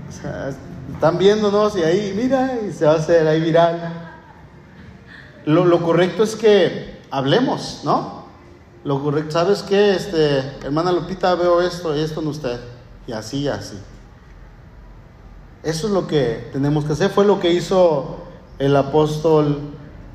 O 0.09 0.13
sea, 0.13 0.51
están 0.93 1.19
viéndonos 1.19 1.77
y 1.77 1.83
ahí, 1.83 2.13
mira, 2.17 2.59
y 2.69 2.73
se 2.73 2.85
va 2.85 2.93
a 2.93 2.97
hacer 2.97 3.27
ahí 3.27 3.41
viral. 3.41 4.10
Lo, 5.45 5.65
lo 5.65 5.83
correcto 5.83 6.23
es 6.23 6.37
que 6.37 7.01
hablemos, 7.11 7.81
¿no? 7.85 8.21
Lo 8.85 9.03
correcto, 9.03 9.33
¿sabes 9.33 9.63
qué? 9.63 9.95
Este, 9.95 10.39
hermana 10.63 10.93
Lupita, 10.93 11.35
veo 11.35 11.61
esto 11.61 11.95
y 11.95 12.01
esto 12.01 12.21
en 12.21 12.29
usted. 12.29 12.61
Y 13.07 13.13
así, 13.13 13.41
y 13.41 13.49
así. 13.49 13.79
Eso 15.63 15.87
es 15.89 15.93
lo 15.93 16.07
que 16.07 16.49
tenemos 16.53 16.85
que 16.85 16.95
hacer. 16.95 17.11
Fue 17.11 17.27
lo 17.27 17.41
que 17.41 17.53
hizo 17.53 18.21
el 18.59 18.75
apóstol 18.77 19.59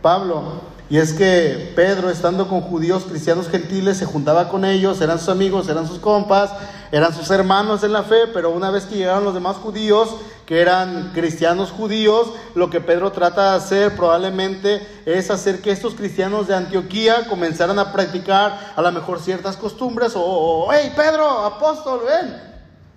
Pablo. 0.01 0.61
Y 0.89 0.97
es 0.97 1.13
que 1.13 1.73
Pedro, 1.75 2.09
estando 2.09 2.47
con 2.47 2.61
judíos, 2.61 3.05
cristianos, 3.09 3.49
gentiles, 3.49 3.97
se 3.97 4.05
juntaba 4.05 4.49
con 4.49 4.65
ellos, 4.65 5.01
eran 5.01 5.19
sus 5.19 5.29
amigos, 5.29 5.67
eran 5.67 5.87
sus 5.87 5.99
compas, 5.99 6.51
eran 6.91 7.13
sus 7.13 7.29
hermanos 7.31 7.83
en 7.83 7.91
la 7.91 8.03
fe, 8.03 8.27
pero 8.31 8.51
una 8.51 8.69
vez 8.69 8.85
que 8.85 8.95
llegaron 8.95 9.23
los 9.23 9.33
demás 9.33 9.57
judíos, 9.57 10.15
que 10.45 10.61
eran 10.61 11.11
cristianos 11.13 11.71
judíos, 11.71 12.33
lo 12.53 12.69
que 12.69 12.81
Pedro 12.81 13.11
trata 13.11 13.51
de 13.51 13.57
hacer 13.57 13.95
probablemente 13.95 14.85
es 15.05 15.31
hacer 15.31 15.61
que 15.61 15.71
estos 15.71 15.95
cristianos 15.95 16.47
de 16.47 16.55
Antioquía 16.55 17.27
comenzaran 17.27 17.79
a 17.79 17.91
practicar 17.91 18.73
a 18.75 18.81
lo 18.81 18.91
mejor 18.91 19.19
ciertas 19.19 19.57
costumbres, 19.57 20.13
o, 20.15 20.67
hey 20.71 20.93
Pedro, 20.95 21.27
apóstol, 21.45 22.01
ven, 22.05 22.35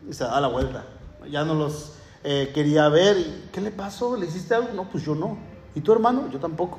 y 0.08 0.12
se 0.12 0.24
da 0.24 0.40
la 0.40 0.48
vuelta, 0.48 0.84
ya 1.30 1.44
no 1.44 1.54
los 1.54 1.92
eh, 2.24 2.50
quería 2.52 2.88
ver, 2.88 3.16
¿qué 3.52 3.60
le 3.60 3.70
pasó? 3.70 4.16
¿Le 4.16 4.26
hiciste 4.26 4.54
algo? 4.54 4.68
No, 4.74 4.88
pues 4.90 5.04
yo 5.04 5.14
no. 5.14 5.38
¿Y 5.74 5.80
tu 5.80 5.92
hermano? 5.92 6.28
Yo 6.32 6.38
tampoco. 6.38 6.78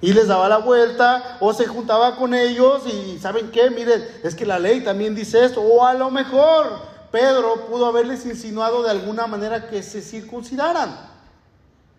Y 0.00 0.12
les 0.12 0.28
daba 0.28 0.48
la 0.48 0.58
vuelta 0.58 1.38
o 1.40 1.54
se 1.54 1.66
juntaba 1.66 2.16
con 2.16 2.34
ellos 2.34 2.82
y 2.86 3.18
¿saben 3.18 3.50
qué? 3.50 3.70
Miren, 3.70 4.04
es 4.22 4.34
que 4.34 4.44
la 4.44 4.58
ley 4.58 4.82
también 4.82 5.14
dice 5.14 5.44
esto. 5.44 5.62
O 5.62 5.86
a 5.86 5.94
lo 5.94 6.10
mejor 6.10 6.80
Pedro 7.16 7.64
pudo 7.66 7.86
haberles 7.86 8.26
insinuado 8.26 8.82
de 8.82 8.90
alguna 8.90 9.26
manera 9.26 9.70
que 9.70 9.82
se 9.82 10.02
circuncidaran. 10.02 10.94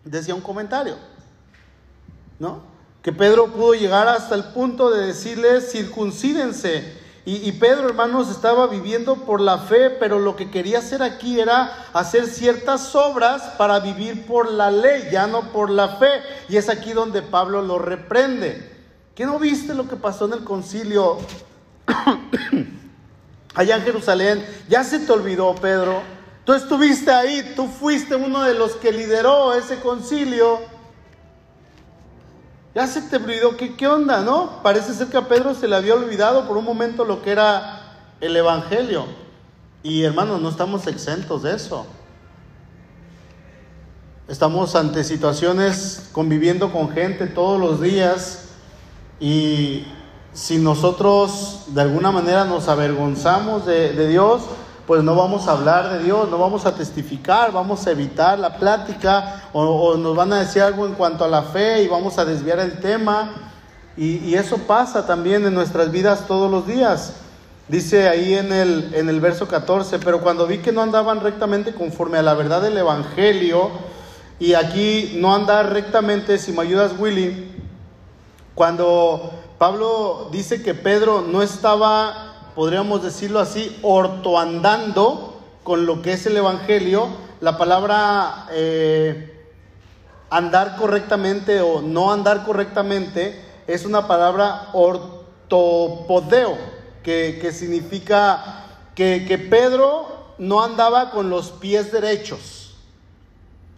Decía 0.04 0.32
un 0.32 0.40
comentario. 0.40 0.94
¿No? 2.38 2.60
Que 3.02 3.12
Pedro 3.12 3.48
pudo 3.48 3.74
llegar 3.74 4.06
hasta 4.06 4.36
el 4.36 4.44
punto 4.44 4.90
de 4.90 5.08
decirles 5.08 5.72
circuncídense. 5.72 6.96
Y, 7.24 7.50
Pedro, 7.50 7.88
hermanos, 7.88 8.30
estaba 8.30 8.68
viviendo 8.68 9.16
por 9.16 9.40
la 9.40 9.58
fe, 9.58 9.90
pero 9.90 10.20
lo 10.20 10.36
que 10.36 10.52
quería 10.52 10.78
hacer 10.78 11.02
aquí 11.02 11.40
era 11.40 11.88
hacer 11.92 12.28
ciertas 12.28 12.94
obras 12.94 13.42
para 13.58 13.80
vivir 13.80 14.24
por 14.24 14.48
la 14.52 14.70
ley, 14.70 15.08
ya 15.10 15.26
no 15.26 15.50
por 15.50 15.68
la 15.68 15.96
fe. 15.96 16.22
Y 16.48 16.56
es 16.56 16.68
aquí 16.68 16.92
donde 16.92 17.22
Pablo 17.22 17.60
lo 17.60 17.80
reprende. 17.80 18.72
¿Qué 19.16 19.26
no 19.26 19.40
viste 19.40 19.74
lo 19.74 19.88
que 19.88 19.96
pasó 19.96 20.26
en 20.26 20.34
el 20.34 20.44
concilio 20.44 21.18
allá 23.58 23.76
en 23.76 23.82
Jerusalén? 23.82 24.46
Ya 24.68 24.84
se 24.84 25.00
te 25.00 25.10
olvidó, 25.10 25.52
Pedro. 25.56 26.00
Tú 26.44 26.54
estuviste 26.54 27.10
ahí, 27.10 27.54
tú 27.56 27.66
fuiste 27.66 28.14
uno 28.14 28.44
de 28.44 28.54
los 28.54 28.76
que 28.76 28.92
lideró 28.92 29.52
ese 29.52 29.80
concilio. 29.80 30.60
Ya 32.72 32.86
se 32.86 33.02
te 33.02 33.16
olvidó, 33.16 33.56
¿qué, 33.56 33.74
¿qué 33.74 33.88
onda, 33.88 34.20
no? 34.20 34.62
Parece 34.62 34.94
ser 34.94 35.08
que 35.08 35.16
a 35.16 35.26
Pedro 35.26 35.56
se 35.56 35.66
le 35.66 35.74
había 35.74 35.94
olvidado 35.94 36.46
por 36.46 36.56
un 36.56 36.64
momento 36.64 37.04
lo 37.04 37.20
que 37.20 37.32
era 37.32 37.98
el 38.20 38.36
Evangelio. 38.36 39.06
Y 39.82 40.04
hermanos, 40.04 40.40
no 40.40 40.50
estamos 40.50 40.86
exentos 40.86 41.42
de 41.42 41.56
eso. 41.56 41.84
Estamos 44.28 44.76
ante 44.76 45.02
situaciones 45.02 46.10
conviviendo 46.12 46.70
con 46.70 46.90
gente 46.90 47.26
todos 47.26 47.58
los 47.58 47.80
días 47.80 48.50
y 49.18 49.84
si 50.38 50.56
nosotros 50.56 51.62
de 51.66 51.80
alguna 51.80 52.12
manera 52.12 52.44
nos 52.44 52.68
avergonzamos 52.68 53.66
de, 53.66 54.06
Dios, 54.06 54.42
pues 54.86 55.02
no 55.02 55.16
vamos 55.16 55.48
a 55.48 55.52
hablar 55.52 55.90
de 55.90 56.04
Dios, 56.04 56.30
no 56.30 56.38
vamos 56.38 56.64
a 56.64 56.76
testificar, 56.76 57.50
vamos 57.50 57.84
a 57.86 57.90
evitar 57.90 58.38
la 58.38 58.56
plática 58.56 59.48
o, 59.52 59.96
nos 59.96 60.14
van 60.14 60.32
a 60.32 60.38
decir 60.38 60.62
algo 60.62 60.86
en 60.86 60.94
cuanto 60.94 61.24
a 61.24 61.28
la 61.28 61.42
fe 61.42 61.82
y 61.82 61.88
vamos 61.88 62.18
a 62.18 62.24
desviar 62.24 62.60
el 62.60 62.78
tema. 62.78 63.32
Y, 63.96 64.36
eso 64.36 64.58
pasa 64.58 65.04
también 65.04 65.44
en 65.44 65.54
nuestras 65.54 65.90
vidas 65.90 66.28
todos 66.28 66.48
los 66.48 66.68
días. 66.68 67.14
Dice 67.66 68.08
ahí 68.08 68.34
en 68.34 68.52
el, 68.52 68.94
en 68.94 69.08
el 69.08 69.20
verso 69.20 69.48
14, 69.48 69.98
pero 69.98 70.20
cuando 70.20 70.46
vi 70.46 70.58
que 70.58 70.70
no 70.70 70.82
andaban 70.82 71.20
rectamente 71.20 71.74
conforme 71.74 72.16
a 72.16 72.22
la 72.22 72.34
verdad 72.34 72.62
del 72.62 72.78
Evangelio, 72.78 73.70
y 74.38 74.54
aquí 74.54 75.16
no 75.16 75.34
andar 75.34 75.72
rectamente, 75.72 76.38
si 76.38 76.52
me 76.52 76.62
ayudas 76.62 76.92
Willy, 76.96 77.50
cuando 78.54 79.32
Pablo 79.58 80.28
dice 80.30 80.62
que 80.62 80.74
Pedro 80.74 81.20
no 81.20 81.42
estaba 81.42 82.28
podríamos 82.58 83.04
decirlo 83.04 83.38
así, 83.38 83.78
ortoandando 83.82 85.40
con 85.62 85.86
lo 85.86 86.02
que 86.02 86.14
es 86.14 86.26
el 86.26 86.36
Evangelio, 86.36 87.06
la 87.40 87.56
palabra 87.56 88.48
eh, 88.50 89.46
andar 90.28 90.74
correctamente 90.74 91.60
o 91.60 91.82
no 91.82 92.12
andar 92.12 92.44
correctamente 92.44 93.40
es 93.68 93.84
una 93.84 94.08
palabra 94.08 94.70
ortopodeo, 94.72 96.58
que, 97.04 97.52
significa 97.52 98.64
que, 98.96 99.24
que 99.24 99.38
Pedro 99.38 100.34
no 100.38 100.60
andaba 100.60 101.12
con 101.12 101.30
los 101.30 101.52
pies 101.52 101.92
derechos. 101.92 102.74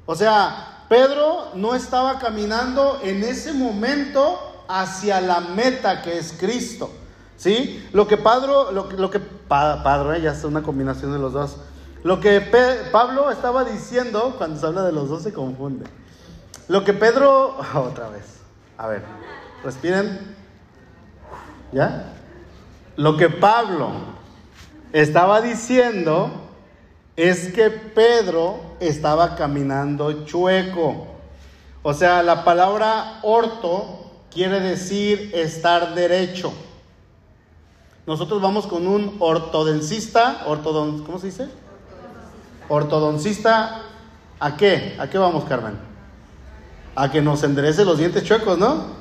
O 0.07 0.14
sea, 0.14 0.87
Pedro 0.89 1.49
no 1.55 1.74
estaba 1.74 2.18
caminando 2.18 2.99
en 3.03 3.24
ese 3.24 3.53
momento 3.53 4.50
hacia 4.71 5.21
la 5.21 5.41
meta 5.41 6.03
que 6.03 6.18
es 6.18 6.33
Cristo. 6.39 6.91
¿Sí? 7.37 7.89
Lo 7.93 8.07
que 8.07 8.16
Pablo, 8.16 8.71
lo, 8.71 9.11
que 9.11 9.18
Padre, 9.18 10.18
¿eh? 10.18 10.23
ya 10.23 10.33
es 10.33 10.45
una 10.45 10.62
combinación 10.62 11.12
de 11.12 11.18
los 11.18 11.33
dos. 11.33 11.57
Lo 12.03 12.21
que 12.21 12.41
Pablo 12.93 13.31
estaba 13.31 13.64
diciendo, 13.64 14.35
cuando 14.39 14.61
se 14.61 14.66
habla 14.66 14.83
de 14.83 14.93
los 14.93 15.09
dos 15.09 15.23
se 15.23 15.33
confunde. 15.33 15.87
Lo 16.68 16.85
que 16.85 16.93
Pedro, 16.93 17.57
otra 17.75 18.11
vez, 18.11 18.41
a 18.77 18.87
ver, 18.87 19.03
respiren, 19.64 20.37
¿ya? 21.73 22.12
Lo 22.97 23.16
que 23.16 23.29
Pablo 23.29 23.91
estaba 24.93 25.41
diciendo 25.41 26.31
es 27.16 27.53
que 27.53 27.71
Pedro 27.71 28.61
estaba 28.81 29.35
caminando 29.35 30.25
chueco. 30.27 31.07
O 31.83 31.95
sea, 31.95 32.23
la 32.23 32.45
palabra 32.45 33.21
orto 33.23 34.00
quiere 34.31 34.61
decir 34.61 35.31
estar 35.35 35.95
derecho. 35.95 36.53
Nosotros 38.07 38.41
vamos 38.41 38.66
con 38.66 38.87
un 38.87 39.16
ortodoncista, 39.18 40.45
ortodon, 40.47 41.05
¿cómo 41.05 41.18
se 41.18 41.26
dice? 41.26 41.49
Ortodoncista, 42.68 43.83
¿a 44.39 44.57
qué? 44.57 44.97
¿A 44.99 45.09
qué 45.09 45.18
vamos, 45.18 45.45
Carmen? 45.45 45.78
A 46.95 47.11
que 47.11 47.20
nos 47.20 47.43
enderece 47.43 47.85
los 47.85 47.99
dientes 47.99 48.24
chuecos, 48.24 48.59
¿no? 48.59 49.01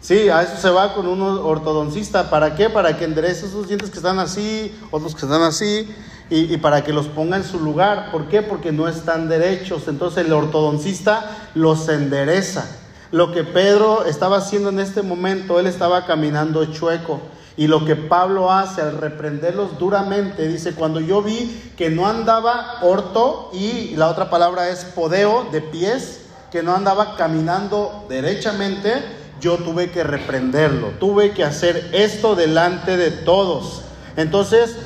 Sí, 0.00 0.28
a 0.28 0.42
eso 0.42 0.56
se 0.56 0.70
va 0.70 0.94
con 0.94 1.08
un 1.08 1.20
ortodoncista. 1.20 2.30
¿Para 2.30 2.54
qué? 2.54 2.70
Para 2.70 2.96
que 2.96 3.04
enderece 3.04 3.46
esos 3.46 3.66
dientes 3.66 3.90
que 3.90 3.96
están 3.96 4.18
así, 4.18 4.72
otros 4.90 5.14
que 5.14 5.22
están 5.22 5.42
así, 5.42 5.92
y, 6.30 6.54
y, 6.54 6.56
para 6.58 6.84
que 6.84 6.92
los 6.92 7.06
ponga 7.08 7.36
en 7.36 7.44
su 7.44 7.58
lugar. 7.58 8.10
¿Por 8.12 8.28
qué? 8.28 8.42
Porque 8.42 8.72
no 8.72 8.88
están 8.88 9.28
derechos. 9.28 9.88
Entonces 9.88 10.24
el 10.24 10.32
ortodoncista 10.32 11.50
los 11.54 11.88
endereza. 11.88 12.66
Lo 13.12 13.32
que 13.32 13.44
Pedro 13.44 14.04
estaba 14.04 14.38
haciendo 14.38 14.70
en 14.70 14.80
este 14.80 15.02
momento, 15.02 15.60
él 15.60 15.66
estaba 15.66 16.06
caminando 16.06 16.64
chueco. 16.66 17.20
Y 17.56 17.68
lo 17.68 17.84
que 17.84 17.96
Pablo 17.96 18.52
hace 18.52 18.82
al 18.82 18.98
reprenderlos 18.98 19.78
duramente, 19.78 20.46
dice, 20.46 20.74
cuando 20.74 21.00
yo 21.00 21.22
vi 21.22 21.72
que 21.76 21.88
no 21.88 22.06
andaba 22.06 22.80
orto 22.82 23.50
y 23.52 23.96
la 23.96 24.08
otra 24.08 24.28
palabra 24.28 24.68
es 24.68 24.84
podeo, 24.84 25.48
de 25.50 25.62
pies, 25.62 26.22
que 26.50 26.62
no 26.62 26.74
andaba 26.74 27.16
caminando 27.16 28.04
derechamente, 28.08 28.92
yo 29.40 29.56
tuve 29.58 29.90
que 29.90 30.02
reprenderlo, 30.04 30.88
tuve 30.98 31.32
que 31.32 31.44
hacer 31.44 31.90
esto 31.92 32.34
delante 32.34 32.96
de 32.96 33.10
todos. 33.10 33.82
Entonces, 34.16 34.76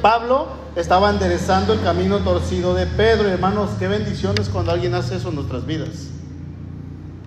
Pablo 0.00 0.46
estaba 0.76 1.10
enderezando 1.10 1.72
el 1.72 1.82
camino 1.82 2.18
torcido 2.20 2.74
de 2.74 2.86
Pedro. 2.86 3.28
Hermanos, 3.28 3.70
qué 3.78 3.88
bendiciones 3.88 4.48
cuando 4.48 4.72
alguien 4.72 4.94
hace 4.94 5.16
eso 5.16 5.28
en 5.28 5.36
nuestras 5.36 5.66
vidas. 5.66 6.08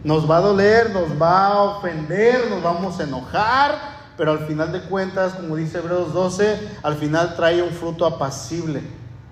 Nos 0.03 0.29
va 0.29 0.37
a 0.37 0.41
doler, 0.41 0.89
nos 0.89 1.21
va 1.21 1.47
a 1.47 1.61
ofender, 1.61 2.49
nos 2.49 2.61
vamos 2.61 2.99
a 2.99 3.03
enojar, 3.03 3.75
pero 4.17 4.33
al 4.33 4.39
final 4.39 4.73
de 4.73 4.81
cuentas, 4.81 5.33
como 5.33 5.55
dice 5.55 5.77
Hebreos 5.77 6.13
12, 6.13 6.59
al 6.83 6.95
final 6.95 7.35
trae 7.37 7.61
un 7.61 7.71
fruto 7.71 8.05
apacible, 8.05 8.81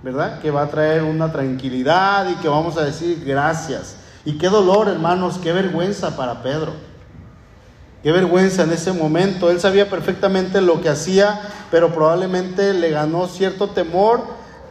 ¿verdad? 0.02 0.40
Que 0.40 0.50
va 0.50 0.64
a 0.64 0.70
traer 0.70 1.04
una 1.04 1.30
tranquilidad 1.30 2.30
y 2.30 2.36
que 2.36 2.48
vamos 2.48 2.78
a 2.78 2.84
decir 2.84 3.22
gracias. 3.26 3.98
Y 4.24 4.38
qué 4.38 4.48
dolor, 4.48 4.88
hermanos, 4.88 5.40
qué 5.44 5.52
vergüenza 5.52 6.16
para 6.16 6.42
Pedro. 6.42 6.72
Qué 8.02 8.14
vergüenza 8.14 8.64
en 8.64 8.72
ese 8.72 8.94
momento. 8.94 9.52
Él 9.52 9.60
sabía 9.60 9.90
perfectamente 9.90 10.62
lo 10.62 10.82
que 10.82 10.88
hacía, 10.88 11.42
pero 11.70 11.94
probablemente 11.94 12.74
le 12.74 12.92
ganó 12.92 13.28
cierto 13.28 13.72
temor 13.72 14.22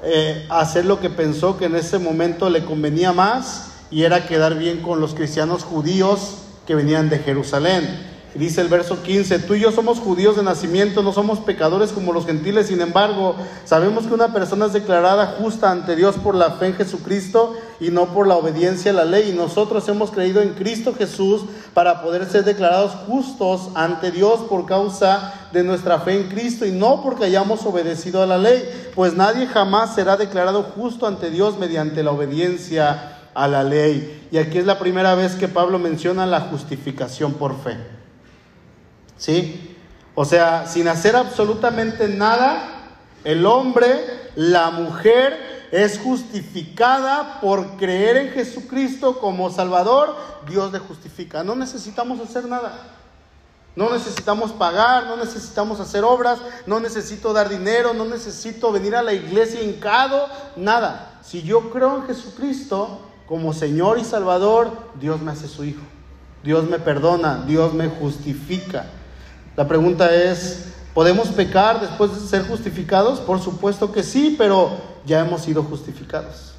eh, 0.02 0.46
hacer 0.48 0.86
lo 0.86 0.98
que 0.98 1.10
pensó 1.10 1.58
que 1.58 1.66
en 1.66 1.76
ese 1.76 1.98
momento 1.98 2.48
le 2.48 2.64
convenía 2.64 3.12
más 3.12 3.69
y 3.90 4.04
era 4.04 4.26
quedar 4.26 4.56
bien 4.56 4.82
con 4.82 5.00
los 5.00 5.14
cristianos 5.14 5.64
judíos 5.64 6.36
que 6.66 6.74
venían 6.74 7.10
de 7.10 7.18
Jerusalén. 7.18 8.10
Dice 8.34 8.60
el 8.60 8.68
verso 8.68 9.02
15, 9.02 9.40
tú 9.40 9.54
y 9.54 9.60
yo 9.60 9.72
somos 9.72 9.98
judíos 9.98 10.36
de 10.36 10.44
nacimiento, 10.44 11.02
no 11.02 11.12
somos 11.12 11.40
pecadores 11.40 11.90
como 11.90 12.12
los 12.12 12.26
gentiles, 12.26 12.68
sin 12.68 12.80
embargo, 12.80 13.34
sabemos 13.64 14.06
que 14.06 14.14
una 14.14 14.32
persona 14.32 14.66
es 14.66 14.72
declarada 14.72 15.34
justa 15.40 15.72
ante 15.72 15.96
Dios 15.96 16.14
por 16.14 16.36
la 16.36 16.52
fe 16.52 16.66
en 16.66 16.74
Jesucristo 16.74 17.56
y 17.80 17.88
no 17.88 18.14
por 18.14 18.28
la 18.28 18.36
obediencia 18.36 18.92
a 18.92 18.94
la 18.94 19.04
ley. 19.04 19.30
Y 19.30 19.36
nosotros 19.36 19.88
hemos 19.88 20.12
creído 20.12 20.40
en 20.42 20.50
Cristo 20.50 20.94
Jesús 20.96 21.42
para 21.74 22.02
poder 22.02 22.24
ser 22.26 22.44
declarados 22.44 22.92
justos 23.08 23.70
ante 23.74 24.12
Dios 24.12 24.38
por 24.48 24.64
causa 24.64 25.48
de 25.52 25.64
nuestra 25.64 25.98
fe 25.98 26.20
en 26.20 26.28
Cristo 26.28 26.64
y 26.64 26.70
no 26.70 27.02
porque 27.02 27.24
hayamos 27.24 27.66
obedecido 27.66 28.22
a 28.22 28.26
la 28.26 28.38
ley, 28.38 28.62
pues 28.94 29.14
nadie 29.14 29.48
jamás 29.48 29.96
será 29.96 30.16
declarado 30.16 30.62
justo 30.62 31.08
ante 31.08 31.30
Dios 31.30 31.58
mediante 31.58 32.04
la 32.04 32.12
obediencia 32.12 33.16
a 33.34 33.48
la 33.48 33.62
ley. 33.62 34.28
Y 34.30 34.38
aquí 34.38 34.58
es 34.58 34.66
la 34.66 34.78
primera 34.78 35.14
vez 35.14 35.34
que 35.34 35.48
Pablo 35.48 35.78
menciona 35.78 36.26
la 36.26 36.40
justificación 36.42 37.34
por 37.34 37.60
fe. 37.62 37.76
¿Sí? 39.16 39.76
O 40.14 40.24
sea, 40.24 40.66
sin 40.66 40.88
hacer 40.88 41.16
absolutamente 41.16 42.08
nada, 42.08 42.62
el 43.24 43.46
hombre, 43.46 44.30
la 44.34 44.70
mujer, 44.70 45.68
es 45.72 45.98
justificada 45.98 47.40
por 47.40 47.76
creer 47.76 48.16
en 48.16 48.30
Jesucristo 48.30 49.18
como 49.20 49.50
Salvador. 49.50 50.16
Dios 50.48 50.72
le 50.72 50.78
justifica. 50.80 51.44
No 51.44 51.54
necesitamos 51.54 52.20
hacer 52.20 52.46
nada. 52.46 52.72
No 53.76 53.90
necesitamos 53.90 54.50
pagar, 54.52 55.06
no 55.06 55.16
necesitamos 55.16 55.78
hacer 55.78 56.02
obras, 56.02 56.40
no 56.66 56.80
necesito 56.80 57.32
dar 57.32 57.48
dinero, 57.48 57.94
no 57.94 58.04
necesito 58.04 58.72
venir 58.72 58.96
a 58.96 59.02
la 59.02 59.12
iglesia 59.12 59.62
hincado, 59.62 60.28
nada. 60.56 61.20
Si 61.22 61.42
yo 61.42 61.70
creo 61.70 61.98
en 61.98 62.06
Jesucristo 62.06 63.00
como 63.30 63.52
Señor 63.52 64.00
y 64.00 64.04
Salvador, 64.04 64.72
Dios 65.00 65.22
me 65.22 65.30
hace 65.30 65.46
su 65.46 65.62
hijo. 65.62 65.82
Dios 66.42 66.68
me 66.68 66.80
perdona, 66.80 67.44
Dios 67.46 67.72
me 67.72 67.86
justifica. 67.86 68.86
La 69.56 69.68
pregunta 69.68 70.12
es, 70.12 70.72
¿podemos 70.94 71.28
pecar 71.28 71.80
después 71.80 72.12
de 72.12 72.26
ser 72.26 72.48
justificados? 72.48 73.20
Por 73.20 73.40
supuesto 73.40 73.92
que 73.92 74.02
sí, 74.02 74.34
pero 74.36 74.72
ya 75.06 75.20
hemos 75.20 75.42
sido 75.42 75.62
justificados. 75.62 76.54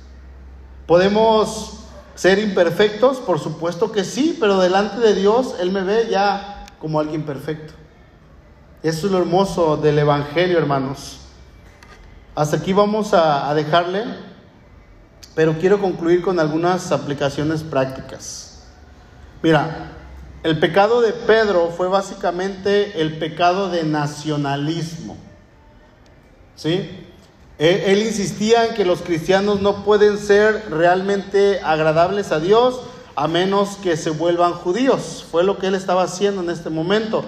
¿Podemos 0.88 1.80
ser 2.16 2.40
imperfectos? 2.40 3.18
Por 3.18 3.40
supuesto 3.40 3.92
que 3.92 4.06
sí, 4.06 4.38
pero 4.40 4.58
delante 4.58 5.02
de 5.02 5.14
Dios 5.14 5.56
Él 5.60 5.74
me 5.74 5.84
ve 5.84 6.08
ya 6.10 6.68
como 6.80 7.02
alguien 7.02 7.24
perfecto. 7.24 7.74
Eso 8.82 9.08
es 9.08 9.12
lo 9.12 9.18
hermoso 9.18 9.76
del 9.76 10.00
Evangelio, 10.00 10.58
hermanos. 10.58 11.20
Hasta 12.34 12.56
aquí 12.56 12.72
vamos 12.72 13.14
a, 13.14 13.50
a 13.50 13.54
dejarle, 13.56 14.06
pero 15.36 15.58
quiero 15.58 15.80
concluir 15.80 16.22
con 16.22 16.40
algunas 16.40 16.92
aplicaciones 16.92 17.64
prácticas. 17.64 18.64
Mira, 19.42 19.92
el 20.44 20.60
pecado 20.60 21.02
de 21.02 21.14
Pedro 21.14 21.72
fue 21.76 21.88
básicamente 21.88 23.02
el 23.02 23.18
pecado 23.18 23.70
de 23.70 23.84
nacionalismo. 23.84 25.16
¿Sí? 26.56 26.90
Él, 27.58 28.02
insistía 28.02 28.66
en 28.66 28.74
que 28.74 28.86
los 28.86 29.04
cristianos 29.04 29.62
no 29.62 29.84
pueden 29.84 30.18
ser 30.18 30.66
realmente 30.72 31.60
agradables 31.64 32.32
a 32.32 32.40
Dios 32.40 32.82
a 33.16 33.28
menos 33.28 33.78
que 33.78 33.98
se 33.98 34.10
vuelvan 34.10 34.54
judíos. 34.54 35.24
Fue 35.30 35.44
lo 35.44 35.60
que 35.60 35.68
él 35.68 35.76
estaba 35.76 36.02
haciendo 36.02 36.42
en 36.42 36.50
este 36.50 36.72
momento. 36.72 37.24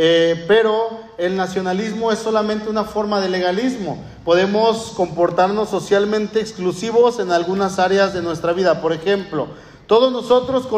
Eh, 0.00 0.44
pero 0.46 0.90
el 1.18 1.34
nacionalismo 1.36 2.12
es 2.12 2.20
solamente 2.20 2.70
una 2.70 2.84
forma 2.84 3.20
de 3.20 3.28
legalismo. 3.28 4.00
Podemos 4.24 4.92
comportarnos 4.94 5.70
socialmente 5.70 6.38
exclusivos 6.38 7.18
en 7.18 7.32
algunas 7.32 7.80
áreas 7.80 8.14
de 8.14 8.22
nuestra 8.22 8.52
vida. 8.52 8.80
Por 8.80 8.92
ejemplo, 8.92 9.48
todos 9.88 10.12
nosotros 10.12 10.68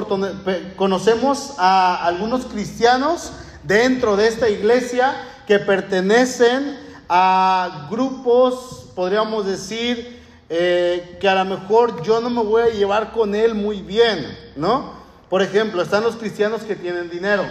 conocemos 0.74 1.52
a 1.58 2.06
algunos 2.06 2.46
cristianos 2.46 3.32
dentro 3.62 4.16
de 4.16 4.26
esta 4.26 4.48
iglesia 4.48 5.14
que 5.46 5.58
pertenecen 5.58 6.78
a 7.06 7.88
grupos, 7.90 8.86
podríamos 8.94 9.44
decir, 9.44 10.18
eh, 10.48 11.18
que 11.20 11.28
a 11.28 11.34
lo 11.34 11.58
mejor 11.58 12.02
yo 12.02 12.22
no 12.22 12.30
me 12.30 12.42
voy 12.42 12.62
a 12.62 12.68
llevar 12.70 13.12
con 13.12 13.34
él 13.34 13.54
muy 13.54 13.82
bien, 13.82 14.26
¿no? 14.56 14.94
Por 15.28 15.42
ejemplo, 15.42 15.82
están 15.82 16.04
los 16.04 16.16
cristianos 16.16 16.62
que 16.62 16.74
tienen 16.74 17.10
dinero. 17.10 17.44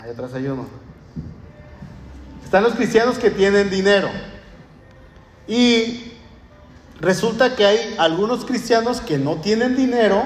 Ahí 0.00 0.10
atrás 0.10 0.34
hay 0.34 0.46
uno. 0.46 0.66
Están 2.44 2.62
los 2.62 2.74
cristianos 2.74 3.18
que 3.18 3.30
tienen 3.30 3.70
dinero. 3.70 4.08
Y 5.48 6.12
Resulta 7.02 7.56
que 7.56 7.66
hay 7.66 7.96
algunos 7.98 8.44
cristianos 8.44 9.00
que 9.00 9.18
no 9.18 9.40
tienen 9.40 9.74
dinero, 9.74 10.22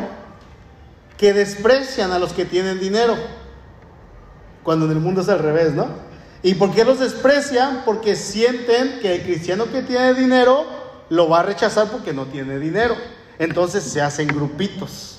que 1.17 1.33
desprecian 1.33 2.13
a 2.13 2.19
los 2.19 2.35
que 2.35 2.45
tienen 2.45 2.79
dinero, 2.79 3.17
cuando 4.63 4.85
en 4.85 4.93
el 4.93 5.01
mundo 5.01 5.23
es 5.23 5.31
al 5.31 5.39
revés, 5.39 5.73
¿no? 5.73 5.89
¿Y 6.43 6.53
por 6.55 6.75
qué 6.75 6.85
los 6.85 7.01
desprecian? 7.01 7.81
Porque 7.87 8.15
sienten 8.15 9.01
que 9.01 9.15
el 9.15 9.23
cristiano 9.23 9.73
que 9.73 9.81
tiene 9.81 10.13
dinero 10.13 10.67
lo 11.09 11.31
va 11.31 11.41
a 11.41 11.45
rechazar 11.45 11.91
porque 11.91 12.13
no 12.13 12.27
tiene 12.27 12.59
dinero. 12.59 12.95
Entonces 13.39 13.83
se 13.83 14.03
hacen 14.03 14.29
grupitos. 14.29 15.16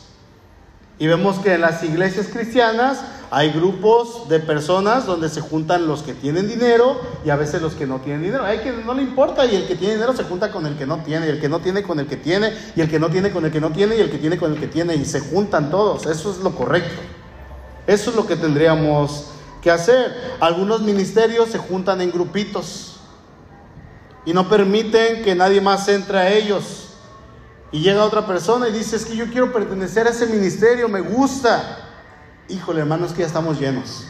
Y 0.99 1.07
vemos 1.07 1.37
que 1.39 1.53
en 1.53 1.61
las 1.61 1.83
iglesias 1.83 2.27
cristianas 2.27 3.01
hay 3.29 3.51
grupos 3.51 4.29
de 4.29 4.39
personas 4.39 5.05
donde 5.05 5.29
se 5.29 5.41
juntan 5.41 5.87
los 5.87 6.01
que 6.01 6.13
tienen 6.13 6.47
dinero 6.47 6.99
y 7.25 7.29
a 7.29 7.35
veces 7.35 7.61
los 7.61 7.73
que 7.75 7.85
no 7.85 7.99
tienen 7.99 8.23
dinero. 8.23 8.45
Hay 8.45 8.59
que 8.59 8.71
no 8.71 8.93
le 8.93 9.03
importa 9.03 9.45
y 9.45 9.55
el 9.55 9.67
que 9.67 9.75
tiene 9.75 9.95
dinero 9.95 10.15
se 10.15 10.23
junta 10.23 10.51
con 10.51 10.65
el 10.65 10.77
que 10.77 10.85
no 10.85 10.97
tiene, 11.03 11.27
y 11.27 11.29
el 11.29 11.39
que 11.39 11.49
no 11.49 11.59
tiene 11.59 11.83
con 11.83 11.99
el 11.99 12.07
que 12.07 12.15
tiene, 12.15 12.53
y 12.75 12.81
el 12.81 12.89
que 12.89 12.99
no 12.99 13.09
tiene 13.09 13.31
con 13.31 13.45
el 13.45 13.51
que 13.51 13.61
no 13.61 13.71
tiene, 13.71 13.97
y 13.97 13.99
el 13.99 14.09
que 14.09 14.17
tiene 14.17 14.37
con 14.37 14.53
el 14.53 14.59
que 14.59 14.67
tiene, 14.67 14.95
y 14.95 15.05
se 15.05 15.19
juntan 15.19 15.69
todos. 15.69 16.05
Eso 16.05 16.31
es 16.31 16.37
lo 16.37 16.55
correcto. 16.55 17.01
Eso 17.85 18.09
es 18.09 18.15
lo 18.15 18.25
que 18.25 18.35
tendríamos 18.35 19.27
que 19.61 19.71
hacer. 19.71 20.15
Algunos 20.39 20.81
ministerios 20.81 21.49
se 21.49 21.57
juntan 21.57 22.01
en 22.01 22.11
grupitos 22.11 22.97
y 24.25 24.33
no 24.33 24.49
permiten 24.49 25.23
que 25.23 25.35
nadie 25.35 25.61
más 25.61 25.87
entre 25.89 26.17
a 26.17 26.33
ellos. 26.33 26.86
Y 27.71 27.81
llega 27.81 28.03
otra 28.03 28.25
persona 28.25 28.69
y 28.69 28.71
dice, 28.71 28.95
es 28.95 29.05
que 29.05 29.15
yo 29.15 29.27
quiero 29.27 29.51
pertenecer 29.51 30.07
a 30.07 30.11
ese 30.11 30.27
ministerio, 30.27 30.87
me 30.87 31.01
gusta 31.01 31.87
híjole 32.49 32.81
hermano, 32.81 33.05
es 33.05 33.11
que 33.11 33.19
ya 33.19 33.27
estamos 33.27 33.59
llenos. 33.59 34.05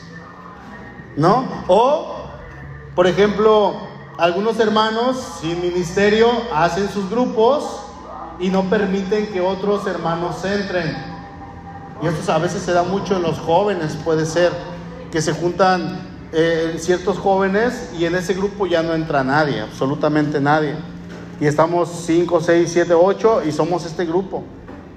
¿No? 1.16 1.47
O, 1.68 2.28
por 2.95 3.08
ejemplo, 3.08 3.76
algunos 4.18 4.60
hermanos 4.60 5.18
sin 5.41 5.62
ministerio 5.62 6.30
hacen 6.53 6.89
sus 6.89 7.10
grupos 7.10 7.82
y 8.39 8.49
no 8.49 8.70
permiten 8.70 9.28
que 9.28 9.41
otros 9.41 9.88
hermanos 9.88 10.43
entren. 10.45 10.95
Y 12.01 12.08
esto 12.08 12.32
a 12.32 12.38
veces 12.38 12.62
se 12.62 12.74
da 12.74 12.84
mucho 12.84 13.16
en 13.16 13.24
los 13.24 13.39
jóvenes, 13.39 13.97
puede 14.05 14.26
ser, 14.28 14.51
que 15.12 15.22
se 15.22 15.34
juntan 15.34 15.99
eh, 16.32 16.76
ciertos 16.78 17.18
jóvenes 17.18 17.89
y 17.97 18.05
en 18.05 18.16
ese 18.16 18.36
grupo 18.36 18.68
ya 18.68 18.84
no 18.84 18.93
entra 18.93 19.24
nadie, 19.24 19.62
absolutamente 19.62 20.39
nadie. 20.39 20.76
Y 21.39 21.45
estamos 21.45 21.89
5, 22.05 22.41
6, 22.41 22.69
7, 22.71 22.93
8 22.93 23.43
y 23.47 23.51
somos 23.51 23.85
este 23.85 24.05
grupo. 24.05 24.43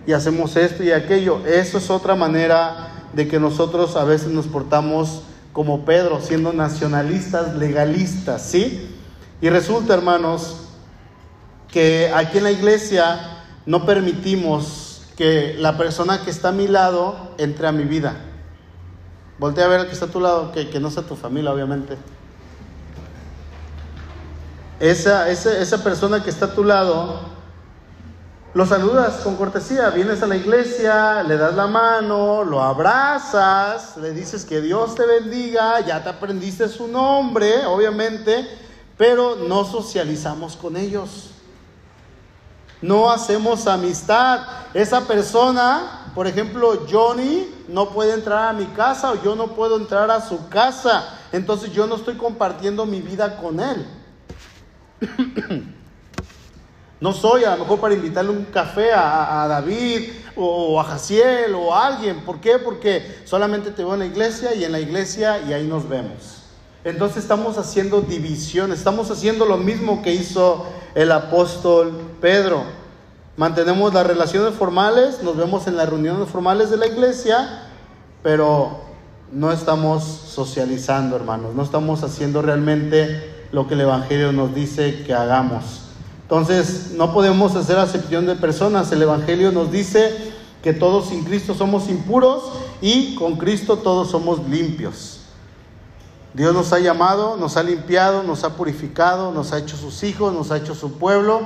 Y 0.06 0.12
hacemos 0.12 0.56
esto 0.56 0.82
y 0.82 0.92
aquello. 0.92 1.44
Eso 1.46 1.78
es 1.78 1.90
otra 1.90 2.14
manera 2.14 3.06
de 3.12 3.28
que 3.28 3.38
nosotros 3.38 3.96
a 3.96 4.04
veces 4.04 4.28
nos 4.28 4.46
portamos 4.46 5.22
como 5.52 5.84
Pedro, 5.84 6.20
siendo 6.20 6.52
nacionalistas, 6.52 7.56
legalistas, 7.56 8.42
¿sí? 8.42 8.96
Y 9.40 9.50
resulta, 9.50 9.94
hermanos, 9.94 10.68
que 11.68 12.10
aquí 12.14 12.38
en 12.38 12.44
la 12.44 12.52
iglesia 12.52 13.42
no 13.66 13.84
permitimos 13.84 15.02
que 15.16 15.54
la 15.58 15.76
persona 15.76 16.22
que 16.24 16.30
está 16.30 16.48
a 16.48 16.52
mi 16.52 16.66
lado 16.66 17.34
entre 17.38 17.66
a 17.66 17.72
mi 17.72 17.84
vida. 17.84 18.16
Voltea 19.38 19.64
a 19.64 19.68
ver 19.68 19.80
al 19.80 19.86
que 19.86 19.92
está 19.92 20.06
a 20.06 20.10
tu 20.10 20.20
lado, 20.20 20.52
que, 20.52 20.80
no 20.80 20.90
sea 20.90 21.02
tu 21.02 21.16
familia, 21.16 21.52
obviamente. 21.52 21.96
Esa, 24.80 25.28
esa, 25.28 25.58
esa 25.58 25.84
persona 25.84 26.22
que 26.22 26.30
está 26.30 26.46
a 26.46 26.54
tu 26.54 26.64
lado 26.64 27.20
lo 28.52 28.66
saludas 28.66 29.20
con 29.22 29.36
cortesía, 29.36 29.90
vienes 29.90 30.24
a 30.24 30.26
la 30.26 30.34
iglesia, 30.34 31.22
le 31.22 31.36
das 31.36 31.54
la 31.54 31.68
mano, 31.68 32.42
lo 32.42 32.60
abrazas, 32.60 33.96
le 33.96 34.10
dices 34.10 34.44
que 34.44 34.60
Dios 34.60 34.96
te 34.96 35.06
bendiga, 35.06 35.78
ya 35.86 36.02
te 36.02 36.08
aprendiste 36.08 36.66
su 36.68 36.88
nombre, 36.88 37.64
obviamente, 37.66 38.48
pero 38.98 39.36
no 39.36 39.64
socializamos 39.64 40.56
con 40.56 40.76
ellos. 40.76 41.30
No 42.82 43.08
hacemos 43.12 43.68
amistad. 43.68 44.40
Esa 44.74 45.02
persona, 45.02 46.10
por 46.12 46.26
ejemplo, 46.26 46.86
Johnny, 46.90 47.54
no 47.68 47.90
puede 47.90 48.14
entrar 48.14 48.48
a 48.48 48.52
mi 48.52 48.66
casa 48.66 49.12
o 49.12 49.22
yo 49.22 49.36
no 49.36 49.54
puedo 49.54 49.76
entrar 49.76 50.10
a 50.10 50.20
su 50.20 50.48
casa. 50.48 51.04
Entonces 51.30 51.72
yo 51.72 51.86
no 51.86 51.94
estoy 51.94 52.16
compartiendo 52.16 52.84
mi 52.84 53.00
vida 53.00 53.36
con 53.36 53.60
él. 53.60 53.86
No 57.00 57.14
soy 57.14 57.44
a 57.44 57.56
lo 57.56 57.62
mejor 57.62 57.80
para 57.80 57.94
invitarle 57.94 58.30
un 58.30 58.44
café 58.44 58.92
a, 58.92 59.46
David 59.48 60.10
o, 60.36 60.78
a 60.78 60.84
Jaciel 60.84 61.54
o 61.54 61.74
a 61.74 61.86
alguien. 61.86 62.20
¿Por 62.26 62.40
qué? 62.40 62.58
Porque 62.58 63.22
solamente 63.24 63.70
te 63.70 63.82
veo 63.82 63.94
en 63.94 64.00
la 64.00 64.06
iglesia 64.06 64.54
y 64.54 64.64
en 64.64 64.72
la 64.72 64.80
iglesia 64.80 65.40
y 65.40 65.54
ahí 65.54 65.66
nos 65.66 65.88
vemos. 65.88 66.42
Entonces 66.84 67.22
estamos 67.22 67.56
haciendo 67.56 68.02
división, 68.02 68.70
estamos 68.70 69.10
haciendo 69.10 69.46
lo 69.46 69.56
mismo 69.56 70.02
que 70.02 70.12
hizo 70.12 70.66
el 70.94 71.10
apóstol 71.10 71.92
Pedro. 72.20 72.64
Mantenemos 73.38 73.94
las 73.94 74.06
relaciones 74.06 74.54
formales, 74.54 75.22
nos 75.22 75.38
vemos 75.38 75.66
en 75.66 75.78
las 75.78 75.88
reuniones 75.88 76.28
formales 76.28 76.68
de 76.68 76.76
la 76.76 76.86
iglesia, 76.86 77.62
pero 78.22 78.82
no 79.32 79.52
estamos 79.52 80.04
socializando, 80.04 81.16
hermanos, 81.16 81.54
no 81.54 81.62
estamos 81.62 82.02
haciendo 82.02 82.42
realmente 82.42 83.39
lo 83.52 83.66
que 83.66 83.74
el 83.74 83.82
Evangelio 83.82 84.32
nos 84.32 84.54
dice 84.54 85.02
que 85.04 85.14
hagamos. 85.14 85.82
Entonces, 86.22 86.92
no 86.94 87.12
podemos 87.12 87.56
hacer 87.56 87.78
acepción 87.78 88.26
de 88.26 88.36
personas. 88.36 88.92
El 88.92 89.02
Evangelio 89.02 89.50
nos 89.50 89.72
dice 89.72 90.32
que 90.62 90.72
todos 90.72 91.08
sin 91.08 91.24
Cristo 91.24 91.54
somos 91.54 91.88
impuros 91.88 92.44
y 92.80 93.14
con 93.16 93.36
Cristo 93.36 93.78
todos 93.78 94.10
somos 94.10 94.48
limpios. 94.48 95.20
Dios 96.32 96.54
nos 96.54 96.72
ha 96.72 96.78
llamado, 96.78 97.36
nos 97.36 97.56
ha 97.56 97.64
limpiado, 97.64 98.22
nos 98.22 98.44
ha 98.44 98.54
purificado, 98.54 99.32
nos 99.32 99.52
ha 99.52 99.58
hecho 99.58 99.76
sus 99.76 100.04
hijos, 100.04 100.32
nos 100.32 100.52
ha 100.52 100.58
hecho 100.58 100.76
su 100.76 100.92
pueblo 100.92 101.40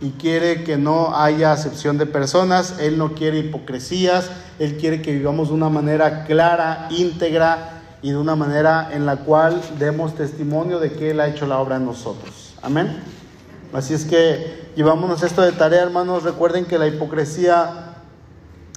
y 0.00 0.10
quiere 0.10 0.62
que 0.62 0.76
no 0.76 1.16
haya 1.16 1.50
acepción 1.50 1.98
de 1.98 2.06
personas. 2.06 2.78
Él 2.78 2.98
no 2.98 3.14
quiere 3.14 3.38
hipocresías, 3.38 4.30
Él 4.60 4.76
quiere 4.76 5.02
que 5.02 5.12
vivamos 5.12 5.48
de 5.48 5.54
una 5.54 5.68
manera 5.68 6.24
clara, 6.24 6.86
íntegra 6.90 7.81
y 8.02 8.10
de 8.10 8.18
una 8.18 8.34
manera 8.34 8.90
en 8.92 9.06
la 9.06 9.18
cual 9.18 9.62
demos 9.78 10.14
testimonio 10.16 10.80
de 10.80 10.92
que 10.92 11.12
Él 11.12 11.20
ha 11.20 11.28
hecho 11.28 11.46
la 11.46 11.58
obra 11.58 11.76
en 11.76 11.86
nosotros. 11.86 12.54
Amén. 12.60 13.00
Así 13.72 13.94
es 13.94 14.04
que 14.04 14.70
llevámonos 14.76 15.22
esto 15.22 15.40
de 15.40 15.52
tarea, 15.52 15.82
hermanos. 15.82 16.24
Recuerden 16.24 16.66
que 16.66 16.78
la 16.78 16.88
hipocresía 16.88 17.94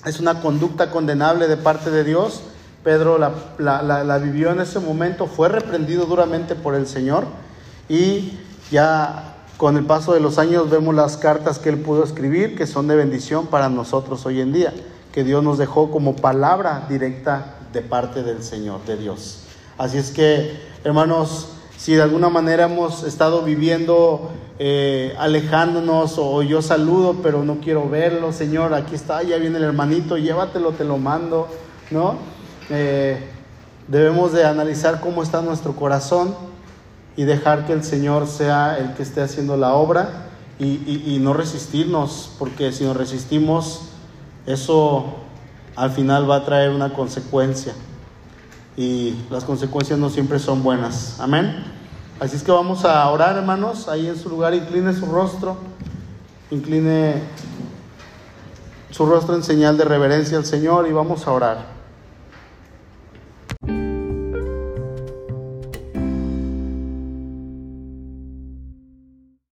es 0.05 0.19
una 0.19 0.41
conducta 0.41 0.91
condenable 0.91 1.47
de 1.47 1.57
parte 1.57 1.89
de 1.89 2.03
Dios. 2.03 2.43
Pedro 2.83 3.17
la, 3.17 4.17
vivió 4.19 4.51
en 4.51 4.61
ese 4.61 4.79
momento, 4.79 5.25
fue 5.25 5.49
reprendido 5.49 6.05
duramente 6.05 6.53
por 6.53 6.75
el 6.75 6.85
Señor 6.85 7.25
y 7.89 8.37
ya 8.69 9.33
con 9.57 9.75
el 9.75 9.85
paso 9.85 10.13
de 10.13 10.19
los 10.19 10.37
años 10.37 10.69
vemos 10.69 10.93
las 10.93 11.17
cartas 11.17 11.57
que 11.57 11.69
él 11.69 11.79
pudo 11.79 12.03
escribir, 12.03 12.55
que 12.55 12.67
son 12.67 12.87
de 12.87 12.95
bendición 12.95 13.47
para 13.47 13.69
nosotros 13.69 14.23
hoy 14.27 14.39
en 14.39 14.53
día, 14.53 14.71
que 15.11 15.23
Dios 15.23 15.43
nos 15.43 15.57
dejó 15.57 15.89
como 15.89 16.15
palabra 16.15 16.85
directa 16.87 17.55
de 17.75 17.81
parte 17.81 18.23
del 18.23 18.41
Señor, 18.41 18.83
de 18.85 18.95
Dios. 18.95 19.41
Así 19.77 19.97
es 19.97 20.11
que, 20.11 20.57
hermanos, 20.85 21.49
si 21.77 21.93
de 21.93 22.01
alguna 22.01 22.29
manera 22.29 22.65
hemos 22.65 23.03
estado 23.03 23.41
viviendo 23.41 24.31
eh, 24.57 25.13
alejándonos 25.19 26.15
o 26.17 26.41
yo 26.41 26.61
saludo 26.61 27.17
pero 27.21 27.43
no 27.43 27.59
quiero 27.59 27.89
verlo, 27.89 28.31
Señor, 28.31 28.73
aquí 28.73 28.95
está, 28.95 29.21
ya 29.23 29.37
viene 29.37 29.57
el 29.57 29.65
hermanito, 29.65 30.17
llévatelo, 30.17 30.71
te 30.71 30.85
lo 30.85 30.97
mando, 30.97 31.49
¿no? 31.91 32.15
Eh, 32.69 33.19
debemos 33.89 34.31
de 34.31 34.45
analizar 34.45 35.01
cómo 35.01 35.21
está 35.21 35.41
nuestro 35.41 35.75
corazón 35.75 36.33
y 37.17 37.25
dejar 37.25 37.67
que 37.67 37.73
el 37.73 37.83
Señor 37.83 38.25
sea 38.27 38.77
el 38.77 38.93
que 38.93 39.03
esté 39.03 39.21
haciendo 39.21 39.57
la 39.57 39.73
obra 39.73 40.29
y, 40.59 41.13
y 41.13 41.19
no 41.19 41.33
resistirnos, 41.33 42.31
porque 42.39 42.71
si 42.71 42.85
nos 42.85 42.95
resistimos, 42.95 43.89
eso 44.45 45.24
al 45.75 45.91
final 45.91 46.29
va 46.29 46.37
a 46.37 46.45
traer 46.45 46.69
una 46.69 46.93
consecuencia 46.93 47.73
y 48.77 49.15
las 49.29 49.43
consecuencias 49.43 49.99
no 49.99 50.09
siempre 50.09 50.39
son 50.39 50.63
buenas. 50.63 51.19
Amén. 51.19 51.63
Así 52.19 52.37
es 52.37 52.43
que 52.43 52.51
vamos 52.51 52.85
a 52.85 53.09
orar, 53.09 53.37
hermanos, 53.37 53.87
ahí 53.89 54.07
en 54.07 54.17
su 54.17 54.29
lugar, 54.29 54.53
incline 54.53 54.93
su 54.93 55.05
rostro, 55.05 55.57
incline 56.49 57.21
su 58.89 59.05
rostro 59.05 59.35
en 59.35 59.43
señal 59.43 59.77
de 59.77 59.83
reverencia 59.83 60.37
al 60.37 60.45
Señor 60.45 60.87
y 60.87 60.93
vamos 60.93 61.27
a 61.27 61.31
orar. 61.31 61.74